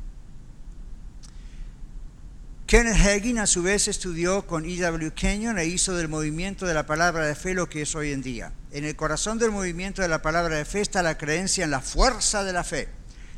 Kenneth 2.66 3.06
Hagin 3.06 3.40
a 3.40 3.46
su 3.46 3.62
vez 3.62 3.88
estudió 3.88 4.48
con 4.48 4.66
E.W. 4.66 5.12
Kenyon 5.14 5.60
e 5.60 5.66
hizo 5.66 5.96
del 5.96 6.08
movimiento 6.08 6.66
de 6.66 6.74
la 6.74 6.86
palabra 6.86 7.28
de 7.28 7.36
fe 7.36 7.54
lo 7.54 7.70
que 7.70 7.82
es 7.82 7.94
hoy 7.94 8.12
en 8.12 8.22
día. 8.22 8.54
En 8.72 8.86
el 8.86 8.96
corazón 8.96 9.38
del 9.38 9.52
movimiento 9.52 10.02
de 10.02 10.08
la 10.08 10.22
palabra 10.22 10.56
de 10.56 10.66
fe 10.66 10.82
está 10.82 11.04
la 11.04 11.18
creencia 11.18 11.66
en 11.66 11.72
la 11.72 11.82
fuerza 11.82 12.44
de 12.44 12.54
la 12.54 12.64
fe. 12.64 12.88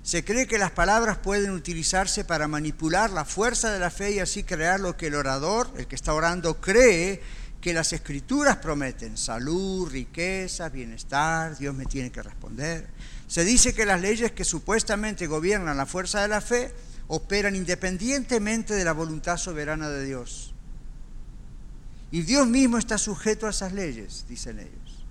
Se 0.03 0.23
cree 0.23 0.47
que 0.47 0.59
las 0.59 0.71
palabras 0.71 1.17
pueden 1.17 1.51
utilizarse 1.51 2.23
para 2.23 2.47
manipular 2.47 3.09
la 3.09 3.25
fuerza 3.25 3.73
de 3.73 3.79
la 3.79 3.89
fe 3.89 4.11
y 4.11 4.19
así 4.19 4.43
crear 4.43 4.79
lo 4.79 4.95
que 4.95 5.07
el 5.07 5.15
orador, 5.15 5.69
el 5.75 5.87
que 5.87 5.95
está 5.95 6.13
orando, 6.13 6.61
cree 6.61 7.19
que 7.59 7.73
las 7.73 7.91
escrituras 7.93 8.57
prometen. 8.57 9.17
Salud, 9.17 9.89
riqueza, 9.89 10.69
bienestar, 10.69 11.57
Dios 11.57 11.73
me 11.73 11.85
tiene 11.85 12.11
que 12.11 12.21
responder. 12.21 12.87
Se 13.27 13.43
dice 13.43 13.73
que 13.73 13.87
las 13.87 13.99
leyes 13.99 14.31
que 14.33 14.45
supuestamente 14.45 15.25
gobiernan 15.25 15.75
la 15.75 15.87
fuerza 15.87 16.21
de 16.21 16.27
la 16.27 16.41
fe 16.41 16.71
operan 17.07 17.55
independientemente 17.55 18.73
de 18.73 18.83
la 18.83 18.93
voluntad 18.93 19.37
soberana 19.37 19.89
de 19.89 20.05
Dios. 20.05 20.53
Y 22.11 22.21
Dios 22.21 22.47
mismo 22.47 22.77
está 22.77 22.97
sujeto 22.97 23.47
a 23.47 23.49
esas 23.49 23.73
leyes, 23.73 24.25
dicen 24.27 24.59
ellos. 24.59 25.05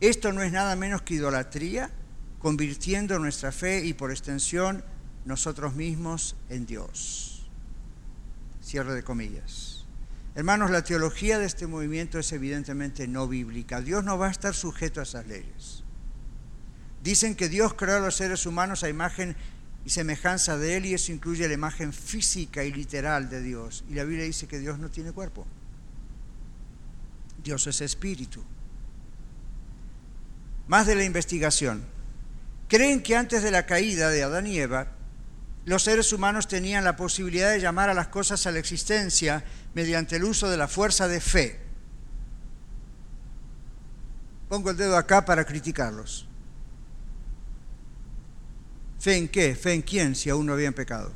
Esto 0.00 0.32
no 0.32 0.42
es 0.42 0.52
nada 0.52 0.76
menos 0.76 1.02
que 1.02 1.14
idolatría, 1.14 1.90
convirtiendo 2.38 3.18
nuestra 3.18 3.52
fe 3.52 3.84
y 3.84 3.92
por 3.92 4.10
extensión 4.10 4.84
nosotros 5.24 5.74
mismos 5.74 6.36
en 6.48 6.66
Dios. 6.66 7.48
Cierre 8.62 8.94
de 8.94 9.02
comillas. 9.02 9.84
Hermanos, 10.34 10.70
la 10.70 10.84
teología 10.84 11.38
de 11.38 11.46
este 11.46 11.66
movimiento 11.66 12.18
es 12.18 12.32
evidentemente 12.32 13.08
no 13.08 13.26
bíblica. 13.26 13.80
Dios 13.80 14.04
no 14.04 14.16
va 14.16 14.28
a 14.28 14.30
estar 14.30 14.54
sujeto 14.54 15.00
a 15.00 15.02
esas 15.02 15.26
leyes. 15.26 15.82
Dicen 17.02 17.34
que 17.34 17.48
Dios 17.48 17.74
creó 17.74 17.96
a 17.96 18.00
los 18.00 18.16
seres 18.16 18.46
humanos 18.46 18.84
a 18.84 18.88
imagen 18.88 19.36
y 19.84 19.90
semejanza 19.90 20.58
de 20.58 20.76
Él 20.76 20.86
y 20.86 20.94
eso 20.94 21.12
incluye 21.12 21.48
la 21.48 21.54
imagen 21.54 21.92
física 21.92 22.64
y 22.64 22.72
literal 22.72 23.30
de 23.30 23.42
Dios. 23.42 23.84
Y 23.88 23.94
la 23.94 24.04
Biblia 24.04 24.24
dice 24.24 24.46
que 24.46 24.58
Dios 24.58 24.78
no 24.78 24.90
tiene 24.90 25.12
cuerpo. 25.12 25.46
Dios 27.42 27.66
es 27.66 27.80
espíritu. 27.80 28.44
Más 30.68 30.86
de 30.86 30.94
la 30.94 31.04
investigación. 31.04 31.84
Creen 32.68 33.02
que 33.02 33.16
antes 33.16 33.42
de 33.42 33.50
la 33.50 33.66
caída 33.66 34.10
de 34.10 34.22
Adán 34.22 34.46
y 34.46 34.58
Eva, 34.58 34.88
los 35.64 35.82
seres 35.82 36.12
humanos 36.12 36.48
tenían 36.48 36.84
la 36.84 36.96
posibilidad 36.96 37.50
de 37.50 37.60
llamar 37.60 37.90
a 37.90 37.94
las 37.94 38.08
cosas 38.08 38.46
a 38.46 38.52
la 38.52 38.58
existencia 38.58 39.44
mediante 39.74 40.16
el 40.16 40.24
uso 40.24 40.48
de 40.48 40.56
la 40.56 40.68
fuerza 40.68 41.08
de 41.08 41.20
fe. 41.20 41.60
Pongo 44.48 44.70
el 44.70 44.76
dedo 44.76 44.96
acá 44.96 45.24
para 45.24 45.44
criticarlos. 45.44 46.29
¿Fe 49.00 49.16
en 49.16 49.28
qué? 49.28 49.54
¿Fe 49.54 49.72
en 49.72 49.82
quién 49.82 50.14
si 50.14 50.28
aún 50.28 50.44
no 50.44 50.52
habían 50.52 50.74
pecado? 50.74 51.10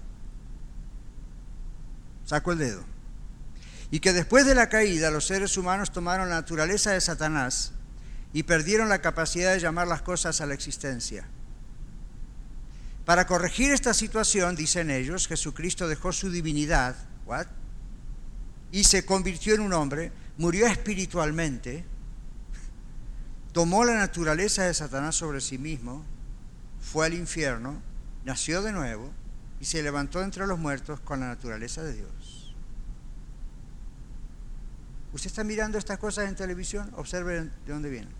Saco 2.24 2.53
el 2.53 2.59
dedo. 2.59 2.82
Y 3.91 4.01
que 4.01 4.14
después 4.14 4.47
de 4.47 4.55
la 4.55 4.70
caída 4.70 5.11
los 5.11 5.26
seres 5.26 5.59
humanos 5.59 5.93
tomaron 5.93 6.30
la 6.30 6.37
naturaleza 6.37 6.93
de 6.93 7.01
Satanás 7.03 7.72
y 8.32 8.45
perdieron 8.45 8.89
la 8.89 9.03
capacidad 9.03 9.53
de 9.53 9.61
llamar 9.61 9.87
las 9.87 10.01
cosas 10.01 10.41
a 10.41 10.47
la 10.47 10.55
existencia. 10.55 11.28
Para 13.05 13.26
corregir 13.26 13.70
esta 13.70 13.93
situación, 13.93 14.57
dicen 14.57 14.91
ellos, 14.91 15.28
Jesucristo 15.28 15.87
dejó 15.87 16.11
su 16.11 16.30
divinidad 16.30 16.97
¿what? 17.26 17.47
y 18.72 18.85
se 18.85 19.05
convirtió 19.05 19.55
en 19.55 19.61
un 19.61 19.74
hombre, 19.74 20.11
murió 20.39 20.66
espiritualmente, 20.66 21.85
tomó 23.53 23.85
la 23.85 23.95
naturaleza 23.95 24.64
de 24.64 24.72
Satanás 24.72 25.16
sobre 25.16 25.43
sí 25.43 25.59
mismo, 25.59 26.03
fue 26.85 27.07
al 27.07 27.14
infierno, 27.14 27.80
nació 28.24 28.62
de 28.62 28.70
nuevo 28.70 29.11
y 29.59 29.64
se 29.64 29.82
levantó 29.82 30.22
entre 30.22 30.47
los 30.47 30.59
muertos 30.59 31.01
con 31.01 31.20
la 31.20 31.28
naturaleza 31.28 31.82
de 31.82 31.95
Dios. 31.95 32.55
¿Usted 35.12 35.28
está 35.28 35.45
mirando 35.45 35.78
estas 35.78 35.99
cosas 35.99 36.28
en 36.28 36.37
televisión? 36.37 36.93
Observe 36.97 37.45
de 37.45 37.51
dónde 37.72 37.89
vienen. 37.89 38.12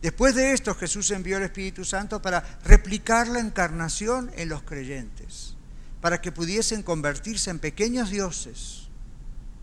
Después 0.00 0.34
de 0.34 0.52
esto 0.52 0.74
Jesús 0.74 1.10
envió 1.10 1.36
el 1.36 1.44
Espíritu 1.44 1.84
Santo 1.84 2.22
para 2.22 2.40
replicar 2.64 3.28
la 3.28 3.40
encarnación 3.40 4.30
en 4.34 4.48
los 4.48 4.62
creyentes, 4.62 5.56
para 6.00 6.20
que 6.20 6.32
pudiesen 6.32 6.82
convertirse 6.82 7.50
en 7.50 7.58
pequeños 7.58 8.10
dioses, 8.10 8.88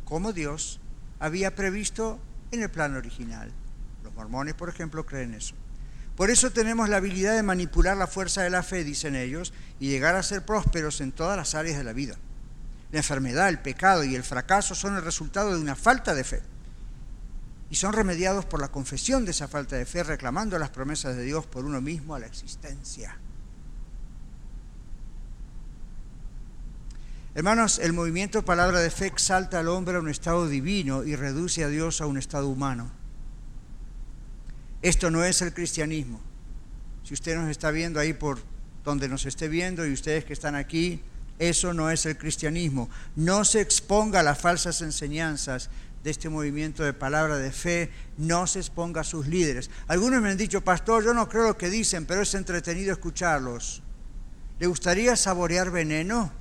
como 0.06 0.34
Dios 0.34 0.80
había 1.20 1.56
previsto 1.56 2.20
en 2.52 2.62
el 2.62 2.70
plan 2.70 2.96
original. 2.96 3.52
Los 4.04 4.14
mormones, 4.14 4.54
por 4.54 4.70
ejemplo, 4.70 5.06
creen 5.06 5.34
eso. 5.34 5.56
Por 6.20 6.30
eso 6.30 6.52
tenemos 6.52 6.90
la 6.90 6.98
habilidad 6.98 7.34
de 7.34 7.44
manipular 7.44 7.96
la 7.96 8.06
fuerza 8.06 8.42
de 8.42 8.50
la 8.50 8.62
fe, 8.62 8.84
dicen 8.84 9.16
ellos, 9.16 9.54
y 9.80 9.88
llegar 9.88 10.18
a 10.18 10.22
ser 10.22 10.44
prósperos 10.44 11.00
en 11.00 11.14
todas 11.14 11.38
las 11.38 11.56
áreas 11.56 11.78
de 11.78 11.86
la 11.86 11.94
vida. 11.94 12.18
La 12.92 12.98
enfermedad, 12.98 13.48
el 13.48 13.60
pecado 13.60 14.04
y 14.04 14.16
el 14.16 14.26
fracaso 14.26 14.76
son 14.76 14.98
el 14.98 15.02
resultado 15.02 15.54
de 15.54 15.62
una 15.62 15.78
falta 15.78 16.14
de 16.14 16.26
fe 16.26 16.42
y 17.70 17.76
son 17.76 17.94
remediados 17.94 18.44
por 18.44 18.60
la 18.60 18.68
confesión 18.68 19.24
de 19.24 19.32
esa 19.32 19.48
falta 19.48 19.78
de 19.78 19.86
fe, 19.86 20.04
reclamando 20.04 20.60
las 20.60 20.72
promesas 20.72 21.16
de 21.16 21.24
Dios 21.24 21.46
por 21.46 21.64
uno 21.64 21.80
mismo 21.80 22.16
a 22.16 22.20
la 22.20 22.28
existencia. 22.28 23.18
Hermanos, 27.34 27.80
el 27.80 27.94
movimiento 27.94 28.44
Palabra 28.44 28.82
de 28.82 28.92
Fe 28.92 29.06
exalta 29.06 29.60
al 29.60 29.70
hombre 29.70 29.96
a 29.96 30.02
un 30.02 30.10
estado 30.10 30.50
divino 30.50 31.06
y 31.06 31.16
reduce 31.16 31.64
a 31.64 31.70
Dios 31.70 32.02
a 32.02 32.08
un 32.08 32.18
estado 32.18 32.50
humano. 32.50 32.99
Esto 34.82 35.12
no 35.12 35.24
es 35.24 35.42
el 35.42 35.54
cristianismo. 35.54 36.22
Si 37.04 37.14
usted 37.14 37.36
nos 37.36 37.50
está 37.50 37.72
viendo 37.72 38.00
ahí 38.00 38.14
por 38.14 38.40
donde 38.84 39.10
nos 39.10 39.26
esté 39.26 39.48
viendo 39.48 39.86
y 39.86 39.94
ustedes 39.94 40.26
que 40.26 40.34
están 40.34 40.56
aquí, 40.56 41.02
eso 41.38 41.74
no 41.74 41.90
es 41.90 42.06
el 42.06 42.18
cristianismo. 42.18 42.90
No 43.16 43.46
se 43.46 43.62
exponga 43.62 44.20
a 44.20 44.24
las 44.24 44.40
falsas 44.40 44.82
enseñanzas 44.82 45.70
de 46.04 46.12
este 46.12 46.30
movimiento 46.30 46.84
de 46.84 46.94
palabra 46.94 47.38
de 47.38 47.52
fe 47.52 47.90
no 48.18 48.48
se 48.48 48.60
exponga 48.60 49.02
a 49.02 49.04
sus 49.04 49.28
líderes. 49.28 49.70
Algunos 49.88 50.22
me 50.22 50.30
han 50.30 50.38
dicho, 50.38 50.62
pastor, 50.62 51.04
yo 51.04 51.14
no 51.14 51.28
creo 51.28 51.48
lo 51.48 51.58
que 51.58 51.70
dicen, 51.70 52.06
pero 52.06 52.22
es 52.22 52.34
entretenido 52.34 52.94
escucharlos. 52.94 53.82
¿Le 54.60 54.68
gustaría 54.68 55.16
saborear 55.16 55.72
veneno? 55.72 56.32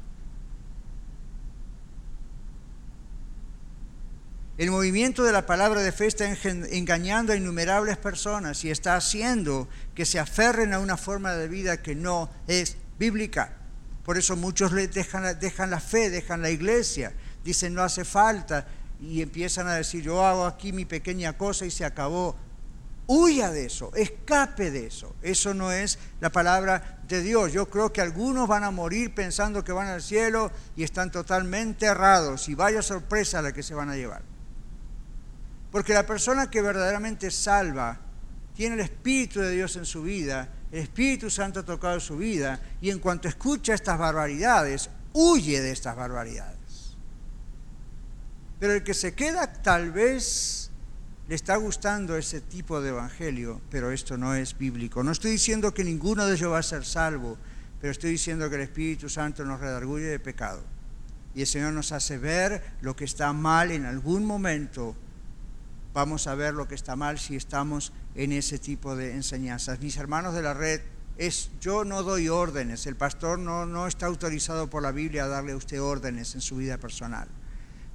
El 4.59 4.73
movimiento 4.73 5.23
de 5.23 5.31
la 5.31 5.47
palabra 5.47 5.83
de 5.83 5.93
fe 5.93 6.07
está 6.07 6.29
engañando 6.29 7.33
a 7.33 7.37
innumerables 7.37 7.97
personas 7.97 8.65
y 8.65 8.73
está 8.73 8.97
haciendo 8.97 9.69
que 9.95 10.05
se 10.05 10.19
aferren 10.19 10.75
a 10.75 10.81
una 10.81 10.97
forma 10.97 11.35
de 11.35 11.47
vida 11.47 11.81
que 11.81 11.95
no 11.95 12.29
es 12.49 12.77
bíblica. 12.99 13.53
Por 14.05 14.19
eso 14.19 14.35
muchos 14.35 14.73
dejan, 14.73 15.39
dejan 15.39 15.71
la 15.71 15.79
fe, 15.79 16.11
dejan 16.11 16.43
la 16.43 16.51
iglesia, 16.51 17.13
dicen 17.45 17.73
no 17.73 17.85
hace 17.85 18.05
falta, 18.05 18.67
y 19.01 19.23
empiezan 19.23 19.69
a 19.69 19.75
decir, 19.75 20.03
yo 20.03 20.27
hago 20.27 20.45
aquí 20.45 20.73
mi 20.73 20.85
pequeña 20.85 21.39
cosa 21.39 21.65
y 21.65 21.71
se 21.71 21.85
acabó. 21.85 22.35
Huya 23.07 23.53
de 23.53 23.67
eso, 23.67 23.93
escape 23.95 24.73
de 24.73 24.87
eso. 24.87 25.15
Eso 25.23 25.55
no 25.55 25.71
es 25.71 26.01
la 26.19 26.31
palabra 26.31 26.99
de 27.07 27.23
Dios. 27.23 27.53
Yo 27.53 27.71
creo 27.71 27.93
que 27.93 28.01
algunos 28.01 28.49
van 28.49 28.65
a 28.65 28.73
morir 28.73 29.15
pensando 29.15 29.63
que 29.63 29.71
van 29.71 29.87
al 29.87 30.03
cielo 30.03 30.51
y 30.75 30.83
están 30.83 31.13
totalmente 31.13 31.87
errados 31.87 32.49
y 32.49 32.57
vaya 32.57 32.83
sorpresa 32.83 33.41
la 33.41 33.53
que 33.53 33.63
se 33.63 33.75
van 33.75 33.89
a 33.89 33.95
llevar. 33.95 34.38
Porque 35.71 35.95
la 35.95 36.07
persona 36.07 36.51
que 36.51 36.63
verdaderamente 36.63 37.31
salva 37.31 38.01
tiene 38.55 38.75
el 38.75 38.81
Espíritu 38.81 39.41
de 39.41 39.51
Dios 39.51 39.77
en 39.77 39.85
su 39.85 40.03
vida, 40.03 40.49
el 40.73 40.81
Espíritu 40.81 41.31
Santo 41.31 41.61
ha 41.61 41.65
tocado 41.65 42.01
su 42.01 42.17
vida 42.17 42.61
y 42.81 42.91
en 42.91 42.99
cuanto 42.99 43.29
escucha 43.29 43.75
estas 43.75 43.99
barbaridades, 43.99 44.91
huye 45.13 45.61
de 45.61 45.71
estas 45.71 45.97
barbaridades. 45.97 46.97
Pero 48.59 48.75
el 48.75 48.83
que 48.83 48.95
se 48.95 49.15
queda 49.15 49.53
tal 49.53 49.93
vez 49.93 50.71
le 51.29 51.35
está 51.35 51.57
gustando 51.57 52.17
ese 52.17 52.41
tipo 52.41 52.81
de 52.81 52.89
evangelio, 52.89 53.61
pero 53.71 53.91
esto 53.91 54.17
no 54.17 54.35
es 54.35 54.57
bíblico. 54.57 55.05
No 55.05 55.13
estoy 55.13 55.33
diciendo 55.33 55.75
que 55.75 55.85
ninguno 55.85 56.27
de 56.27 56.35
ellos 56.35 56.53
va 56.53 56.59
a 56.59 56.63
ser 56.63 56.85
salvo, 56.85 57.37
pero 57.81 57.91
estoy 57.93 58.11
diciendo 58.11 58.49
que 58.49 58.57
el 58.57 58.63
Espíritu 58.63 59.09
Santo 59.09 59.45
nos 59.45 59.61
redarguye 59.61 60.07
de 60.07 60.19
pecado. 60.19 60.63
Y 61.35 61.43
el 61.43 61.47
Señor 61.47 61.75
nos 61.75 61.93
hace 61.93 62.19
ver 62.19 62.73
lo 62.81 62.97
que 62.97 63.05
está 63.05 63.33
mal 63.33 63.71
en 63.71 63.85
algún 63.85 64.25
momento. 64.25 64.97
Vamos 65.99 66.29
a 66.29 66.37
ver 66.37 66.55
lo 66.55 66.69
que 66.69 66.77
está 66.77 66.95
mal 66.95 67.19
si 67.19 67.35
estamos 67.35 67.93
en 68.15 68.31
ese 68.31 68.61
tipo 68.61 68.95
de 68.95 69.15
enseñanzas. 69.15 69.81
Mis 69.81 69.97
hermanos 69.97 70.33
de 70.33 70.43
la 70.43 70.55
red, 70.55 70.81
es, 71.17 71.51
yo 71.61 71.85
no 71.85 72.05
doy 72.05 72.29
órdenes. 72.29 72.87
El 72.87 72.95
pastor 72.95 73.41
no, 73.41 73.67
no 73.67 73.89
está 73.89 74.07
autorizado 74.07 74.71
por 74.71 74.81
la 74.81 74.93
Biblia 74.93 75.25
a 75.25 75.27
darle 75.27 75.51
a 75.51 75.57
usted 75.57 75.83
órdenes 75.83 76.37
en 76.37 76.41
su 76.41 76.55
vida 76.55 76.79
personal. 76.79 77.27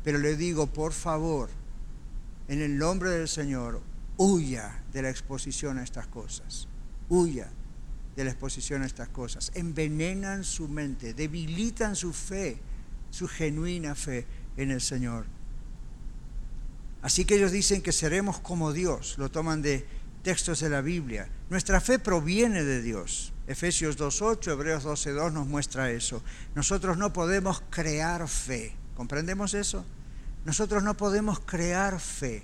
Pero 0.04 0.18
le 0.18 0.36
digo, 0.36 0.68
por 0.68 0.91
favor, 0.91 1.49
en 2.49 2.62
el 2.62 2.78
nombre 2.78 3.10
del 3.10 3.30
Señor, 3.30 3.82
huya 4.18 4.84
de 4.91 5.01
la 5.01 5.10
exposición 5.10 5.78
a 5.78 5.84
estas 5.84 6.08
cosas. 6.08 6.68
Huya 7.08 7.49
de 8.18 8.26
la 8.26 8.32
exposición 8.32 8.82
a 8.82 8.86
estas 8.86 9.08
cosas. 9.08 9.49
Envenenan 9.56 10.43
su 10.43 10.68
mente, 10.68 11.14
debilitan 11.14 11.95
su 11.95 12.12
fe, 12.12 12.60
su 13.12 13.30
genuina 13.30 13.95
fe 13.95 14.28
en 14.58 14.72
el 14.72 14.82
Señor. 14.82 15.26
Así 17.04 17.26
que 17.26 17.36
ellos 17.36 17.51
dicen 17.51 17.82
que 17.82 17.91
seremos 17.91 18.39
como 18.39 18.72
Dios, 18.72 19.16
lo 19.18 19.30
toman 19.30 19.62
de 19.62 19.86
textos 20.24 20.62
de 20.62 20.70
la 20.70 20.80
Biblia. 20.82 21.30
Nuestra 21.49 21.82
fe 21.82 21.99
proviene 21.99 22.64
de 22.64 22.82
Dios. 22.82 23.34
Efesios 23.45 23.99
2.8, 23.99 24.54
Hebreos 24.54 24.86
12.2 24.86 25.34
nos 25.34 25.45
muestra 25.45 25.91
eso. 25.91 26.24
Nosotros 26.56 26.97
no 26.97 27.12
podemos 27.12 27.62
crear 27.70 28.26
fe. 28.30 28.74
¿Comprendemos 28.95 29.54
eso? 29.54 29.86
Nosotros 30.45 30.82
no 30.82 30.95
podemos 30.95 31.41
crear 31.41 31.99
fe. 31.99 32.43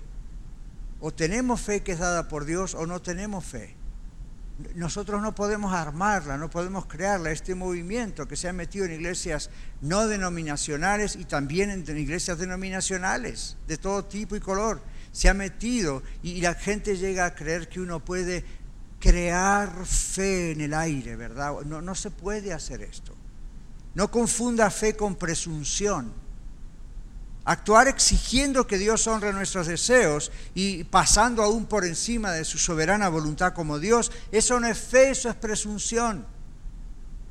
O 0.99 1.11
tenemos 1.11 1.61
fe 1.61 1.81
que 1.81 1.93
es 1.93 1.99
dada 1.99 2.27
por 2.27 2.43
Dios 2.43 2.75
o 2.75 2.85
no 2.85 3.01
tenemos 3.01 3.45
fe. 3.45 3.78
Nosotros 4.75 5.21
no 5.21 5.33
podemos 5.33 5.73
armarla, 5.73 6.37
no 6.37 6.49
podemos 6.49 6.85
crearla. 6.85 7.31
Este 7.31 7.55
movimiento 7.55 8.27
que 8.27 8.35
se 8.35 8.49
ha 8.49 8.53
metido 8.53 8.85
en 8.85 8.91
iglesias 8.91 9.49
no 9.81 10.07
denominacionales 10.07 11.15
y 11.15 11.25
también 11.25 11.69
en 11.69 11.97
iglesias 11.97 12.37
denominacionales 12.39 13.55
de 13.67 13.77
todo 13.77 14.05
tipo 14.05 14.35
y 14.35 14.41
color, 14.41 14.81
se 15.11 15.29
ha 15.29 15.33
metido 15.33 16.03
y 16.21 16.41
la 16.41 16.55
gente 16.55 16.97
llega 16.97 17.25
a 17.25 17.35
creer 17.35 17.69
que 17.69 17.79
uno 17.79 18.03
puede 18.03 18.43
crear 18.99 19.85
fe 19.85 20.51
en 20.51 20.61
el 20.61 20.73
aire, 20.73 21.15
¿verdad? 21.15 21.61
No, 21.65 21.81
no 21.81 21.95
se 21.95 22.11
puede 22.11 22.53
hacer 22.53 22.81
esto. 22.81 23.15
No 23.95 24.11
confunda 24.11 24.69
fe 24.69 24.95
con 24.95 25.15
presunción. 25.15 26.13
Actuar 27.49 27.87
exigiendo 27.87 28.67
que 28.67 28.77
Dios 28.77 29.07
honre 29.07 29.33
nuestros 29.33 29.65
deseos 29.65 30.31
y 30.53 30.83
pasando 30.83 31.41
aún 31.41 31.65
por 31.65 31.83
encima 31.83 32.31
de 32.31 32.45
su 32.45 32.59
soberana 32.59 33.09
voluntad 33.09 33.53
como 33.53 33.79
Dios, 33.79 34.11
eso 34.31 34.59
no 34.59 34.67
es 34.67 34.77
fe, 34.77 35.09
eso 35.09 35.29
es 35.29 35.35
presunción. 35.35 36.27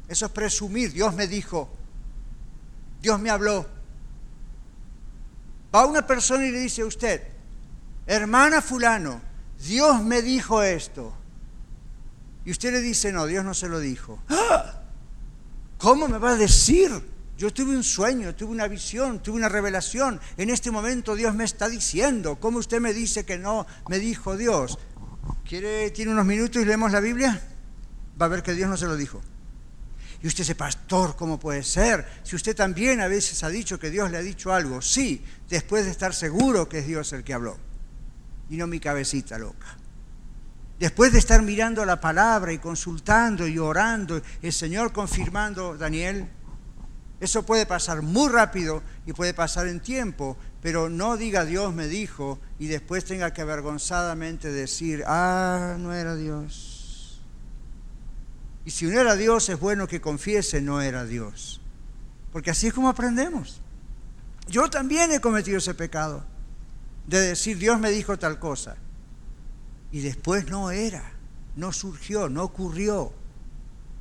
Eso 0.08 0.26
es 0.26 0.32
presumir. 0.32 0.92
Dios 0.92 1.14
me 1.14 1.28
dijo. 1.28 1.70
Dios 3.00 3.20
me 3.20 3.30
habló. 3.30 3.64
Va 5.72 5.86
una 5.86 6.04
persona 6.04 6.44
y 6.46 6.50
le 6.50 6.58
dice 6.58 6.82
a 6.82 6.86
usted, 6.86 7.22
hermana 8.04 8.60
fulano, 8.60 9.20
Dios 9.68 10.02
me 10.02 10.20
dijo 10.20 10.64
esto. 10.64 11.14
Y 12.44 12.50
usted 12.50 12.72
le 12.72 12.80
dice, 12.80 13.12
no, 13.12 13.24
Dios 13.24 13.44
no 13.44 13.54
se 13.54 13.68
lo 13.68 13.78
dijo. 13.78 14.20
¡Ah! 14.28 14.80
¿Cómo 15.78 16.08
me 16.08 16.18
va 16.18 16.30
a 16.30 16.36
decir? 16.36 17.17
Yo 17.38 17.52
tuve 17.52 17.76
un 17.76 17.84
sueño, 17.84 18.34
tuve 18.34 18.50
una 18.50 18.66
visión, 18.66 19.22
tuve 19.22 19.36
una 19.36 19.48
revelación. 19.48 20.20
En 20.36 20.50
este 20.50 20.72
momento 20.72 21.14
Dios 21.14 21.36
me 21.36 21.44
está 21.44 21.68
diciendo. 21.68 22.34
¿Cómo 22.40 22.58
usted 22.58 22.80
me 22.80 22.92
dice 22.92 23.24
que 23.24 23.38
no 23.38 23.64
me 23.88 24.00
dijo 24.00 24.36
Dios? 24.36 24.76
¿Quiere, 25.48 25.92
tiene 25.92 26.10
unos 26.10 26.26
minutos 26.26 26.60
y 26.60 26.64
leemos 26.64 26.90
la 26.90 26.98
Biblia? 26.98 27.40
Va 28.20 28.26
a 28.26 28.28
ver 28.28 28.42
que 28.42 28.54
Dios 28.54 28.68
no 28.68 28.76
se 28.76 28.86
lo 28.86 28.96
dijo. 28.96 29.22
Y 30.20 30.26
usted 30.26 30.42
dice, 30.42 30.56
pastor, 30.56 31.14
¿cómo 31.14 31.38
puede 31.38 31.62
ser? 31.62 32.04
Si 32.24 32.34
usted 32.34 32.56
también 32.56 33.00
a 33.00 33.06
veces 33.06 33.44
ha 33.44 33.48
dicho 33.48 33.78
que 33.78 33.88
Dios 33.90 34.10
le 34.10 34.16
ha 34.16 34.22
dicho 34.22 34.52
algo, 34.52 34.82
sí, 34.82 35.24
después 35.48 35.84
de 35.84 35.92
estar 35.92 36.12
seguro 36.12 36.68
que 36.68 36.80
es 36.80 36.88
Dios 36.88 37.12
el 37.12 37.22
que 37.22 37.34
habló, 37.34 37.56
y 38.50 38.56
no 38.56 38.66
mi 38.66 38.80
cabecita 38.80 39.38
loca. 39.38 39.76
Después 40.80 41.12
de 41.12 41.20
estar 41.20 41.42
mirando 41.42 41.84
la 41.84 42.00
palabra 42.00 42.52
y 42.52 42.58
consultando 42.58 43.46
y 43.46 43.58
orando, 43.58 44.20
el 44.42 44.52
Señor 44.52 44.92
confirmando, 44.92 45.76
Daniel, 45.76 46.28
eso 47.20 47.44
puede 47.44 47.66
pasar 47.66 48.02
muy 48.02 48.28
rápido 48.28 48.82
y 49.06 49.12
puede 49.12 49.34
pasar 49.34 49.66
en 49.66 49.80
tiempo, 49.80 50.36
pero 50.62 50.88
no 50.88 51.16
diga 51.16 51.44
Dios 51.44 51.74
me 51.74 51.88
dijo 51.88 52.38
y 52.58 52.66
después 52.68 53.04
tenga 53.04 53.32
que 53.32 53.42
avergonzadamente 53.42 54.52
decir, 54.52 55.02
ah, 55.06 55.76
no 55.78 55.92
era 55.92 56.14
Dios. 56.14 57.20
Y 58.64 58.70
si 58.70 58.86
no 58.86 59.00
era 59.00 59.16
Dios, 59.16 59.48
es 59.48 59.58
bueno 59.58 59.88
que 59.88 60.00
confiese 60.00 60.60
no 60.60 60.80
era 60.80 61.04
Dios. 61.06 61.60
Porque 62.32 62.50
así 62.50 62.68
es 62.68 62.74
como 62.74 62.88
aprendemos. 62.88 63.60
Yo 64.46 64.68
también 64.70 65.10
he 65.10 65.20
cometido 65.20 65.58
ese 65.58 65.74
pecado 65.74 66.24
de 67.06 67.20
decir, 67.20 67.58
Dios 67.58 67.80
me 67.80 67.90
dijo 67.90 68.18
tal 68.18 68.38
cosa. 68.38 68.76
Y 69.90 70.00
después 70.00 70.48
no 70.50 70.70
era, 70.70 71.12
no 71.56 71.72
surgió, 71.72 72.28
no 72.28 72.44
ocurrió. 72.44 73.12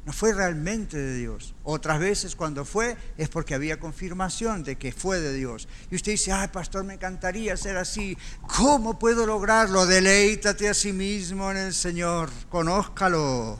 No 0.07 0.13
fue 0.13 0.33
realmente 0.33 0.95
de 0.95 1.17
Dios. 1.17 1.53
Otras 1.65 1.99
veces 1.99 2.37
cuando 2.37 2.63
fue 2.63 2.95
es 3.17 3.27
porque 3.27 3.53
había 3.53 3.77
confirmación 3.77 4.63
de 4.63 4.77
que 4.77 4.93
fue 4.93 5.19
de 5.19 5.33
Dios. 5.33 5.67
Y 5.91 5.95
usted 5.95 6.13
dice, 6.13 6.31
ay 6.31 6.47
pastor, 6.47 6.85
me 6.85 6.93
encantaría 6.93 7.57
ser 7.57 7.75
así. 7.75 8.17
¿Cómo 8.55 8.97
puedo 8.97 9.25
lograrlo? 9.25 9.85
Deleítate 9.85 10.69
a 10.69 10.73
sí 10.73 10.93
mismo 10.93 11.51
en 11.51 11.57
el 11.57 11.73
Señor. 11.73 12.29
Conózcalo. 12.47 13.59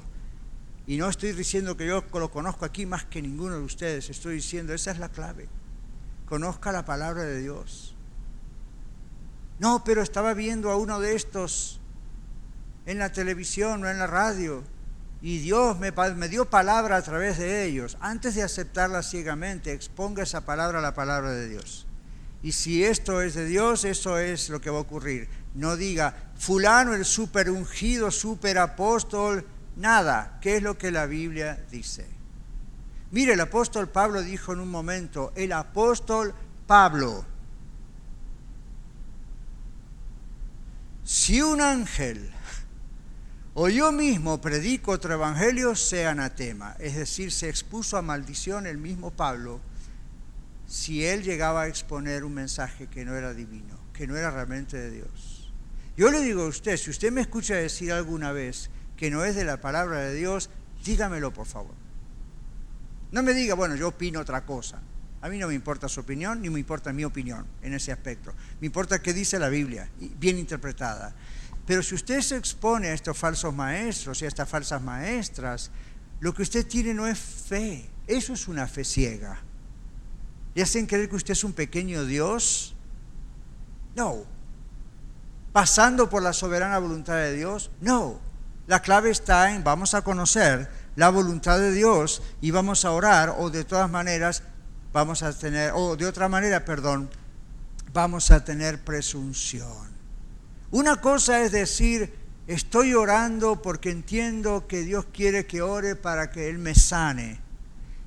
Y 0.85 0.95
no 0.95 1.09
estoy 1.09 1.33
diciendo 1.33 1.75
que 1.75 1.85
yo 1.85 2.05
lo 2.13 2.31
conozco 2.31 2.63
aquí 2.63 2.85
más 2.85 3.03
que 3.03 3.21
ninguno 3.21 3.55
de 3.57 3.63
ustedes, 3.63 4.09
estoy 4.09 4.35
diciendo, 4.35 4.73
esa 4.73 4.91
es 4.91 4.99
la 4.99 5.09
clave. 5.09 5.49
Conozca 6.29 6.71
la 6.71 6.85
palabra 6.85 7.23
de 7.23 7.41
Dios. 7.41 7.93
No, 9.59 9.83
pero 9.83 10.01
estaba 10.01 10.33
viendo 10.33 10.71
a 10.71 10.77
uno 10.77 11.01
de 11.01 11.13
estos 11.13 11.81
en 12.85 12.99
la 12.99 13.11
televisión 13.11 13.83
o 13.83 13.89
en 13.89 13.99
la 13.99 14.07
radio 14.07 14.63
y 15.21 15.39
Dios 15.39 15.77
me, 15.79 15.91
dio 16.27 16.49
palabra 16.49 16.97
a 16.97 17.01
través 17.01 17.37
de 17.37 17.65
ellos. 17.65 17.97
Antes 18.01 18.35
de 18.35 18.43
aceptarla 18.43 19.01
ciegamente, 19.01 19.73
exponga 19.73 20.23
esa 20.23 20.45
palabra 20.45 20.79
a 20.79 20.81
la 20.81 20.93
palabra 20.93 21.31
de 21.31 21.49
Dios. 21.49 21.87
Y 22.43 22.51
si 22.51 22.83
esto 22.83 23.21
es 23.21 23.33
de 23.33 23.45
Dios, 23.45 23.83
eso 23.83 24.19
es 24.19 24.49
lo 24.49 24.61
que 24.61 24.69
va 24.69 24.77
a 24.77 24.81
ocurrir. 24.81 25.27
No 25.55 25.75
diga, 25.75 26.31
fulano 26.37 26.93
el 26.93 27.03
super 27.03 27.49
ungido, 27.49 28.11
super 28.11 28.59
apóstol, 28.59 29.45
nada. 29.75 30.37
¿Qué 30.39 30.57
es 30.57 30.63
lo 30.63 30.77
que 30.77 30.91
la 30.91 31.07
Biblia 31.07 31.65
dice? 31.71 32.05
Mire, 33.09 33.33
el 33.33 33.41
apóstol 33.41 33.89
Pablo 33.89 34.21
dijo 34.21 34.53
en 34.53 34.59
un 34.59 34.69
momento, 34.69 35.31
el 35.35 35.51
apóstol 35.51 36.35
Pablo, 36.67 37.25
si 41.03 41.41
un 41.41 41.61
ángel 41.61 42.31
o 43.59 43.69
yo 43.69 43.91
mismo 43.91 44.39
predico 44.39 44.91
otro 44.91 45.15
evangelio, 45.15 45.75
sea 45.75 46.11
anatema. 46.11 46.75
Es 46.77 46.95
decir, 46.95 47.31
se 47.31 47.49
expuso 47.49 47.97
a 47.97 48.03
maldición 48.03 48.67
el 48.67 48.77
mismo 48.77 49.09
Pablo 49.09 49.59
si 50.67 51.03
él 51.03 51.23
llegaba 51.23 51.63
a 51.63 51.67
exponer 51.67 52.23
un 52.23 52.35
mensaje 52.35 52.85
que 52.85 53.03
no 53.03 53.15
era 53.15 53.33
divino, 53.33 53.79
que 53.93 54.05
no 54.05 54.15
era 54.15 54.29
realmente 54.29 54.77
de 54.77 54.91
Dios. 54.91 55.51
Yo 55.97 56.11
le 56.11 56.21
digo 56.21 56.43
a 56.43 56.47
usted, 56.49 56.77
si 56.77 56.91
usted 56.91 57.11
me 57.11 57.21
escucha 57.21 57.55
decir 57.55 57.91
alguna 57.91 58.31
vez 58.31 58.69
que 58.95 59.09
no 59.09 59.25
es 59.25 59.35
de 59.35 59.43
la 59.43 59.59
palabra 59.59 60.01
de 60.01 60.13
Dios, 60.13 60.51
dígamelo 60.85 61.33
por 61.33 61.47
favor. 61.47 61.73
No 63.11 63.23
me 63.23 63.33
diga, 63.33 63.55
bueno, 63.55 63.73
yo 63.73 63.87
opino 63.87 64.19
otra 64.19 64.45
cosa. 64.45 64.83
A 65.19 65.29
mí 65.29 65.39
no 65.39 65.47
me 65.47 65.55
importa 65.55 65.89
su 65.89 66.01
opinión, 66.01 66.43
ni 66.43 66.51
me 66.51 66.59
importa 66.59 66.93
mi 66.93 67.05
opinión 67.05 67.47
en 67.63 67.73
ese 67.73 67.91
aspecto. 67.91 68.35
Me 68.61 68.67
importa 68.67 69.01
qué 69.01 69.13
dice 69.13 69.39
la 69.39 69.49
Biblia, 69.49 69.89
bien 70.19 70.37
interpretada. 70.37 71.15
Pero 71.67 71.83
si 71.83 71.95
usted 71.95 72.21
se 72.21 72.37
expone 72.37 72.87
a 72.87 72.93
estos 72.93 73.17
falsos 73.17 73.53
maestros 73.53 74.21
y 74.21 74.25
a 74.25 74.29
estas 74.29 74.47
falsas 74.47 74.81
maestras, 74.81 75.69
lo 76.21 76.33
que 76.33 76.41
usted 76.41 76.65
tiene 76.65 76.93
no 76.93 77.05
es 77.05 77.19
fe, 77.19 77.89
eso 78.07 78.33
es 78.33 78.47
una 78.47 78.67
fe 78.67 78.85
ciega. 78.85 79.41
¿Le 80.55 80.63
hacen 80.63 80.87
creer 80.87 81.09
que 81.09 81.17
usted 81.17 81.33
es 81.33 81.43
un 81.43 81.51
pequeño 81.51 82.05
Dios? 82.05 82.73
No. 83.95 84.23
¿Pasando 85.51 86.09
por 86.09 86.23
la 86.23 86.31
soberana 86.31 86.79
voluntad 86.79 87.15
de 87.15 87.33
Dios? 87.33 87.69
No. 87.81 88.21
La 88.65 88.81
clave 88.81 89.09
está 89.09 89.53
en 89.53 89.63
vamos 89.63 89.93
a 89.93 90.03
conocer 90.03 90.69
la 90.95 91.09
voluntad 91.09 91.59
de 91.59 91.73
Dios 91.73 92.23
y 92.39 92.51
vamos 92.51 92.85
a 92.85 92.91
orar 92.91 93.35
o 93.37 93.49
de 93.49 93.65
todas 93.65 93.89
maneras 93.89 94.41
vamos 94.93 95.21
a 95.21 95.37
tener, 95.37 95.73
o 95.75 95.97
de 95.97 96.05
otra 96.05 96.29
manera, 96.29 96.63
perdón, 96.63 97.09
vamos 97.91 98.31
a 98.31 98.43
tener 98.45 98.83
presunción. 98.83 99.86
Una 100.71 100.99
cosa 100.99 101.41
es 101.41 101.51
decir, 101.51 102.13
estoy 102.47 102.93
orando 102.93 103.61
porque 103.61 103.89
entiendo 103.89 104.67
que 104.67 104.81
Dios 104.81 105.05
quiere 105.13 105.45
que 105.45 105.61
ore 105.61 105.95
para 105.95 106.29
que 106.29 106.49
Él 106.49 106.57
me 106.57 106.75
sane. 106.75 107.39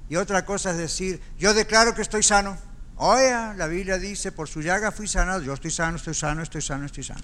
Y 0.08 0.16
otra 0.16 0.44
cosa 0.44 0.72
es 0.72 0.76
decir, 0.76 1.20
yo 1.38 1.54
declaro 1.54 1.94
que 1.94 2.02
estoy 2.02 2.22
sano. 2.22 2.58
Oye, 2.96 3.30
la 3.56 3.66
Biblia 3.66 3.98
dice, 3.98 4.32
por 4.32 4.48
su 4.48 4.60
llaga 4.60 4.92
fui 4.92 5.08
sanado, 5.08 5.40
yo 5.42 5.54
estoy 5.54 5.70
sano, 5.70 5.96
estoy 5.96 6.14
sano, 6.14 6.42
estoy 6.42 6.60
sano, 6.60 6.84
estoy 6.84 7.04
sano. 7.04 7.22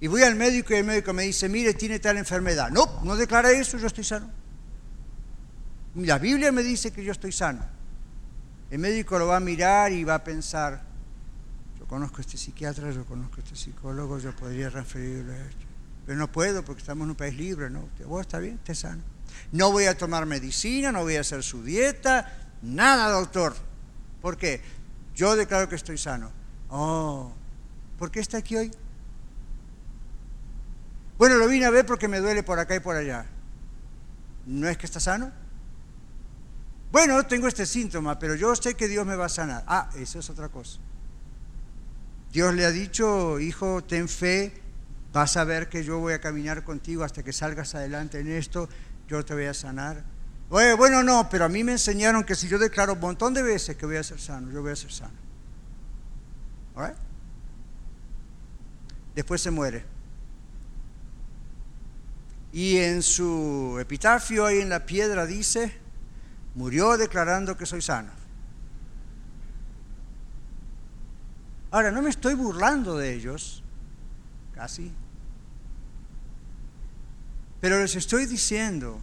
Y 0.00 0.06
voy 0.06 0.22
al 0.22 0.34
médico 0.34 0.72
y 0.72 0.76
el 0.76 0.84
médico 0.84 1.12
me 1.12 1.24
dice, 1.24 1.48
mire, 1.48 1.74
tiene 1.74 1.98
tal 1.98 2.16
enfermedad. 2.16 2.70
No, 2.70 3.00
no 3.04 3.16
declara 3.16 3.50
eso, 3.50 3.78
yo 3.78 3.86
estoy 3.86 4.04
sano. 4.04 4.30
La 5.96 6.18
Biblia 6.18 6.52
me 6.52 6.62
dice 6.62 6.92
que 6.92 7.04
yo 7.04 7.12
estoy 7.12 7.32
sano. 7.32 7.64
El 8.70 8.78
médico 8.78 9.18
lo 9.18 9.26
va 9.26 9.36
a 9.36 9.40
mirar 9.40 9.92
y 9.92 10.04
va 10.04 10.16
a 10.16 10.24
pensar, 10.24 10.82
yo 11.84 11.88
conozco 11.88 12.16
a 12.16 12.20
este 12.22 12.38
psiquiatra, 12.38 12.90
yo 12.92 13.04
conozco 13.04 13.36
a 13.36 13.40
este 13.40 13.56
psicólogo, 13.56 14.18
yo 14.18 14.34
podría 14.34 14.70
referirle 14.70 15.34
a 15.34 15.44
esto. 15.44 15.66
Pero 16.06 16.18
no 16.18 16.32
puedo 16.32 16.64
porque 16.64 16.80
estamos 16.80 17.04
en 17.04 17.10
un 17.10 17.14
país 17.14 17.36
libre, 17.36 17.68
¿no? 17.68 17.86
Vos 18.06 18.22
está 18.22 18.38
bien, 18.38 18.54
esté 18.54 18.74
sano. 18.74 19.02
No 19.52 19.70
voy 19.70 19.84
a 19.84 19.94
tomar 19.94 20.24
medicina, 20.24 20.90
no 20.92 21.02
voy 21.02 21.16
a 21.16 21.20
hacer 21.20 21.42
su 21.42 21.62
dieta, 21.62 22.38
nada, 22.62 23.10
doctor. 23.10 23.54
¿Por 24.22 24.38
qué? 24.38 24.62
Yo 25.14 25.36
declaro 25.36 25.68
que 25.68 25.74
estoy 25.74 25.98
sano. 25.98 26.30
Oh, 26.70 27.30
¿por 27.98 28.10
qué 28.10 28.20
está 28.20 28.38
aquí 28.38 28.56
hoy? 28.56 28.70
Bueno, 31.18 31.36
lo 31.36 31.46
vine 31.48 31.66
a 31.66 31.70
ver 31.70 31.84
porque 31.84 32.08
me 32.08 32.18
duele 32.20 32.42
por 32.42 32.58
acá 32.58 32.74
y 32.74 32.80
por 32.80 32.96
allá. 32.96 33.26
¿No 34.46 34.68
es 34.68 34.78
que 34.78 34.86
está 34.86 35.00
sano? 35.00 35.30
Bueno, 36.90 37.26
tengo 37.26 37.46
este 37.46 37.66
síntoma, 37.66 38.18
pero 38.18 38.36
yo 38.36 38.56
sé 38.56 38.74
que 38.74 38.88
Dios 38.88 39.04
me 39.04 39.16
va 39.16 39.26
a 39.26 39.28
sanar. 39.28 39.64
Ah, 39.66 39.90
eso 39.96 40.18
es 40.18 40.30
otra 40.30 40.48
cosa. 40.48 40.80
Dios 42.34 42.52
le 42.52 42.64
ha 42.64 42.72
dicho, 42.72 43.38
hijo, 43.38 43.84
ten 43.84 44.08
fe, 44.08 44.52
vas 45.12 45.36
a 45.36 45.44
ver 45.44 45.68
que 45.68 45.84
yo 45.84 46.00
voy 46.00 46.14
a 46.14 46.20
caminar 46.20 46.64
contigo 46.64 47.04
hasta 47.04 47.22
que 47.22 47.32
salgas 47.32 47.76
adelante 47.76 48.18
en 48.18 48.28
esto, 48.28 48.68
yo 49.06 49.24
te 49.24 49.34
voy 49.34 49.44
a 49.44 49.54
sanar. 49.54 50.04
bueno, 50.48 51.04
no, 51.04 51.28
pero 51.30 51.44
a 51.44 51.48
mí 51.48 51.62
me 51.62 51.70
enseñaron 51.70 52.24
que 52.24 52.34
si 52.34 52.48
yo 52.48 52.58
declaro 52.58 52.94
un 52.94 52.98
montón 52.98 53.34
de 53.34 53.42
veces 53.44 53.76
que 53.76 53.86
voy 53.86 53.98
a 53.98 54.02
ser 54.02 54.18
sano, 54.18 54.50
yo 54.50 54.62
voy 54.62 54.72
a 54.72 54.76
ser 54.76 54.90
sano. 54.90 55.14
Después 59.14 59.40
se 59.40 59.52
muere. 59.52 59.84
Y 62.52 62.78
en 62.78 63.00
su 63.04 63.78
epitafio 63.80 64.44
ahí 64.44 64.58
en 64.58 64.70
la 64.70 64.84
piedra 64.86 65.24
dice, 65.24 65.72
murió 66.56 66.96
declarando 66.96 67.56
que 67.56 67.64
soy 67.64 67.80
sano. 67.80 68.23
Ahora, 71.74 71.90
no 71.90 72.02
me 72.02 72.10
estoy 72.10 72.34
burlando 72.34 72.96
de 72.96 73.14
ellos, 73.14 73.64
casi, 74.54 74.92
pero 77.60 77.80
les 77.80 77.96
estoy 77.96 78.26
diciendo, 78.26 79.00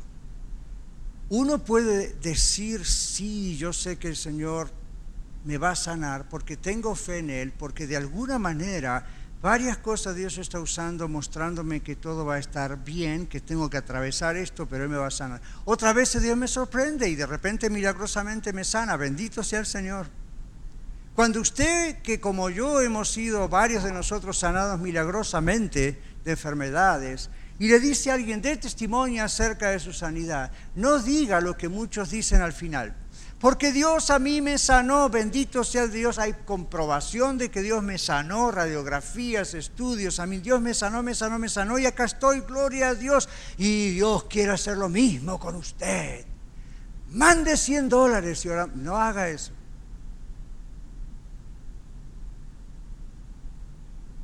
uno 1.28 1.60
puede 1.66 2.14
decir, 2.22 2.86
sí, 2.86 3.58
yo 3.58 3.74
sé 3.74 3.98
que 3.98 4.08
el 4.08 4.16
Señor 4.16 4.72
me 5.44 5.58
va 5.58 5.72
a 5.72 5.76
sanar 5.76 6.30
porque 6.30 6.56
tengo 6.56 6.96
fe 6.96 7.18
en 7.18 7.30
Él, 7.30 7.52
porque 7.52 7.88
de 7.88 7.98
alguna 7.98 8.40
manera 8.40 9.06
Varias 9.42 9.80
cosas 9.80 10.16
Dios 10.16 10.38
está 10.38 10.60
usando, 10.60 11.08
mostrándome 11.08 11.80
que 11.80 11.96
todo 11.96 12.24
va 12.26 12.36
a 12.36 12.38
estar 12.38 12.84
bien, 12.84 13.26
que 13.26 13.42
tengo 13.42 13.72
que 13.72 13.78
atravesar 13.78 14.38
esto, 14.38 14.68
pero 14.68 14.84
Él 14.84 14.90
me 14.92 14.98
va 14.98 15.08
a 15.08 15.12
sanar. 15.12 15.42
Otras 15.66 15.96
veces 15.96 16.22
Dios 16.22 16.38
me 16.38 16.48
sorprende 16.48 17.10
y 17.10 17.16
de 17.16 17.26
repente 17.26 17.68
milagrosamente 17.72 18.54
me 18.54 18.64
sana. 18.64 18.98
Bendito 18.98 19.44
sea 19.44 19.62
el 19.62 19.66
Señor. 19.66 20.22
Cuando 21.16 21.42
usted, 21.42 22.02
que 22.02 22.20
como 22.20 22.50
yo 22.50 22.82
hemos 22.82 23.12
sido 23.12 23.50
varios 23.50 23.84
de 23.84 23.92
nosotros 23.92 24.40
sanados 24.40 24.80
milagrosamente 24.80 26.02
de 26.24 26.32
enfermedades, 26.32 27.30
y 27.60 27.68
le 27.68 27.80
dice 27.80 28.10
a 28.10 28.16
alguien, 28.16 28.42
dé 28.42 28.58
testimonio 28.58 29.24
acerca 29.24 29.70
de 29.70 29.80
su 29.80 29.94
sanidad, 29.94 30.52
no 30.74 31.00
diga 31.00 31.42
lo 31.42 31.56
que 31.58 31.70
muchos 31.70 32.10
dicen 32.10 32.42
al 32.42 32.54
final. 32.54 32.96
Porque 33.40 33.72
Dios 33.72 34.10
a 34.12 34.20
mí 34.20 34.40
me 34.40 34.58
sanó, 34.58 35.10
bendito 35.10 35.64
sea 35.64 35.88
Dios, 35.88 36.18
hay 36.18 36.34
comprobación 36.46 37.38
de 37.38 37.50
que 37.50 37.62
Dios 37.62 37.84
me 37.84 37.98
sanó, 37.98 38.52
radiografías, 38.52 39.56
estudios, 39.56 40.20
a 40.20 40.28
mí 40.28 40.38
Dios 40.38 40.62
me 40.62 40.76
sanó, 40.76 41.04
me 41.04 41.16
sanó, 41.16 41.40
me 41.40 41.50
sanó 41.50 41.78
y 41.78 41.88
acá 41.88 42.06
estoy, 42.06 42.42
gloria 42.42 42.90
a 42.90 42.96
Dios. 42.96 43.28
Y 43.58 43.92
Dios 43.92 44.26
quiere 44.26 44.52
hacer 44.52 44.78
lo 44.78 44.90
mismo 44.90 45.40
con 45.40 45.56
usted. 45.56 46.24
Mande 47.10 47.58
100 47.58 47.90
dólares 47.90 48.46
y 48.46 48.50
ahora 48.50 48.70
no 48.74 48.98
haga 48.98 49.30
eso. 49.30 49.54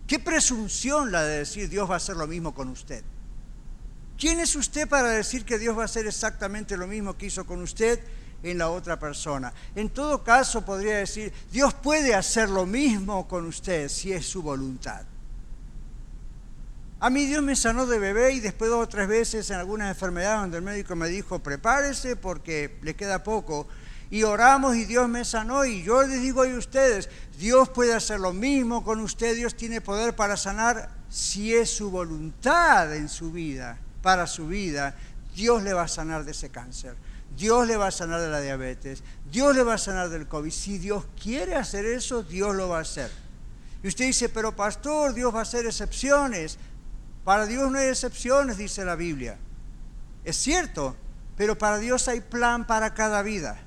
¿Qué 0.08 0.20
presunción 0.20 1.12
la 1.12 1.24
de 1.24 1.40
decir 1.40 1.70
Dios 1.70 1.90
va 1.90 1.96
a 1.96 1.98
hacer 1.98 2.16
lo 2.16 2.26
mismo 2.26 2.56
con 2.56 2.70
usted? 2.70 3.04
¿Quién 4.18 4.40
es 4.40 4.56
usted 4.56 4.88
para 4.88 5.10
decir 5.10 5.46
que 5.46 5.60
Dios 5.60 5.78
va 5.78 5.84
a 5.84 5.86
hacer 5.86 6.08
exactamente 6.08 6.78
lo 6.78 6.88
mismo 6.88 7.18
que 7.18 7.28
hizo 7.28 7.46
con 7.46 7.62
usted? 7.62 8.00
en 8.44 8.58
la 8.58 8.70
otra 8.70 9.00
persona. 9.00 9.54
En 9.76 9.90
todo 9.90 10.24
caso, 10.24 10.64
podría 10.64 10.98
decir, 10.98 11.34
Dios 11.52 11.74
puede 11.74 12.14
hacer 12.14 12.50
lo 12.50 12.66
mismo 12.66 13.28
con 13.28 13.46
usted 13.46 13.90
si 13.90 14.14
es 14.14 14.26
su 14.26 14.42
voluntad. 14.42 15.06
A 17.00 17.10
mí 17.10 17.26
Dios 17.26 17.44
me 17.44 17.56
sanó 17.56 17.86
de 17.86 18.00
bebé 18.00 18.34
y 18.34 18.40
después 18.40 18.72
dos 18.72 18.84
o 18.84 18.90
tres 18.90 19.08
veces 19.08 19.50
en 19.52 19.58
algunas 19.58 19.90
enfermedades 19.90 20.42
donde 20.42 20.58
el 20.58 20.64
médico 20.64 20.96
me 20.96 21.08
dijo, 21.10 21.40
prepárese 21.40 22.16
porque 22.16 22.78
le 22.82 22.96
queda 22.96 23.24
poco. 23.24 23.68
Y 24.10 24.24
oramos 24.24 24.76
y 24.76 24.86
Dios 24.86 25.10
me 25.10 25.26
sanó 25.26 25.66
y 25.66 25.84
yo 25.84 26.02
les 26.04 26.22
digo 26.22 26.44
a 26.44 26.48
ustedes, 26.48 27.10
Dios 27.38 27.70
puede 27.70 27.94
hacer 27.94 28.20
lo 28.20 28.34
mismo 28.34 28.84
con 28.84 29.02
usted, 29.02 29.36
Dios 29.36 29.56
tiene 29.56 29.82
poder 29.82 30.16
para 30.16 30.38
sanar 30.38 30.90
si 31.10 31.54
es 31.54 31.70
su 31.70 31.92
voluntad 31.92 32.96
en 32.96 33.10
su 33.10 33.32
vida, 33.32 33.78
para 34.02 34.26
su 34.28 34.48
vida, 34.48 34.96
Dios 35.36 35.62
le 35.62 35.74
va 35.74 35.84
a 35.84 35.88
sanar 35.88 36.24
de 36.24 36.32
ese 36.32 36.50
cáncer. 36.50 36.96
Dios 37.36 37.68
le 37.68 37.78
va 37.78 37.88
a 37.88 37.92
sanar 37.92 38.22
de 38.22 38.30
la 38.30 38.42
diabetes, 38.42 39.04
Dios 39.30 39.56
le 39.56 39.62
va 39.62 39.76
a 39.76 39.78
sanar 39.78 40.10
del 40.10 40.28
COVID. 40.28 40.52
Si 40.52 40.78
Dios 40.80 41.06
quiere 41.22 41.56
hacer 41.56 41.86
eso, 41.86 42.24
Dios 42.24 42.56
lo 42.56 42.70
va 42.70 42.80
a 42.80 42.82
hacer. 42.82 43.12
Y 43.84 43.88
usted 43.88 44.06
dice, 44.06 44.30
pero 44.30 44.56
pastor, 44.56 45.14
Dios 45.14 45.34
va 45.34 45.40
a 45.40 45.44
hacer 45.44 45.66
excepciones. 45.66 46.58
Para 47.24 47.46
Dios 47.46 47.70
no 47.72 47.78
hay 47.78 47.88
excepciones, 47.88 48.58
dice 48.58 48.84
la 48.86 48.96
Biblia. 48.96 49.38
Es 50.24 50.38
cierto, 50.38 50.96
pero 51.36 51.58
para 51.58 51.78
Dios 51.78 52.08
hay 52.08 52.22
plan 52.22 52.66
para 52.66 52.94
cada 52.94 53.22
vida. 53.22 53.60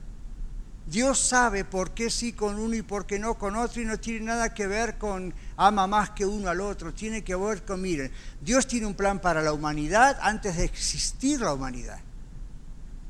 Dios 0.90 1.20
sabe 1.20 1.64
por 1.64 1.92
qué 1.92 2.10
sí 2.10 2.32
con 2.32 2.58
uno 2.58 2.74
y 2.74 2.82
por 2.82 3.06
qué 3.06 3.20
no 3.20 3.38
con 3.38 3.54
otro 3.54 3.80
y 3.80 3.84
no 3.84 4.00
tiene 4.00 4.26
nada 4.26 4.52
que 4.52 4.66
ver 4.66 4.98
con 4.98 5.32
ama 5.56 5.86
más 5.86 6.10
que 6.10 6.26
uno 6.26 6.48
al 6.48 6.60
otro, 6.60 6.92
tiene 6.92 7.22
que 7.22 7.36
ver 7.36 7.64
con, 7.64 7.80
miren, 7.80 8.10
Dios 8.40 8.66
tiene 8.66 8.86
un 8.86 8.94
plan 8.94 9.20
para 9.20 9.40
la 9.40 9.52
humanidad 9.52 10.18
antes 10.20 10.56
de 10.56 10.64
existir 10.64 11.40
la 11.40 11.54
humanidad. 11.54 12.00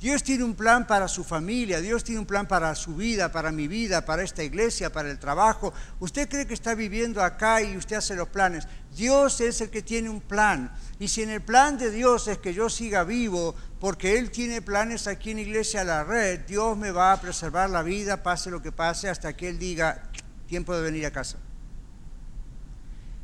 Dios 0.00 0.22
tiene 0.22 0.44
un 0.44 0.54
plan 0.54 0.86
para 0.86 1.08
su 1.08 1.22
familia, 1.22 1.78
Dios 1.78 2.02
tiene 2.04 2.20
un 2.20 2.26
plan 2.26 2.48
para 2.48 2.74
su 2.74 2.96
vida, 2.96 3.30
para 3.30 3.52
mi 3.52 3.68
vida, 3.68 4.06
para 4.06 4.22
esta 4.22 4.42
iglesia, 4.42 4.90
para 4.90 5.10
el 5.10 5.18
trabajo. 5.18 5.74
Usted 5.98 6.26
cree 6.26 6.46
que 6.46 6.54
está 6.54 6.74
viviendo 6.74 7.22
acá 7.22 7.60
y 7.60 7.76
usted 7.76 7.96
hace 7.96 8.16
los 8.16 8.28
planes. 8.28 8.66
Dios 8.96 9.42
es 9.42 9.60
el 9.60 9.68
que 9.68 9.82
tiene 9.82 10.08
un 10.08 10.22
plan. 10.22 10.72
Y 10.98 11.08
si 11.08 11.22
en 11.22 11.28
el 11.28 11.42
plan 11.42 11.76
de 11.76 11.90
Dios 11.90 12.28
es 12.28 12.38
que 12.38 12.54
yo 12.54 12.70
siga 12.70 13.04
vivo, 13.04 13.54
porque 13.78 14.18
Él 14.18 14.30
tiene 14.30 14.62
planes 14.62 15.06
aquí 15.06 15.32
en 15.32 15.40
Iglesia 15.40 15.84
La 15.84 16.02
Red, 16.02 16.46
Dios 16.46 16.78
me 16.78 16.92
va 16.92 17.12
a 17.12 17.20
preservar 17.20 17.68
la 17.68 17.82
vida, 17.82 18.22
pase 18.22 18.50
lo 18.50 18.62
que 18.62 18.72
pase, 18.72 19.10
hasta 19.10 19.36
que 19.36 19.50
Él 19.50 19.58
diga, 19.58 20.10
tiempo 20.46 20.74
de 20.74 20.80
venir 20.80 21.04
a 21.04 21.10
casa. 21.10 21.36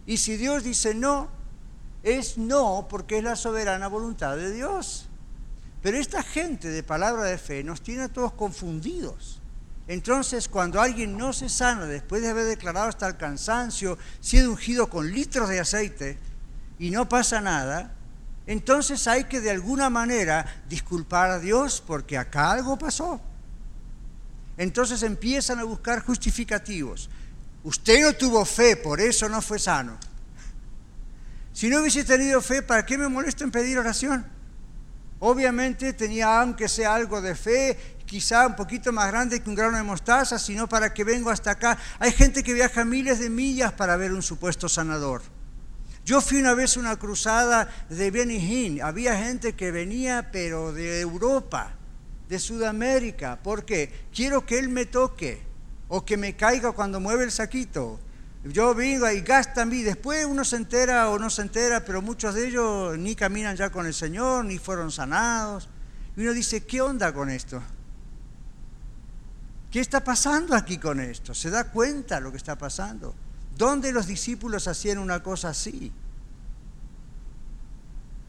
Y 0.05 0.19
si 0.19 0.37
Dios 0.37 0.63
dice 0.63 0.95
no, 0.95 1.31
es 2.03 2.37
no 2.37 2.87
porque 2.91 3.17
es 3.17 3.25
la 3.25 3.35
soberana 3.35 3.89
voluntad 3.89 4.37
de 4.37 4.53
Dios. 4.53 5.09
Pero 5.83 5.99
esta 5.99 6.23
gente 6.23 6.69
de 6.69 6.83
palabra 6.83 7.25
de 7.25 7.39
fe 7.39 7.63
nos 7.63 7.83
tiene 7.83 8.03
a 8.03 8.09
todos 8.09 8.33
confundidos. 8.33 9.41
Entonces, 9.89 10.49
cuando 10.49 10.81
alguien 10.81 11.17
no 11.17 11.33
se 11.33 11.49
sana 11.49 11.87
después 11.87 12.23
de 12.23 12.31
haber 12.31 12.47
declarado 12.47 12.89
hasta 12.89 13.07
el 13.07 13.17
cansancio, 13.17 13.99
sido 14.21 14.51
ungido 14.51 14.89
con 14.89 15.13
litros 15.13 15.49
de 15.49 15.61
aceite 15.61 16.19
y 16.79 16.91
no 16.91 17.09
pasa 17.09 17.41
nada, 17.41 17.93
entonces 18.47 19.07
hay 19.07 19.25
que 19.25 19.41
de 19.41 19.51
alguna 19.51 19.89
manera 19.89 20.63
disculpar 20.69 21.31
a 21.31 21.39
Dios 21.39 21.83
porque 21.87 22.19
acá 22.19 22.53
algo 22.53 22.77
pasó. 22.77 23.21
Entonces 24.57 25.03
empiezan 25.03 25.61
a 25.61 25.65
buscar 25.65 26.01
justificativos. 26.01 27.11
Usted 27.63 28.03
no 28.03 28.13
tuvo 28.13 28.45
fe, 28.45 28.77
por 28.77 29.01
eso 29.01 29.29
no 29.29 29.43
fue 29.43 29.59
sano. 29.59 29.99
Si 31.53 31.69
no 31.69 31.81
hubiese 31.81 32.05
tenido 32.05 32.41
fe, 32.41 32.63
¿para 32.63 32.85
qué 32.85 32.99
me 32.99 33.09
molesto 33.09 33.45
en 33.45 33.51
pedir 33.51 33.79
oración? 33.79 34.27
Obviamente 35.19 35.93
tenía 35.93 36.41
aunque 36.41 36.69
sea 36.69 36.95
algo 36.95 37.21
de 37.21 37.35
fe, 37.35 37.79
quizá 38.05 38.47
un 38.47 38.57
poquito 38.57 38.93
más 38.93 39.09
grande 39.09 39.43
que 39.43 39.49
un 39.49 39.57
grano 39.57 39.77
de 39.77 39.83
mostaza, 39.83 40.39
sino 40.39 40.69
para 40.69 40.93
que 40.93 41.05
vengo 41.05 41.31
hasta 41.31 41.53
acá. 41.53 41.79
Hay 41.99 42.13
gente 42.13 42.43
que 42.43 42.55
viaja 42.55 42.85
miles 42.85 43.19
de 43.19 43.31
millas 43.31 43.73
para 43.73 43.97
ver 43.97 44.13
un 44.13 44.23
supuesto 44.23 44.69
sanador. 44.69 45.23
Yo 46.05 46.21
fui 46.21 46.39
una 46.39 46.55
vez 46.55 46.77
a 46.77 46.81
una 46.81 46.97
cruzada 46.97 47.69
de 47.89 48.11
Benny 48.13 48.81
Había 48.81 49.17
gente 49.17 49.55
que 49.55 49.73
venía, 49.73 50.31
pero 50.31 50.73
de 50.73 51.01
Europa, 51.01 51.75
de 52.29 52.39
Sudamérica. 52.39 53.41
¿Por 53.43 53.65
qué? 53.65 54.07
Quiero 54.15 54.47
que 54.47 54.59
él 54.59 54.69
me 54.69 54.87
toque 54.87 55.43
o 55.89 56.05
que 56.05 56.17
me 56.17 56.37
caiga 56.37 56.73
cuando 56.73 57.01
mueve 57.01 57.25
el 57.25 57.33
saquito. 57.33 57.99
Yo 58.53 58.75
vengo 58.75 59.11
y 59.11 59.21
gastan 59.21 59.69
mí. 59.69 59.83
Después 59.83 60.25
uno 60.25 60.45
se 60.45 60.57
entera 60.57 61.11
o 61.11 61.19
no 61.19 61.31
se 61.31 61.43
entera, 61.43 61.85
pero 61.85 62.03
muchos 62.03 62.35
de 62.35 62.49
ellos 62.49 62.99
ni 62.99 63.15
caminan 63.15 63.57
ya 63.57 63.71
con 63.71 63.87
el 63.87 63.95
Señor, 63.95 64.45
ni 64.45 64.59
fueron 64.59 64.91
sanados. 64.91 65.69
Y 66.17 66.23
uno 66.23 66.33
dice, 66.33 66.65
¿qué 66.65 66.81
onda 66.81 67.13
con 67.13 67.31
esto? 67.31 67.63
¿Qué 69.71 69.81
está 69.81 70.03
pasando 70.03 70.55
aquí 70.55 70.79
con 70.79 71.01
esto? 71.01 71.35
¿Se 71.35 71.51
da 71.51 71.65
cuenta 71.71 72.21
lo 72.21 72.31
que 72.31 72.39
está 72.39 72.57
pasando? 72.57 73.15
¿Dónde 73.57 73.93
los 73.93 74.07
discípulos 74.07 74.69
hacían 74.69 74.99
una 74.99 75.23
cosa 75.23 75.51
así? 75.51 75.93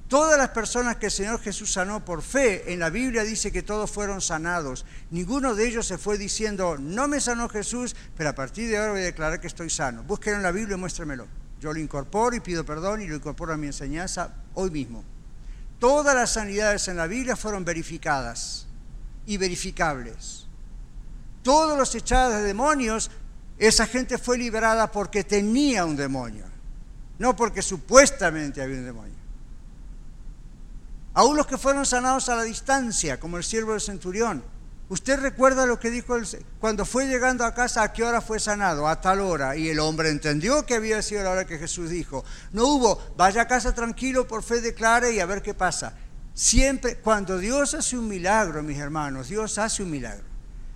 Todas 0.07 0.37
las 0.37 0.49
personas 0.49 0.95
que 0.95 1.07
el 1.07 1.11
Señor 1.11 1.41
Jesús 1.41 1.73
sanó 1.73 2.05
por 2.05 2.21
fe, 2.21 2.71
en 2.71 2.79
la 2.79 2.89
Biblia 2.89 3.23
dice 3.23 3.51
que 3.51 3.61
todos 3.61 3.91
fueron 3.91 4.21
sanados. 4.21 4.85
Ninguno 5.11 5.53
de 5.53 5.67
ellos 5.67 5.85
se 5.85 5.97
fue 5.97 6.17
diciendo, 6.17 6.77
no 6.79 7.09
me 7.09 7.19
sanó 7.19 7.49
Jesús, 7.49 7.93
pero 8.15 8.29
a 8.29 8.35
partir 8.35 8.69
de 8.69 8.77
ahora 8.77 8.93
voy 8.93 9.01
a 9.01 9.05
declarar 9.05 9.41
que 9.41 9.47
estoy 9.47 9.69
sano. 9.69 10.03
Búsquenlo 10.03 10.37
en 10.37 10.43
la 10.43 10.51
Biblia 10.51 10.77
y 10.77 10.79
muéstremelo. 10.79 11.27
Yo 11.59 11.73
lo 11.73 11.79
incorporo 11.79 12.35
y 12.37 12.39
pido 12.39 12.65
perdón 12.65 13.01
y 13.01 13.07
lo 13.07 13.15
incorporo 13.15 13.53
a 13.53 13.57
mi 13.57 13.67
enseñanza 13.67 14.33
hoy 14.53 14.71
mismo. 14.71 15.03
Todas 15.77 16.15
las 16.15 16.31
sanidades 16.31 16.87
en 16.87 16.95
la 16.95 17.07
Biblia 17.07 17.35
fueron 17.35 17.65
verificadas 17.65 18.65
y 19.25 19.35
verificables. 19.35 20.47
Todos 21.43 21.77
los 21.77 21.93
echados 21.95 22.35
de 22.35 22.43
demonios, 22.43 23.11
esa 23.57 23.85
gente 23.85 24.17
fue 24.17 24.37
liberada 24.37 24.89
porque 24.89 25.25
tenía 25.25 25.83
un 25.83 25.97
demonio, 25.97 26.45
no 27.19 27.35
porque 27.35 27.61
supuestamente 27.61 28.61
había 28.61 28.77
un 28.77 28.85
demonio. 28.85 29.16
Aún 31.17 31.35
los 31.35 31.47
que 31.47 31.57
fueron 31.57 31.83
sanados 31.83 32.29
a 32.29 32.35
la 32.35 32.43
distancia, 32.43 33.19
como 33.19 33.37
el 33.37 33.43
siervo 33.43 33.71
del 33.71 33.81
centurión. 33.81 34.43
¿Usted 34.87 35.19
recuerda 35.19 35.65
lo 35.65 35.79
que 35.79 35.89
dijo 35.89 36.15
cuando 36.59 36.85
fue 36.85 37.07
llegando 37.07 37.43
a 37.43 37.55
casa? 37.55 37.81
¿A 37.81 37.91
qué 37.91 38.03
hora 38.03 38.21
fue 38.21 38.39
sanado? 38.39 38.87
A 38.87 39.01
tal 39.01 39.21
hora. 39.21 39.57
Y 39.57 39.67
el 39.67 39.79
hombre 39.79 40.11
entendió 40.11 40.63
que 40.63 40.75
había 40.75 41.01
sido 41.01 41.23
la 41.23 41.31
hora 41.31 41.47
que 41.47 41.57
Jesús 41.57 41.89
dijo. 41.89 42.23
No 42.51 42.67
hubo, 42.67 43.01
vaya 43.17 43.41
a 43.41 43.47
casa 43.47 43.73
tranquilo, 43.73 44.27
por 44.27 44.43
fe 44.43 44.61
declare 44.61 45.11
y 45.11 45.19
a 45.19 45.25
ver 45.25 45.41
qué 45.41 45.55
pasa. 45.55 45.97
Siempre, 46.35 46.97
cuando 46.97 47.39
Dios 47.39 47.73
hace 47.73 47.97
un 47.97 48.07
milagro, 48.07 48.61
mis 48.61 48.77
hermanos, 48.77 49.29
Dios 49.29 49.57
hace 49.57 49.81
un 49.81 49.89
milagro. 49.89 50.27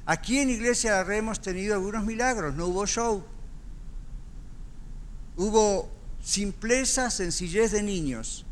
Aquí 0.08 0.40
en 0.40 0.50
Iglesia 0.50 1.04
de 1.04 1.18
hemos 1.18 1.40
tenido 1.40 1.76
algunos 1.76 2.04
milagros, 2.04 2.56
no 2.56 2.66
hubo 2.66 2.88
show. 2.88 3.24
Hubo 5.38 5.88
simpleza, 6.20 7.12
sencillez 7.12 7.74
de 7.74 7.84
niños 7.84 8.48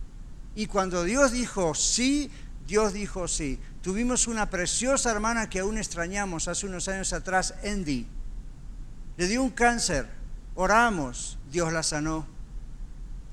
y 0.59 0.67
cuando 0.67 1.05
Dios 1.05 1.31
dijo 1.31 1.73
sí, 1.73 2.29
Dios 2.67 2.91
dijo 2.91 3.29
sí. 3.29 3.57
Tuvimos 3.81 4.27
una 4.27 4.49
preciosa 4.49 5.09
hermana 5.09 5.49
que 5.49 5.61
aún 5.61 5.77
extrañamos 5.77 6.49
hace 6.49 6.65
unos 6.65 6.89
años 6.89 7.13
atrás, 7.13 7.53
Andy. 7.63 8.05
Le 9.15 9.27
dio 9.29 9.41
un 9.41 9.51
cáncer. 9.51 10.09
Oramos, 10.55 11.39
Dios 11.49 11.71
la 11.71 11.81
sanó. 11.81 12.27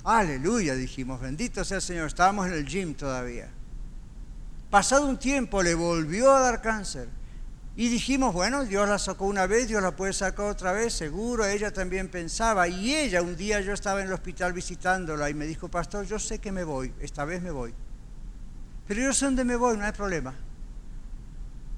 Aleluya, 0.04 0.76
dijimos, 0.76 1.20
bendito 1.20 1.64
sea 1.64 1.78
el 1.78 1.82
Señor. 1.82 2.06
Estábamos 2.06 2.46
en 2.46 2.52
el 2.52 2.64
gym 2.64 2.94
todavía. 2.94 3.48
Pasado 4.70 5.08
un 5.08 5.18
tiempo 5.18 5.64
le 5.64 5.74
volvió 5.74 6.32
a 6.32 6.38
dar 6.38 6.62
cáncer. 6.62 7.08
Y 7.78 7.90
dijimos, 7.90 8.32
bueno, 8.32 8.64
Dios 8.64 8.88
la 8.88 8.98
sacó 8.98 9.26
una 9.26 9.46
vez, 9.46 9.68
Dios 9.68 9.82
la 9.82 9.94
puede 9.94 10.14
sacar 10.14 10.46
otra 10.46 10.72
vez, 10.72 10.94
seguro, 10.94 11.44
ella 11.44 11.70
también 11.70 12.08
pensaba. 12.08 12.66
Y 12.68 12.94
ella, 12.94 13.20
un 13.20 13.36
día 13.36 13.60
yo 13.60 13.74
estaba 13.74 14.00
en 14.00 14.06
el 14.06 14.14
hospital 14.14 14.54
visitándola 14.54 15.28
y 15.28 15.34
me 15.34 15.46
dijo, 15.46 15.68
pastor, 15.68 16.06
yo 16.06 16.18
sé 16.18 16.38
que 16.38 16.50
me 16.52 16.64
voy, 16.64 16.94
esta 17.00 17.26
vez 17.26 17.42
me 17.42 17.50
voy. 17.50 17.74
Pero 18.88 19.02
yo 19.02 19.12
sé 19.12 19.26
dónde 19.26 19.44
me 19.44 19.56
voy, 19.56 19.76
no 19.76 19.84
hay 19.84 19.92
problema. 19.92 20.34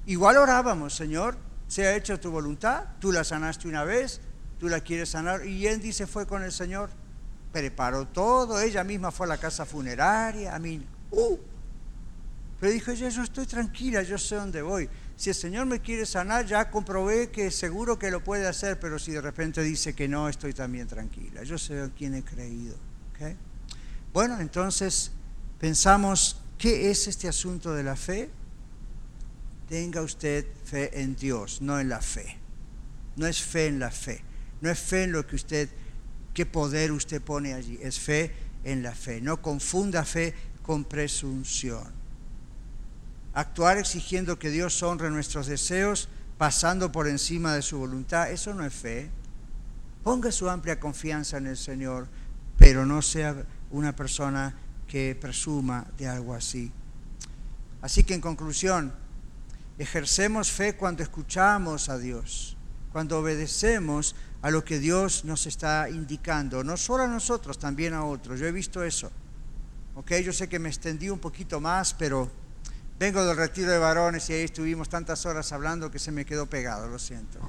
Igual 0.05 0.37
orábamos, 0.37 0.95
Señor, 0.95 1.37
se 1.67 1.85
ha 1.85 1.95
hecho 1.95 2.17
tu 2.17 2.31
voluntad, 2.31 2.85
tú 2.99 3.11
la 3.11 3.25
sanaste 3.25 3.67
una 3.67 3.83
vez, 3.83 4.21
tú 4.57 4.69
la 4.69 4.79
quieres 4.79 5.09
sanar. 5.09 5.45
Y 5.45 5.67
Andy 5.67 5.91
se 5.91 6.07
fue 6.07 6.25
con 6.25 6.43
el 6.43 6.53
Señor, 6.53 6.91
preparó 7.51 8.07
todo, 8.07 8.61
ella 8.61 8.85
misma 8.85 9.11
fue 9.11 9.25
a 9.25 9.29
la 9.29 9.37
casa 9.37 9.65
funeraria, 9.65 10.55
a 10.55 10.59
mí, 10.59 10.81
uh. 11.11 11.37
Pero 12.59 12.71
dijo, 12.71 12.93
yo 12.93 13.23
estoy 13.23 13.45
tranquila, 13.45 14.01
yo 14.01 14.17
sé 14.17 14.35
dónde 14.35 14.61
voy. 14.61 14.89
Si 15.19 15.29
el 15.29 15.35
Señor 15.35 15.65
me 15.65 15.81
quiere 15.81 16.05
sanar, 16.05 16.45
ya 16.45 16.71
comprobé 16.71 17.29
que 17.29 17.51
seguro 17.51 17.99
que 17.99 18.09
lo 18.09 18.23
puede 18.23 18.47
hacer, 18.47 18.79
pero 18.79 18.97
si 18.97 19.11
de 19.11 19.19
repente 19.19 19.61
dice 19.61 19.93
que 19.93 20.07
no, 20.07 20.29
estoy 20.29 20.53
también 20.53 20.87
tranquila. 20.87 21.43
Yo 21.43 21.57
sé 21.57 21.81
a 21.81 21.89
quién 21.89 22.15
he 22.15 22.23
creído. 22.23 22.77
Bueno, 24.13 24.39
entonces 24.39 25.11
pensamos, 25.59 26.41
¿qué 26.57 26.89
es 26.89 27.09
este 27.09 27.27
asunto 27.27 27.73
de 27.73 27.83
la 27.83 27.97
fe? 27.97 28.29
Tenga 29.67 30.03
usted 30.03 30.47
fe 30.63 31.01
en 31.01 31.17
Dios, 31.17 31.61
no 31.61 31.81
en 31.81 31.89
la 31.89 31.99
fe. 31.99 32.37
No 33.17 33.27
es 33.27 33.43
fe 33.43 33.67
en 33.67 33.79
la 33.79 33.91
fe. 33.91 34.23
No 34.61 34.69
es 34.69 34.79
fe 34.79 35.03
en 35.03 35.11
lo 35.11 35.27
que 35.27 35.35
usted, 35.35 35.67
qué 36.33 36.45
poder 36.45 36.93
usted 36.93 37.21
pone 37.21 37.53
allí. 37.53 37.77
Es 37.81 37.99
fe 37.99 38.31
en 38.63 38.81
la 38.83 38.95
fe. 38.95 39.19
No 39.19 39.41
confunda 39.41 40.05
fe 40.05 40.33
con 40.61 40.85
presunción 40.85 41.98
actuar 43.39 43.77
exigiendo 43.77 44.37
que 44.37 44.49
Dios 44.49 44.83
honre 44.83 45.09
nuestros 45.09 45.47
deseos, 45.47 46.09
pasando 46.37 46.91
por 46.91 47.07
encima 47.07 47.53
de 47.53 47.61
su 47.61 47.77
voluntad, 47.77 48.31
eso 48.31 48.53
no 48.53 48.65
es 48.65 48.73
fe. 48.73 49.09
Ponga 50.03 50.31
su 50.31 50.49
amplia 50.49 50.79
confianza 50.79 51.37
en 51.37 51.47
el 51.47 51.57
Señor, 51.57 52.07
pero 52.57 52.85
no 52.85 53.01
sea 53.01 53.45
una 53.71 53.95
persona 53.95 54.55
que 54.87 55.15
presuma 55.19 55.85
de 55.97 56.07
algo 56.07 56.33
así. 56.33 56.71
Así 57.81 58.03
que 58.03 58.13
en 58.13 58.21
conclusión, 58.21 58.93
ejercemos 59.77 60.51
fe 60.51 60.75
cuando 60.75 61.03
escuchamos 61.03 61.87
a 61.87 61.97
Dios, 61.97 62.57
cuando 62.91 63.19
obedecemos 63.19 64.15
a 64.41 64.51
lo 64.51 64.65
que 64.65 64.79
Dios 64.79 65.23
nos 65.23 65.45
está 65.47 65.89
indicando, 65.89 66.63
no 66.63 66.75
solo 66.75 67.03
a 67.03 67.07
nosotros, 67.07 67.57
también 67.57 67.93
a 67.93 68.03
otros. 68.03 68.39
Yo 68.39 68.47
he 68.47 68.51
visto 68.51 68.83
eso. 68.83 69.11
Ok, 69.95 70.13
yo 70.23 70.33
sé 70.33 70.49
que 70.49 70.59
me 70.59 70.69
extendí 70.69 71.09
un 71.09 71.19
poquito 71.19 71.59
más, 71.59 71.93
pero 71.93 72.31
Vengo 72.99 73.23
del 73.23 73.37
retiro 73.37 73.71
de 73.71 73.77
varones 73.77 74.29
y 74.29 74.33
ahí 74.33 74.41
estuvimos 74.41 74.89
tantas 74.89 75.25
horas 75.25 75.53
hablando 75.53 75.89
que 75.89 75.99
se 75.99 76.11
me 76.11 76.25
quedó 76.25 76.47
pegado, 76.47 76.89
lo 76.89 76.99
siento. 76.99 77.39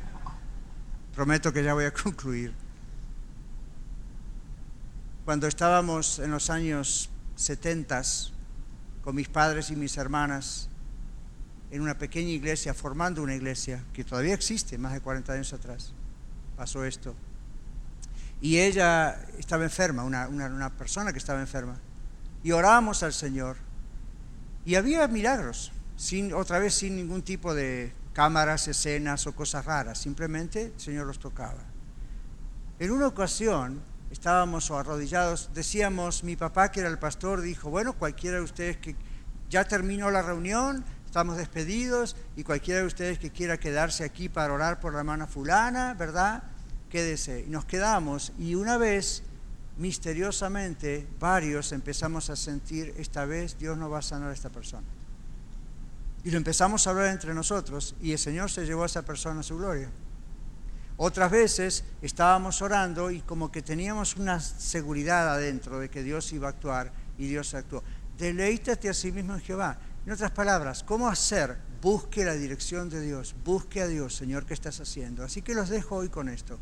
Prometo 1.12 1.53
que 1.53 1.64
ya 1.64 1.74
voy 1.74 1.86
a 1.86 1.92
concluir. 1.92 2.55
Cuando 5.24 5.48
estábamos 5.48 6.20
en 6.20 6.30
los 6.30 6.51
años 6.51 7.11
70 7.34 8.01
con 9.03 9.16
mis 9.16 9.28
padres 9.28 9.72
y 9.72 9.76
mis 9.76 9.96
hermanas 9.96 10.68
en 11.72 11.80
una 11.82 11.98
pequeña 11.98 12.30
iglesia, 12.30 12.72
formando 12.72 13.20
una 13.20 13.34
iglesia 13.34 13.82
que 13.92 14.05
todavía 14.05 14.34
existe, 14.34 14.78
más 14.78 14.92
de 14.92 15.01
40 15.01 15.32
años 15.32 15.53
atrás, 15.53 15.92
pasó 16.57 16.84
esto. 16.84 17.12
Y 18.40 18.59
ella 18.59 19.20
estaba 19.36 19.64
enferma, 19.64 20.05
una, 20.05 20.28
una 20.28 20.70
persona 20.70 21.12
que 21.12 21.18
estaba 21.18 21.40
enferma. 21.40 21.76
Y 22.44 22.53
oramos 22.53 23.03
al 23.03 23.12
Señor 23.12 23.57
y 24.65 24.75
había 24.75 25.07
milagros, 25.09 25.73
otra 26.35 26.59
vez 26.59 26.75
sin 26.75 26.97
ningún 26.97 27.23
tipo 27.23 27.55
de 27.55 27.93
cámaras, 28.13 28.69
escenas 28.69 29.27
o 29.27 29.35
cosas 29.35 29.65
raras, 29.65 29.99
simplemente 29.99 30.73
el 30.75 30.81
Señor 30.81 31.07
los 31.07 31.19
tocaba. 31.19 31.63
En 32.79 32.91
una 32.91 33.07
ocasión 33.07 33.83
estábamos 34.11 34.71
arrodillados, 34.71 35.51
decíamos, 35.55 36.25
mi 36.25 36.37
papá 36.37 36.73
que 36.73 36.81
era 36.81 36.89
el 36.89 36.99
pastor 36.99 37.41
dijo, 37.41 37.71
bueno, 37.71 37.93
cualquiera 37.93 38.39
de 38.39 38.43
ustedes 38.43 38.77
que 38.79 38.97
ya 39.49 39.65
terminó 39.65 40.11
la 40.11 40.23
reunión, 40.23 40.85
estamos 41.05 41.37
despedidos 41.37 42.17
y 42.37 42.45
cualquiera 42.45 42.81
de 42.81 42.87
ustedes 42.87 43.19
que 43.19 43.31
quiera 43.31 43.59
quedarse 43.59 44.05
aquí 44.05 44.29
para 44.29 44.53
orar 44.53 44.81
por 44.81 44.93
la 44.93 45.01
hermana 45.01 45.27
fulana, 45.27 45.95
¿verdad? 45.95 46.45
Quédese. 46.89 47.45
Y 47.47 47.51
nos 47.51 47.65
quedamos 47.65 48.33
y 48.39 48.55
una 48.55 48.77
vez 48.79 49.23
misteriosamente 49.81 51.09
varios 51.18 51.72
empezamos 51.72 52.28
a 52.28 52.37
sentir, 52.37 52.95
esta 52.99 53.24
vez 53.24 53.59
Dios 53.59 53.78
no 53.78 53.89
va 53.89 54.01
a 54.01 54.03
sanar 54.03 54.31
a 54.31 54.35
esta 54.35 54.51
persona. 54.51 54.87
Y 56.22 56.31
lo 56.31 56.37
empezamos 56.37 56.87
a 56.87 56.91
hablar 56.91 57.07
entre 57.07 57.33
nosotros 57.33 57.95
y 58.03 58.12
el 58.12 58.18
Señor 58.18 58.51
se 58.51 58.66
llevó 58.66 58.83
a 58.83 58.87
esa 58.87 59.03
persona 59.03 59.41
a 59.41 59.43
su 59.43 59.57
gloria. 59.57 59.89
Otras 60.99 61.31
veces 61.31 61.83
estábamos 62.03 62.61
orando 62.61 63.11
y 63.11 63.22
como 63.22 63.51
que 63.51 63.62
teníamos 63.62 64.16
una 64.16 64.39
seguridad 64.39 65.33
adentro 65.33 65.81
de 65.81 65.89
que 65.89 66.03
Dios 66.03 66.31
iba 66.35 66.49
a 66.49 66.51
actuar 66.51 66.93
y 67.16 67.26
Dios 67.26 67.55
actuó. 67.55 67.83
Deleítate 68.18 68.91
a 68.91 68.95
sí 68.95 69.11
mismo 69.11 69.33
en 69.33 69.41
Jehová. 69.41 69.78
En 70.05 70.12
otras 70.12 70.31
palabras, 70.31 70.85
¿cómo 70.85 71.09
hacer? 71.09 71.57
Busque 71.81 72.22
la 72.22 72.35
dirección 72.35 72.91
de 72.91 73.01
Dios, 73.01 73.35
busque 73.47 73.81
a 73.81 73.87
Dios, 73.87 74.14
Señor, 74.14 74.45
¿qué 74.45 74.53
estás 74.53 74.78
haciendo? 74.78 75.24
Así 75.24 75.41
que 75.41 75.55
los 75.55 75.70
dejo 75.70 75.97
hoy 75.97 76.11
con 76.11 76.28
esto. 76.28 76.59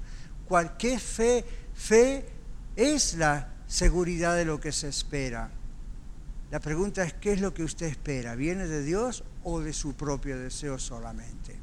Cualquier 0.46 1.00
fe, 1.00 1.44
fe 1.74 2.37
es 2.78 3.14
la 3.14 3.48
seguridad 3.66 4.36
de 4.36 4.44
lo 4.44 4.60
que 4.60 4.70
se 4.70 4.88
espera. 4.88 5.50
La 6.52 6.60
pregunta 6.60 7.02
es, 7.02 7.12
¿qué 7.12 7.32
es 7.32 7.40
lo 7.40 7.52
que 7.52 7.64
usted 7.64 7.86
espera? 7.86 8.36
¿Viene 8.36 8.68
de 8.68 8.84
Dios 8.84 9.24
o 9.42 9.58
de 9.58 9.72
su 9.72 9.94
propio 9.94 10.38
deseo 10.38 10.78
solamente? 10.78 11.58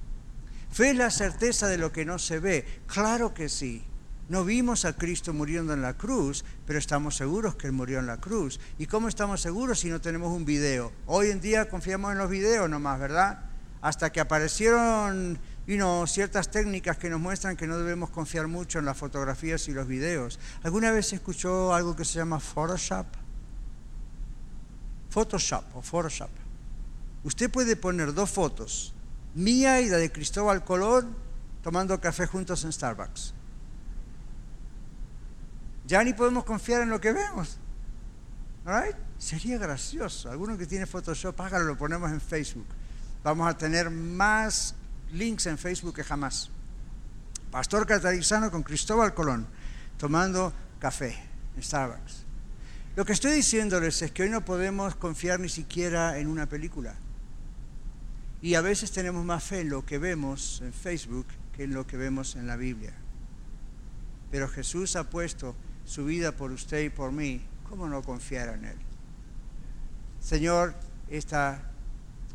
¿Fe 0.71 0.89
es 0.89 0.97
la 0.97 1.09
certeza 1.09 1.69
de 1.69 1.77
lo 1.77 1.93
que 1.93 2.03
no 2.03 2.19
se 2.19 2.39
ve? 2.39 2.65
Claro 2.85 3.33
que 3.33 3.47
sí. 3.47 3.81
No 4.27 4.43
vimos 4.43 4.83
a 4.83 4.97
Cristo 4.97 5.33
muriendo 5.33 5.73
en 5.73 5.81
la 5.81 5.95
cruz, 5.95 6.43
pero 6.67 6.79
estamos 6.79 7.15
seguros 7.15 7.55
que 7.55 7.67
Él 7.67 7.73
murió 7.73 7.99
en 7.99 8.07
la 8.07 8.19
cruz. 8.19 8.59
¿Y 8.77 8.85
cómo 8.85 9.07
estamos 9.07 9.39
seguros 9.39 9.79
si 9.79 9.89
no 9.89 10.01
tenemos 10.01 10.33
un 10.33 10.43
video? 10.43 10.91
Hoy 11.05 11.29
en 11.29 11.39
día 11.39 11.69
confiamos 11.69 12.11
en 12.11 12.17
los 12.17 12.29
videos 12.29 12.69
nomás, 12.69 12.99
¿verdad? 12.99 13.39
Hasta 13.81 14.11
que 14.11 14.19
aparecieron 14.19 15.39
y 15.67 15.77
no, 15.77 16.05
ciertas 16.05 16.51
técnicas 16.51 16.97
que 16.97 17.09
nos 17.09 17.19
muestran 17.19 17.57
que 17.57 17.65
no 17.65 17.77
debemos 17.77 18.11
confiar 18.11 18.47
mucho 18.47 18.79
en 18.79 18.85
las 18.85 18.97
fotografías 18.97 19.67
y 19.67 19.73
los 19.73 19.87
videos. 19.87 20.39
¿Alguna 20.63 20.91
vez 20.91 21.11
escuchó 21.13 21.73
algo 21.73 21.95
que 21.95 22.05
se 22.05 22.19
llama 22.19 22.39
Photoshop? 22.39 23.07
Photoshop 25.09 25.63
o 25.75 25.81
Photoshop. 25.81 26.29
Usted 27.23 27.49
puede 27.49 27.75
poner 27.75 28.13
dos 28.13 28.29
fotos, 28.29 28.93
mía 29.33 29.81
y 29.81 29.89
la 29.89 29.97
de 29.97 30.11
Cristóbal 30.11 30.63
Colón, 30.63 31.15
tomando 31.63 31.99
café 31.99 32.27
juntos 32.27 32.63
en 32.63 32.71
Starbucks. 32.71 33.33
Ya 35.87 36.03
ni 36.03 36.13
podemos 36.13 36.43
confiar 36.43 36.83
en 36.83 36.89
lo 36.89 37.01
que 37.01 37.11
vemos. 37.11 37.57
Right? 38.65 38.95
Sería 39.17 39.57
gracioso. 39.57 40.29
Alguno 40.29 40.57
que 40.57 40.67
tiene 40.67 40.85
Photoshop, 40.85 41.39
hágalo, 41.41 41.65
lo 41.65 41.77
ponemos 41.77 42.11
en 42.11 42.21
Facebook. 42.21 42.67
Vamos 43.23 43.47
a 43.47 43.57
tener 43.57 43.89
más 43.89 44.75
links 45.13 45.45
en 45.45 45.57
Facebook 45.57 45.95
que 45.95 46.03
jamás. 46.03 46.49
Pastor 47.51 47.87
Catarizano 47.87 48.51
con 48.51 48.63
Cristóbal 48.63 49.13
Colón, 49.13 49.47
tomando 49.97 50.53
café 50.79 51.17
en 51.55 51.63
Starbucks. 51.63 52.25
Lo 52.95 53.05
que 53.05 53.13
estoy 53.13 53.33
diciéndoles 53.33 54.01
es 54.01 54.11
que 54.11 54.23
hoy 54.23 54.29
no 54.29 54.45
podemos 54.45 54.95
confiar 54.95 55.39
ni 55.39 55.49
siquiera 55.49 56.17
en 56.17 56.27
una 56.27 56.47
película. 56.47 56.95
Y 58.41 58.55
a 58.55 58.61
veces 58.61 58.91
tenemos 58.91 59.25
más 59.25 59.43
fe 59.43 59.61
en 59.61 59.69
lo 59.69 59.85
que 59.85 59.97
vemos 59.97 60.61
en 60.61 60.71
Facebook 60.71 61.27
que 61.53 61.63
en 61.63 61.73
lo 61.73 61.87
que 61.87 61.97
vemos 61.97 62.35
en 62.35 62.47
la 62.47 62.55
Biblia. 62.55 62.93
Pero 64.31 64.47
Jesús 64.47 64.95
ha 64.95 65.09
puesto 65.09 65.55
su 65.85 66.05
vida 66.05 66.33
por 66.33 66.51
usted 66.51 66.83
y 66.83 66.89
por 66.89 67.11
mí. 67.11 67.41
¿Cómo 67.69 67.87
no 67.87 68.03
confiar 68.03 68.49
en 68.49 68.65
Él? 68.65 68.77
Señor, 70.19 70.75
esta 71.09 71.71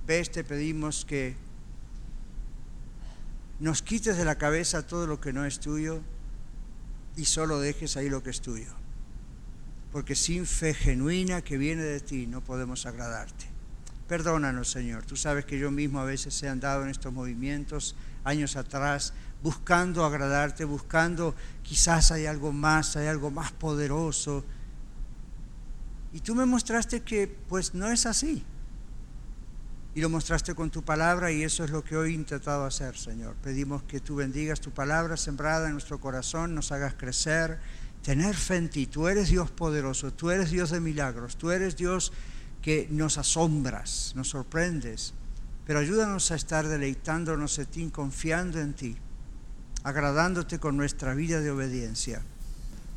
vez 0.06 0.30
te 0.30 0.44
pedimos 0.44 1.04
que 1.04 1.36
nos 3.60 3.82
quites 3.82 4.16
de 4.16 4.24
la 4.24 4.36
cabeza 4.36 4.86
todo 4.86 5.06
lo 5.06 5.20
que 5.20 5.34
no 5.34 5.44
es 5.44 5.60
tuyo 5.60 6.00
y 7.16 7.26
solo 7.26 7.60
dejes 7.60 7.96
ahí 7.96 8.08
lo 8.08 8.22
que 8.22 8.30
es 8.30 8.40
tuyo. 8.40 8.72
Porque 9.92 10.16
sin 10.16 10.46
fe 10.46 10.72
genuina 10.72 11.42
que 11.42 11.58
viene 11.58 11.82
de 11.82 12.00
ti 12.00 12.26
no 12.26 12.42
podemos 12.42 12.86
agradarte. 12.86 13.46
Perdónanos, 14.08 14.70
Señor. 14.70 15.04
Tú 15.04 15.14
sabes 15.14 15.44
que 15.44 15.58
yo 15.58 15.70
mismo 15.70 16.00
a 16.00 16.04
veces 16.04 16.42
he 16.42 16.48
andado 16.48 16.84
en 16.84 16.90
estos 16.90 17.12
movimientos 17.12 17.94
años 18.24 18.56
atrás 18.56 19.12
buscando 19.42 20.04
agradarte, 20.04 20.64
buscando 20.64 21.34
quizás 21.62 22.12
hay 22.12 22.26
algo 22.26 22.52
más, 22.52 22.96
hay 22.96 23.08
algo 23.08 23.30
más 23.30 23.52
poderoso. 23.52 24.44
Y 26.12 26.20
tú 26.20 26.34
me 26.34 26.46
mostraste 26.46 27.02
que 27.02 27.28
pues 27.48 27.74
no 27.74 27.88
es 27.90 28.06
así 28.06 28.44
y 29.94 30.00
lo 30.00 30.08
mostraste 30.08 30.54
con 30.54 30.70
tu 30.70 30.82
palabra 30.82 31.32
y 31.32 31.42
eso 31.42 31.64
es 31.64 31.70
lo 31.70 31.82
que 31.82 31.96
hoy 31.96 32.12
he 32.12 32.14
intentado 32.14 32.64
hacer, 32.64 32.96
Señor. 32.96 33.34
Pedimos 33.42 33.82
que 33.82 34.00
tú 34.00 34.16
bendigas 34.16 34.60
tu 34.60 34.70
palabra 34.70 35.16
sembrada 35.16 35.66
en 35.66 35.72
nuestro 35.72 35.98
corazón, 35.98 36.54
nos 36.54 36.70
hagas 36.70 36.94
crecer, 36.94 37.58
tener 38.02 38.36
fe 38.36 38.56
en 38.56 38.70
ti. 38.70 38.86
Tú 38.86 39.08
eres 39.08 39.30
Dios 39.30 39.50
poderoso, 39.50 40.12
tú 40.12 40.30
eres 40.30 40.50
Dios 40.50 40.70
de 40.70 40.80
milagros, 40.80 41.36
tú 41.36 41.50
eres 41.50 41.76
Dios 41.76 42.12
que 42.62 42.86
nos 42.90 43.18
asombras, 43.18 44.12
nos 44.14 44.28
sorprendes. 44.28 45.14
pero 45.66 45.78
ayúdanos 45.78 46.30
a 46.30 46.34
estar 46.34 46.66
deleitándonos 46.66 47.58
en 47.58 47.66
ti, 47.66 47.90
confiando 47.90 48.60
en 48.60 48.74
ti, 48.74 48.96
agradándote 49.84 50.58
con 50.58 50.76
nuestra 50.76 51.14
vida 51.14 51.40
de 51.40 51.50
obediencia 51.50 52.22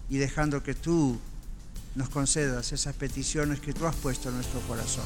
y 0.10 0.18
dejando 0.18 0.64
que 0.64 0.74
tú 0.74 1.20
nos 1.96 2.10
concedas 2.10 2.72
esas 2.72 2.96
peticiones 2.96 3.60
que 3.60 3.74
tú 3.74 3.86
has 3.86 3.96
puesto 3.96 4.30
en 4.30 4.36
nuestro 4.36 4.60
corazón. 4.62 5.06